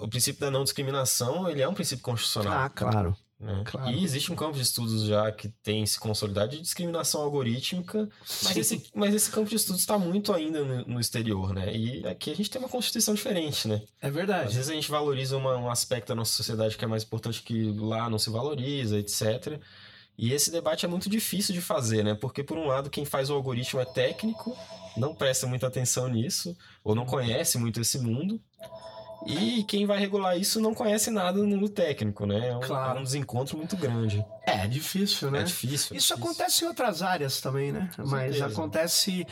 o 0.00 0.08
princípio 0.08 0.40
da 0.40 0.50
não 0.50 0.64
discriminação, 0.64 1.48
ele 1.48 1.62
é 1.62 1.68
um 1.68 1.74
princípio 1.74 2.02
constitucional. 2.02 2.52
Ah, 2.52 2.68
claro. 2.68 3.16
Né? 3.38 3.62
claro. 3.64 3.90
E 3.90 4.04
existe 4.04 4.30
um 4.30 4.36
campo 4.36 4.54
de 4.54 4.62
estudos 4.62 5.04
já 5.04 5.32
que 5.32 5.48
tem 5.62 5.86
se 5.86 5.98
consolidado 5.98 6.50
de 6.50 6.60
discriminação 6.60 7.22
algorítmica, 7.22 8.06
mas 8.44 8.54
esse, 8.54 8.82
mas 8.94 9.14
esse 9.14 9.30
campo 9.30 9.48
de 9.48 9.56
estudos 9.56 9.80
está 9.80 9.98
muito 9.98 10.30
ainda 10.34 10.62
no, 10.62 10.84
no, 10.84 11.00
exterior, 11.00 11.54
né? 11.54 11.74
E 11.74 12.06
aqui 12.06 12.30
a 12.30 12.36
gente 12.36 12.50
tem 12.50 12.60
uma 12.60 12.68
constituição 12.68 13.14
diferente, 13.14 13.66
né? 13.66 13.80
É 14.02 14.10
verdade. 14.10 14.48
Às 14.48 14.54
vezes 14.54 14.70
a 14.70 14.74
gente 14.74 14.90
valoriza 14.90 15.38
uma, 15.38 15.56
um 15.56 15.70
aspecto 15.70 16.08
da 16.08 16.14
nossa 16.14 16.34
sociedade 16.34 16.76
que 16.76 16.84
é 16.84 16.88
mais 16.88 17.02
importante 17.02 17.42
que 17.42 17.72
lá 17.72 18.10
não 18.10 18.18
se 18.18 18.28
valoriza, 18.28 18.98
etc. 18.98 19.58
E 20.18 20.34
esse 20.34 20.50
debate 20.50 20.84
é 20.84 20.88
muito 20.88 21.08
difícil 21.08 21.54
de 21.54 21.62
fazer, 21.62 22.04
né? 22.04 22.14
Porque, 22.14 22.44
por 22.44 22.58
um 22.58 22.66
lado, 22.66 22.90
quem 22.90 23.06
faz 23.06 23.30
o 23.30 23.34
algoritmo 23.34 23.80
é 23.80 23.86
técnico, 23.86 24.54
não 24.94 25.14
presta 25.14 25.46
muita 25.46 25.66
atenção 25.66 26.08
nisso, 26.08 26.54
ou 26.84 26.94
não 26.94 27.06
conhece 27.06 27.56
muito 27.56 27.80
esse 27.80 27.98
mundo. 27.98 28.38
E 29.26 29.64
quem 29.64 29.86
vai 29.86 29.98
regular 29.98 30.38
isso 30.38 30.60
não 30.60 30.74
conhece 30.74 31.10
nada 31.10 31.38
no 31.38 31.46
mundo 31.46 31.68
técnico, 31.68 32.24
né? 32.26 32.48
É 32.48 32.56
um, 32.56 32.60
claro. 32.60 32.98
é 32.98 33.00
um 33.00 33.04
desencontro 33.04 33.56
muito 33.56 33.76
grande. 33.76 34.24
É, 34.46 34.64
é 34.64 34.66
difícil, 34.66 35.30
né? 35.30 35.40
É 35.40 35.42
difícil. 35.42 35.94
É 35.94 35.98
isso 35.98 36.14
difícil. 36.14 36.16
acontece 36.16 36.64
em 36.64 36.68
outras 36.68 37.02
áreas 37.02 37.40
também, 37.40 37.70
né? 37.70 37.90
Com 37.94 38.06
Mas 38.06 38.36
certeza. 38.36 38.46
acontece 38.46 39.26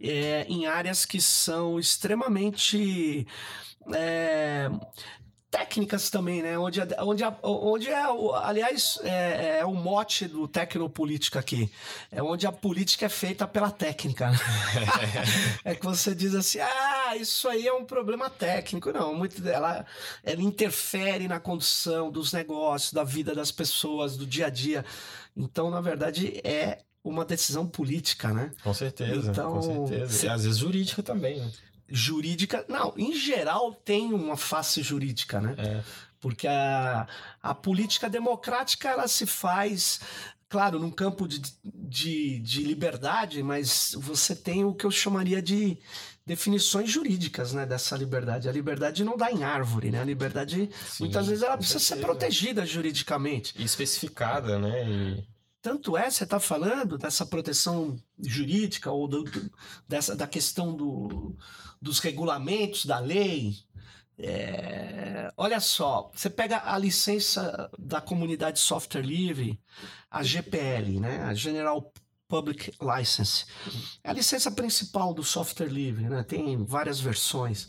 é, 0.00 0.46
em 0.48 0.66
áreas 0.66 1.04
que 1.04 1.20
são 1.20 1.78
extremamente. 1.78 3.26
É, 3.92 4.70
técnicas 5.54 6.10
também, 6.10 6.42
né? 6.42 6.58
Onde, 6.58 6.80
onde, 6.98 7.22
onde 7.42 7.88
é, 7.88 8.04
aliás, 8.42 8.98
é, 9.04 9.58
é, 9.58 9.64
o 9.64 9.72
mote 9.72 10.26
do 10.26 10.48
Tecnopolítica 10.48 11.38
aqui. 11.38 11.70
É 12.10 12.20
onde 12.20 12.44
a 12.44 12.50
política 12.50 13.06
é 13.06 13.08
feita 13.08 13.46
pela 13.46 13.70
técnica. 13.70 14.32
é 15.64 15.76
que 15.76 15.84
você 15.84 16.12
diz 16.12 16.34
assim, 16.34 16.58
ah, 16.58 17.16
isso 17.16 17.48
aí 17.48 17.68
é 17.68 17.72
um 17.72 17.84
problema 17.84 18.28
técnico. 18.28 18.92
Não, 18.92 19.14
muito 19.14 19.40
dela, 19.40 19.86
ela 20.24 20.42
interfere 20.42 21.28
na 21.28 21.38
condução 21.38 22.10
dos 22.10 22.32
negócios, 22.32 22.92
da 22.92 23.04
vida 23.04 23.32
das 23.32 23.52
pessoas, 23.52 24.16
do 24.16 24.26
dia 24.26 24.46
a 24.46 24.50
dia. 24.50 24.84
Então, 25.36 25.70
na 25.70 25.80
verdade, 25.80 26.40
é 26.42 26.80
uma 27.04 27.24
decisão 27.24 27.64
política, 27.64 28.32
né? 28.32 28.50
Com 28.62 28.74
certeza, 28.74 29.30
então, 29.30 29.52
com 29.52 29.62
certeza. 29.62 30.26
E 30.26 30.28
às 30.28 30.44
vezes 30.44 30.58
jurídica 30.58 31.00
também, 31.00 31.38
né? 31.38 31.48
Jurídica. 31.88 32.64
Não, 32.68 32.94
em 32.96 33.14
geral 33.14 33.74
tem 33.74 34.12
uma 34.12 34.36
face 34.36 34.82
jurídica, 34.82 35.40
né? 35.40 35.54
É. 35.58 35.82
Porque 36.20 36.46
a, 36.48 37.06
a 37.42 37.54
política 37.54 38.08
democrática 38.08 38.88
ela 38.88 39.06
se 39.06 39.26
faz 39.26 40.00
claro, 40.48 40.78
num 40.78 40.90
campo 40.90 41.26
de, 41.26 41.42
de, 41.64 42.38
de, 42.38 42.62
liberdade, 42.62 43.42
mas 43.42 43.92
você 43.98 44.36
tem 44.36 44.64
o 44.64 44.72
que 44.72 44.86
eu 44.86 44.90
chamaria 44.90 45.42
de 45.42 45.76
definições 46.24 46.88
jurídicas 46.88 47.52
né, 47.52 47.66
dessa 47.66 47.96
liberdade. 47.96 48.48
A 48.48 48.52
liberdade 48.52 49.02
não 49.02 49.16
dá 49.16 49.32
em 49.32 49.42
árvore, 49.42 49.90
né? 49.90 50.00
A 50.00 50.04
liberdade, 50.04 50.70
Sim, 50.88 51.04
muitas 51.04 51.26
vezes, 51.26 51.42
ela 51.42 51.56
precisa 51.56 51.80
ser 51.80 51.96
protegida 51.96 52.64
juridicamente. 52.64 53.52
E 53.58 53.64
especificada, 53.64 54.58
né? 54.58 54.88
E... 54.88 55.33
Tanto 55.64 55.96
é, 55.96 56.10
você 56.10 56.24
está 56.24 56.38
falando 56.38 56.98
dessa 56.98 57.24
proteção 57.24 57.96
jurídica 58.20 58.90
ou 58.90 59.08
do, 59.08 59.24
dessa, 59.88 60.14
da 60.14 60.26
questão 60.26 60.76
do, 60.76 61.34
dos 61.80 62.00
regulamentos 62.00 62.84
da 62.84 62.98
lei. 62.98 63.56
É, 64.18 65.32
olha 65.38 65.58
só, 65.60 66.10
você 66.14 66.28
pega 66.28 66.70
a 66.70 66.76
licença 66.76 67.70
da 67.78 67.98
comunidade 67.98 68.60
software 68.60 69.00
livre, 69.00 69.58
a 70.10 70.22
GPL, 70.22 71.00
né? 71.00 71.22
A 71.22 71.32
General 71.32 71.90
Public 72.28 72.70
License. 72.98 73.46
É 74.04 74.10
a 74.10 74.12
licença 74.12 74.50
principal 74.50 75.14
do 75.14 75.24
software 75.24 75.68
livre, 75.68 76.10
né? 76.10 76.22
Tem 76.24 76.62
várias 76.62 77.00
versões, 77.00 77.68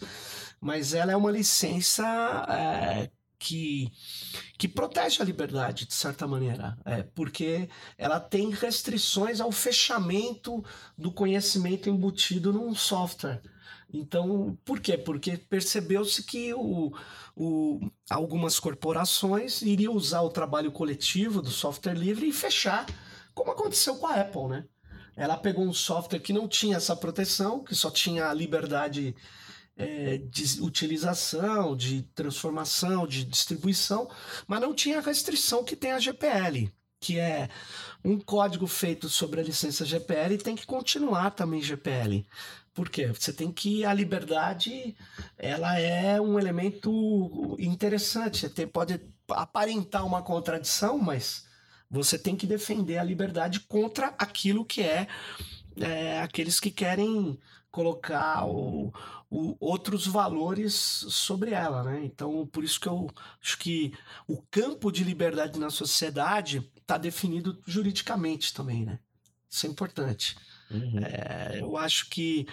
mas 0.60 0.94
ela 0.94 1.14
é 1.14 1.16
uma 1.16 1.32
licença 1.32 2.06
é, 2.50 3.10
que, 3.40 3.92
que 4.58 4.68
protege 4.68 5.22
a 5.22 5.26
liberdade, 5.26 5.86
de 5.86 5.94
certa 5.94 6.28
maneira, 6.28 6.78
é, 6.86 7.04
porque 7.04 7.70
ela 7.98 8.20
tem 8.20 8.50
restrições 8.50 9.40
ao 9.40 9.52
fechamento 9.52 10.64
do 10.98 11.12
conhecimento 11.12 11.90
embutido 11.90 12.54
num 12.54 12.74
software. 12.74 13.42
Então, 13.94 14.58
por 14.66 14.80
quê? 14.80 14.98
Porque 14.98 15.38
percebeu-se 15.38 16.24
que 16.24 16.54
o, 16.54 16.92
o, 17.36 17.80
algumas 18.10 18.60
corporações 18.60 19.62
iriam 19.62 19.94
usar 19.94 20.22
o 20.22 20.30
trabalho 20.30 20.72
coletivo 20.72 21.42
do 21.42 21.52
software 21.52 21.94
livre 21.94 22.28
e 22.28 22.34
fechar, 22.34 22.86
como 23.34 23.52
aconteceu 23.52 23.96
com 23.96 24.08
a 24.08 24.16
Apple, 24.16 24.48
né? 24.48 24.66
Ela 25.16 25.38
pegou 25.38 25.66
um 25.66 25.74
software 25.74 26.20
que 26.20 26.34
não 26.34 26.48
tinha 26.48 26.76
essa 26.76 26.96
proteção, 26.96 27.64
que 27.64 27.74
só 27.74 27.90
tinha 27.90 28.28
a 28.28 28.34
liberdade 28.34 29.16
é, 29.78 30.18
de 30.18 30.62
utilização, 30.62 31.76
de 31.76 32.04
transformação, 32.16 33.06
de 33.06 33.24
distribuição, 33.26 34.10
mas 34.48 34.62
não 34.62 34.74
tinha 34.74 35.00
a 35.00 35.02
restrição 35.02 35.64
que 35.64 35.76
tem 35.76 35.92
a 35.92 36.00
GPL, 36.00 36.72
que 37.00 37.20
é 37.20 37.50
um 38.04 38.20
código 38.20 38.68
feito 38.68 39.10
sobre 39.10 39.42
a 39.42 39.44
licença 39.44 39.86
GPL 39.86 40.36
e 40.36 40.38
tem 40.38 40.56
que 40.56 40.66
continuar 40.66 41.32
também 41.32 41.62
GPL 41.62 42.26
Por 42.74 42.90
quê? 42.90 43.08
Você 43.08 43.34
tem 43.34 43.52
que 43.52 43.84
a 43.86 43.94
liberdade, 43.94 44.96
ela 45.38 45.80
é 45.80 46.20
um 46.22 46.40
elemento 46.40 47.56
interessante. 47.60 48.50
Tem, 48.50 48.68
pode 48.68 49.00
aparentar 49.30 50.06
uma 50.06 50.22
contradição, 50.22 50.98
mas 50.98 51.46
você 51.90 52.18
tem 52.18 52.36
que 52.36 52.48
defender 52.48 52.98
a 52.98 53.04
liberdade 53.04 53.60
contra 53.62 54.14
aquilo 54.18 54.66
que 54.66 54.82
é, 54.82 55.08
é 55.80 56.22
aqueles 56.22 56.60
que 56.60 56.72
querem 56.72 57.40
colocar 57.76 58.48
o, 58.48 58.94
o, 59.30 59.58
outros 59.60 60.08
valores 60.08 60.74
sobre 60.74 61.52
ela, 61.52 61.84
né? 61.84 62.06
Então, 62.06 62.48
por 62.48 62.64
isso 62.64 62.80
que 62.80 62.88
eu 62.88 63.10
acho 63.42 63.58
que 63.58 63.94
o 64.26 64.42
campo 64.50 64.90
de 64.90 65.04
liberdade 65.04 65.60
na 65.60 65.70
sociedade 65.70 66.72
está 66.78 66.98
definido 66.98 67.62
juridicamente 67.68 68.54
também, 68.54 68.86
né? 68.86 68.98
Isso 69.50 69.66
é 69.66 69.70
importante. 69.70 70.38
Uhum. 70.72 71.00
É, 71.00 71.60
eu 71.60 71.76
acho 71.76 72.10
que 72.10 72.48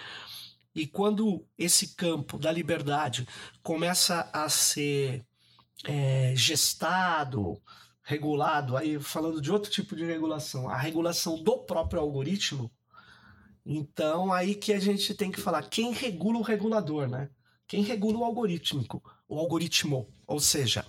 e 0.75 0.85
quando 0.85 1.45
esse 1.57 1.95
campo 1.95 2.37
da 2.37 2.51
liberdade 2.51 3.25
começa 3.61 4.29
a 4.33 4.49
ser 4.49 5.25
é, 5.85 6.33
gestado, 6.35 7.61
regulado, 8.01 8.75
aí 8.75 8.99
falando 8.99 9.41
de 9.41 9.49
outro 9.49 9.71
tipo 9.71 9.95
de 9.95 10.03
regulação, 10.03 10.67
a 10.67 10.75
regulação 10.75 11.41
do 11.41 11.59
próprio 11.59 12.01
algoritmo, 12.01 12.69
então 13.65 14.31
aí 14.31 14.55
que 14.55 14.73
a 14.73 14.79
gente 14.79 15.13
tem 15.13 15.31
que 15.31 15.41
falar 15.41 15.63
quem 15.69 15.93
regula 15.93 16.39
o 16.39 16.43
regulador, 16.43 17.07
né? 17.07 17.29
Quem 17.67 17.81
regula 17.83 18.19
o 18.19 18.23
algorítmico, 18.23 19.01
o 19.27 19.39
algoritmo, 19.39 20.07
ou 20.27 20.39
seja, 20.39 20.85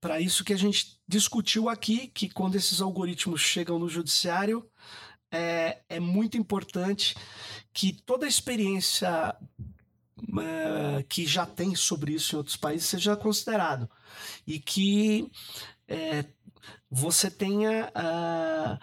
para 0.00 0.20
isso 0.20 0.44
que 0.44 0.52
a 0.52 0.56
gente 0.56 1.00
discutiu 1.08 1.68
aqui, 1.68 2.08
que 2.08 2.28
quando 2.28 2.56
esses 2.56 2.80
algoritmos 2.80 3.40
chegam 3.40 3.78
no 3.78 3.88
judiciário, 3.88 4.68
é, 5.30 5.80
é 5.88 5.98
muito 5.98 6.36
importante 6.36 7.16
que 7.72 7.92
toda 7.92 8.26
a 8.26 8.28
experiência 8.28 9.34
uh, 10.18 11.04
que 11.08 11.26
já 11.26 11.44
tem 11.46 11.74
sobre 11.74 12.12
isso 12.12 12.34
em 12.34 12.38
outros 12.38 12.56
países 12.56 12.86
seja 12.86 13.16
considerado 13.16 13.90
e 14.46 14.60
que 14.60 15.30
é, 15.88 16.24
você 16.90 17.30
tenha 17.30 17.90
uh, 17.90 18.78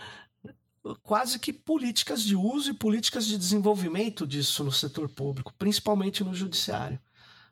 quase 1.04 1.40
que 1.40 1.54
políticas 1.54 2.24
de 2.24 2.36
uso 2.36 2.72
e 2.72 2.74
políticas 2.74 3.26
de 3.26 3.38
desenvolvimento 3.38 4.26
disso 4.26 4.64
no 4.64 4.72
setor 4.72 5.10
público, 5.10 5.54
principalmente 5.58 6.24
no 6.24 6.34
judiciário, 6.34 7.00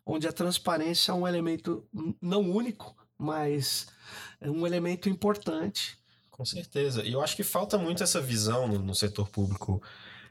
onde 0.06 0.28
a 0.28 0.34
transparência 0.34 1.12
é 1.12 1.16
um 1.16 1.28
elemento 1.28 1.88
não 2.22 2.42
único, 2.42 2.96
mas 3.18 3.88
é 4.42 4.50
um 4.50 4.66
elemento 4.66 5.10
importante. 5.10 5.98
Com 6.32 6.46
certeza. 6.46 7.04
E 7.04 7.12
eu 7.12 7.22
acho 7.22 7.36
que 7.36 7.44
falta 7.44 7.78
muito 7.78 8.02
essa 8.02 8.22
visão 8.22 8.68
no, 8.68 8.80
no 8.80 8.96
setor 8.96 9.30
público 9.30 9.82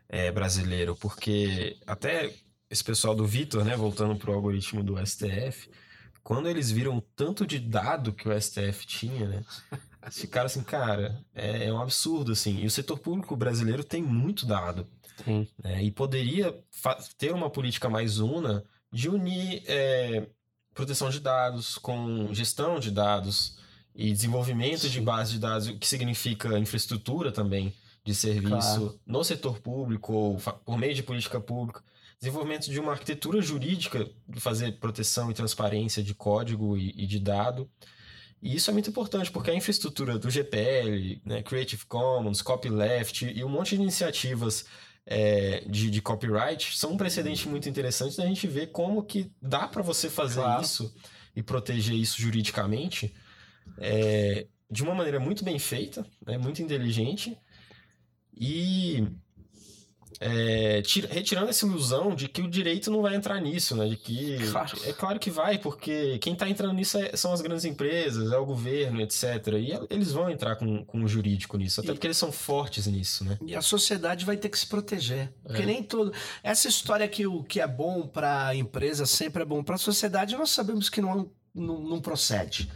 é, 0.09 0.32
brasileiro, 0.32 0.96
porque 0.96 1.78
até 1.86 2.34
esse 2.70 2.82
pessoal 2.82 3.14
do 3.14 3.26
Vitor, 3.26 3.64
né, 3.64 3.76
voltando 3.76 4.16
para 4.16 4.30
o 4.30 4.34
algoritmo 4.34 4.82
do 4.82 4.96
STF, 5.07 5.70
quando 6.22 6.49
eles 6.49 6.70
viram 6.70 7.03
tanto 7.14 7.46
de 7.46 7.59
dado 7.59 8.12
que 8.12 8.28
o 8.28 8.40
STF 8.40 8.86
tinha, 8.86 9.26
né, 9.26 9.44
ficaram 10.11 10.46
assim, 10.46 10.62
cara, 10.62 11.22
é, 11.34 11.66
é 11.66 11.72
um 11.72 11.80
absurdo, 11.80 12.32
assim. 12.32 12.59
E 12.59 12.66
o 12.66 12.70
setor 12.70 12.99
público 12.99 13.36
brasileiro 13.36 13.84
tem 13.84 14.03
muito 14.03 14.46
dado. 14.46 14.86
Né, 15.62 15.82
e 15.82 15.90
poderia 15.90 16.57
ter 17.16 17.32
uma 17.32 17.51
política 17.51 17.88
mais 17.88 18.20
una 18.20 18.64
de 18.92 19.09
unir 19.09 19.62
é, 19.66 20.28
proteção 20.72 21.11
de 21.11 21.18
dados 21.18 21.76
com 21.76 22.32
gestão 22.32 22.78
de 22.78 22.90
dados 22.90 23.59
e 23.94 24.12
desenvolvimento 24.12 24.82
Sim. 24.82 24.90
de 24.90 25.01
base 25.01 25.32
de 25.32 25.38
dados, 25.40 25.68
o 25.68 25.76
que 25.76 25.86
significa 25.86 26.57
infraestrutura 26.59 27.32
também 27.32 27.74
de 28.05 28.14
serviço 28.14 28.49
claro. 28.49 29.01
no 29.05 29.24
setor 29.24 29.59
público 29.61 30.12
ou 30.12 30.36
por 30.64 30.78
meio 30.78 30.94
de 30.94 31.03
política 31.03 31.40
pública, 31.40 31.82
desenvolvimento 32.18 32.70
de 32.70 32.78
uma 32.80 32.92
arquitetura 32.92 33.40
jurídica 33.42 34.09
de 34.28 34.40
fazer 34.40 34.78
proteção 34.78 35.30
e 35.30 35.34
transparência 35.34 36.03
de 36.03 36.14
código 36.14 36.76
e, 36.76 36.94
e 36.96 37.07
de 37.07 37.18
dado. 37.18 37.68
E 38.41 38.55
isso 38.55 38.70
é 38.70 38.72
muito 38.72 38.91
importante, 38.91 39.30
porque 39.30 39.51
a 39.51 39.55
infraestrutura 39.55 40.18
do 40.18 40.30
GPL, 40.30 41.20
né, 41.24 41.43
Creative 41.43 41.84
Commons, 41.86 42.41
Copyleft 42.41 43.24
e 43.24 43.43
um 43.43 43.49
monte 43.49 43.76
de 43.76 43.82
iniciativas 43.82 44.64
é, 45.05 45.64
de, 45.66 45.91
de, 45.91 46.03
copyright 46.03 46.76
são 46.76 46.93
um 46.93 46.97
precedente 46.97 47.49
muito 47.49 47.68
interessante 47.68 48.16
da 48.16 48.26
gente 48.26 48.47
ver 48.47 48.68
como 48.68 49.03
que 49.03 49.32
dá 49.41 49.66
para 49.66 49.82
você 49.82 50.11
fazer 50.11 50.43
claro. 50.43 50.62
isso 50.62 50.95
e 51.34 51.43
proteger 51.43 51.97
isso 51.97 52.20
juridicamente 52.20 53.14
é, 53.78 54.47
de 54.70 54.82
uma 54.82 54.95
maneira 54.95 55.18
muito 55.18 55.45
bem 55.45 55.59
feita, 55.59 56.07
né, 56.26 56.36
muito 56.39 56.62
inteligente, 56.62 57.36
e 58.36 59.07
é, 60.21 60.83
tira, 60.83 61.09
retirando 61.12 61.49
essa 61.49 61.64
ilusão 61.64 62.14
de 62.14 62.29
que 62.29 62.43
o 62.43 62.49
direito 62.49 62.91
não 62.91 63.03
vai 63.03 63.14
entrar 63.14 63.41
nisso, 63.41 63.77
né? 63.77 63.89
De 63.89 63.97
que 63.97 64.37
claro. 64.51 64.79
é 64.85 64.93
claro 64.93 65.19
que 65.19 65.31
vai, 65.31 65.59
porque 65.59 66.19
quem 66.19 66.33
está 66.33 66.49
entrando 66.49 66.73
nisso 66.75 66.99
é, 66.99 67.16
são 67.16 67.33
as 67.33 67.41
grandes 67.41 67.64
empresas, 67.64 68.33
é 68.33 68.37
o 68.37 68.45
governo, 68.45 69.01
etc. 69.01 69.25
E 69.59 69.73
eles 69.91 70.12
vão 70.12 70.29
entrar 70.29 70.57
com, 70.57 70.85
com 70.85 71.03
o 71.03 71.09
jurídico 71.09 71.57
nisso, 71.57 71.81
até 71.81 71.91
e, 71.91 71.93
porque 71.93 72.07
eles 72.07 72.16
são 72.16 72.33
fortes 72.33 72.87
nisso, 72.87 73.25
né? 73.25 73.39
E 73.47 73.55
a 73.55 73.62
sociedade 73.62 74.25
vai 74.25 74.37
ter 74.37 74.49
que 74.49 74.59
se 74.59 74.66
proteger, 74.66 75.33
porque 75.45 75.62
é. 75.62 75.66
nem 75.66 75.83
todo 75.83 76.12
essa 76.43 76.69
história 76.69 77.07
que 77.07 77.27
o 77.27 77.45
que 77.45 77.61
é 77.61 77.66
bom 77.66 78.07
para 78.07 78.49
a 78.49 78.55
empresa 78.57 79.07
sempre 79.07 79.43
é 79.43 79.47
bom 79.47 79.62
para 79.62 79.77
a 79.77 79.79
sociedade, 79.79 80.37
nós 80.37 80.51
sabemos 80.51 80.89
que 80.89 81.01
não, 81.01 81.31
não, 81.55 81.81
não 81.81 82.01
procede. 82.01 82.69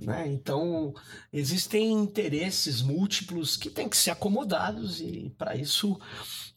Né? 0.00 0.28
Então, 0.28 0.94
existem 1.32 1.92
interesses 1.92 2.82
múltiplos 2.82 3.56
que 3.56 3.70
têm 3.70 3.88
que 3.88 3.96
ser 3.96 4.10
acomodados, 4.10 5.00
e 5.00 5.32
para 5.36 5.56
isso 5.56 5.98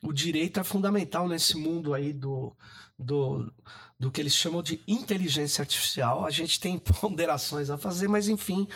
o 0.01 0.13
direito 0.13 0.59
é 0.59 0.63
fundamental 0.63 1.27
nesse 1.27 1.57
mundo 1.57 1.93
aí 1.93 2.13
do, 2.13 2.55
do, 2.97 3.51
do 3.99 4.11
que 4.11 4.21
eles 4.21 4.35
chamam 4.35 4.61
de 4.61 4.81
inteligência 4.87 5.61
artificial. 5.61 6.25
A 6.25 6.31
gente 6.31 6.59
tem 6.59 6.77
ponderações 7.01 7.69
a 7.69 7.77
fazer, 7.77 8.07
mas 8.07 8.27
enfim, 8.27 8.67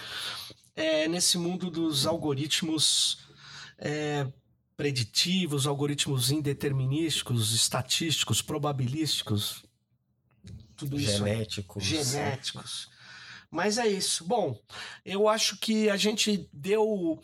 é, 0.76 1.08
nesse 1.08 1.38
mundo 1.38 1.70
dos 1.70 2.06
algoritmos 2.06 3.20
é, 3.78 4.28
preditivos, 4.76 5.68
algoritmos 5.68 6.32
indeterminísticos, 6.32 7.54
estatísticos, 7.54 8.42
probabilísticos, 8.42 9.64
tudo 10.80 10.98
isso. 10.98 11.18
Genéticos. 11.18 11.84
Genéticos. 11.84 12.90
Mas 13.52 13.78
é 13.78 13.88
isso. 13.88 14.24
Bom, 14.26 14.60
eu 15.06 15.28
acho 15.28 15.58
que 15.58 15.90
a 15.90 15.98
gente 15.98 16.48
deu 16.54 17.20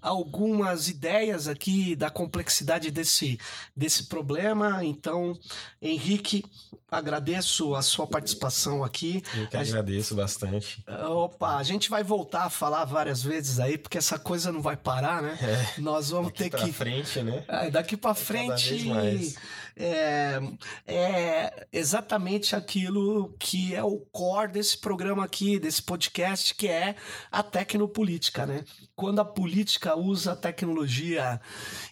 algumas 0.00 0.88
ideias 0.88 1.48
aqui 1.48 1.96
da 1.96 2.08
complexidade 2.08 2.90
desse, 2.90 3.38
desse 3.74 4.04
problema. 4.04 4.84
Então, 4.84 5.36
Henrique, 5.82 6.44
agradeço 6.90 7.74
a 7.74 7.82
sua 7.82 8.06
participação 8.06 8.84
aqui. 8.84 9.22
Eu 9.34 9.48
que 9.48 9.56
agradeço 9.56 10.14
bastante. 10.14 10.84
Opa, 11.08 11.56
a 11.56 11.62
gente 11.62 11.90
vai 11.90 12.04
voltar 12.04 12.44
a 12.44 12.50
falar 12.50 12.84
várias 12.84 13.22
vezes 13.22 13.58
aí, 13.58 13.76
porque 13.76 13.98
essa 13.98 14.18
coisa 14.18 14.52
não 14.52 14.62
vai 14.62 14.76
parar, 14.76 15.20
né? 15.20 15.36
É, 15.42 15.80
Nós 15.80 16.10
vamos 16.10 16.32
ter 16.32 16.44
que. 16.44 16.50
Daqui 16.50 16.64
para 16.66 16.72
frente, 16.72 17.22
né? 17.22 17.44
É, 17.48 17.70
daqui 17.70 17.96
para 17.96 18.14
frente. 18.14 19.34
É, 19.78 20.40
é 20.86 21.66
exatamente 21.70 22.56
aquilo 22.56 23.34
que 23.38 23.74
é 23.74 23.84
o 23.84 23.98
core 24.10 24.52
desse 24.52 24.78
programa 24.78 25.22
aqui, 25.22 25.58
desse 25.58 25.82
podcast, 25.82 26.54
que 26.54 26.66
é 26.66 26.96
a 27.30 27.42
tecnopolítica, 27.42 28.46
né? 28.46 28.64
Quando 28.94 29.20
a 29.20 29.24
política 29.24 29.94
usa 29.94 30.32
a 30.32 30.36
tecnologia 30.36 31.38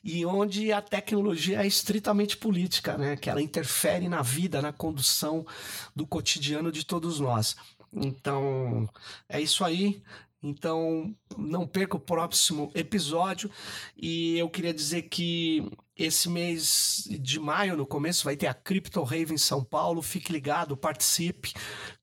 e 0.03 0.25
onde 0.25 0.73
a 0.73 0.81
tecnologia 0.81 1.61
é 1.63 1.67
estritamente 1.67 2.39
política, 2.39 2.97
né? 2.97 3.17
Que 3.17 3.29
ela 3.29 3.43
interfere 3.43 4.09
na 4.09 4.23
vida, 4.23 4.63
na 4.63 4.73
condução 4.73 5.47
do 5.95 6.07
cotidiano 6.07 6.73
de 6.73 6.87
todos 6.87 7.21
nós. 7.21 7.55
Então, 7.93 8.89
é 9.29 9.41
isso 9.41 9.65
aí. 9.65 10.03
Então, 10.45 11.17
não 11.39 11.67
perca 11.67 11.97
o 11.97 12.01
próximo 12.01 12.71
episódio. 12.75 13.51
E 13.97 14.39
eu 14.39 14.51
queria 14.51 14.75
dizer 14.75 15.03
que 15.03 15.67
esse 15.97 16.29
mês 16.29 17.09
de 17.09 17.41
maio, 17.41 17.79
no 17.79 17.87
começo, 17.87 18.25
vai 18.25 18.37
ter 18.37 18.47
a 18.47 18.53
Crypto 18.53 19.03
Rave 19.03 19.33
em 19.33 19.39
São 19.39 19.65
Paulo. 19.65 20.03
Fique 20.03 20.31
ligado, 20.31 20.77
participe, 20.77 21.55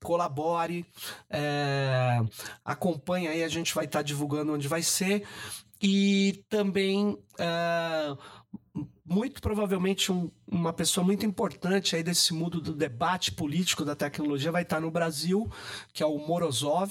colabore, 0.02 0.84
é, 1.30 2.18
acompanhe 2.64 3.28
aí. 3.28 3.44
A 3.44 3.48
gente 3.48 3.72
vai 3.72 3.84
estar 3.84 4.02
divulgando 4.02 4.52
onde 4.52 4.66
vai 4.66 4.82
ser. 4.82 5.22
E 5.80 6.44
também. 6.48 7.16
É, 7.38 8.16
muito 9.12 9.42
provavelmente 9.42 10.10
um, 10.10 10.30
uma 10.50 10.72
pessoa 10.72 11.04
muito 11.04 11.26
importante 11.26 11.94
aí 11.94 12.02
desse 12.02 12.32
mundo 12.32 12.60
do 12.60 12.72
debate 12.72 13.30
político 13.30 13.84
da 13.84 13.94
tecnologia 13.94 14.50
vai 14.50 14.62
estar 14.62 14.80
no 14.80 14.90
Brasil, 14.90 15.50
que 15.92 16.02
é 16.02 16.06
o 16.06 16.16
Morozov. 16.18 16.90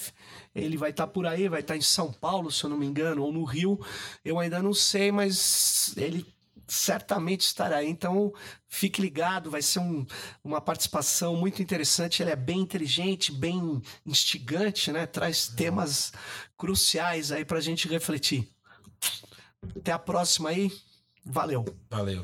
Ele 0.54 0.78
vai 0.78 0.92
estar 0.92 1.08
por 1.08 1.26
aí, 1.26 1.50
vai 1.50 1.62
estar 1.62 1.76
em 1.76 1.82
São 1.82 2.14
Paulo, 2.14 2.52
se 2.52 2.64
eu 2.64 2.70
não 2.70 2.78
me 2.78 2.86
engano, 2.86 3.24
ou 3.24 3.34
no 3.34 3.44
Rio. 3.44 3.80
Eu 4.24 4.38
ainda 4.38 4.62
não 4.62 4.74
sei, 4.74 5.12
mas 5.12 5.96
ele 5.98 6.26
certamente 6.68 7.42
estará 7.42 7.78
aí. 7.78 7.90
Então, 7.90 8.32
fique 8.68 9.02
ligado, 9.02 9.50
vai 9.50 9.64
ser 9.64 9.80
um, 9.80 10.06
uma 10.44 10.62
participação 10.62 11.36
muito 11.36 11.62
interessante. 11.62 12.22
Ele 12.22 12.32
é 12.32 12.36
bem 12.36 12.60
inteligente, 12.60 13.32
bem 13.32 13.82
instigante, 14.06 14.92
né? 14.92 15.08
Traz 15.08 15.48
temas 15.48 16.14
cruciais 16.56 17.32
aí 17.32 17.44
para 17.44 17.58
a 17.58 17.62
gente 17.62 17.88
refletir. 17.88 18.48
Até 19.76 19.92
a 19.92 20.00
próxima 20.00 20.50
aí. 20.50 20.72
Valeu. 21.26 21.66
Valeu. 21.90 22.24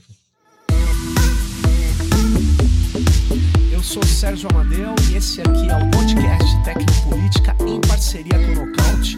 Eu 3.71 3.83
sou 3.83 4.03
Sérgio 4.03 4.49
Amadeu 4.51 4.95
e 5.11 5.15
esse 5.15 5.41
aqui 5.41 5.69
é 5.69 5.75
o 5.75 5.91
podcast 5.91 6.63
Tecnopolítica 6.63 7.55
em 7.65 7.79
parceria 7.81 8.33
com 8.33 8.61
o 8.61 8.65
Nocaute. 8.65 9.17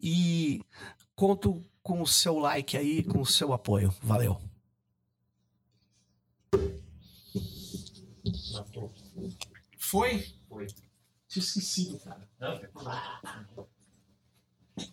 E 0.00 0.64
conto 1.14 1.64
com 1.82 2.00
o 2.00 2.06
seu 2.06 2.38
like 2.38 2.76
aí, 2.76 3.02
com 3.04 3.20
o 3.20 3.26
seu 3.26 3.52
apoio. 3.52 3.94
Valeu. 4.02 4.40
Foi? 9.78 10.24
Foi. 10.48 10.66
Tinha 11.28 11.42
esquecido, 11.42 11.98
cara. 12.00 12.28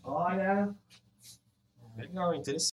Olha. 0.04 0.76
Legal, 1.96 2.36
interessante. 2.36 2.66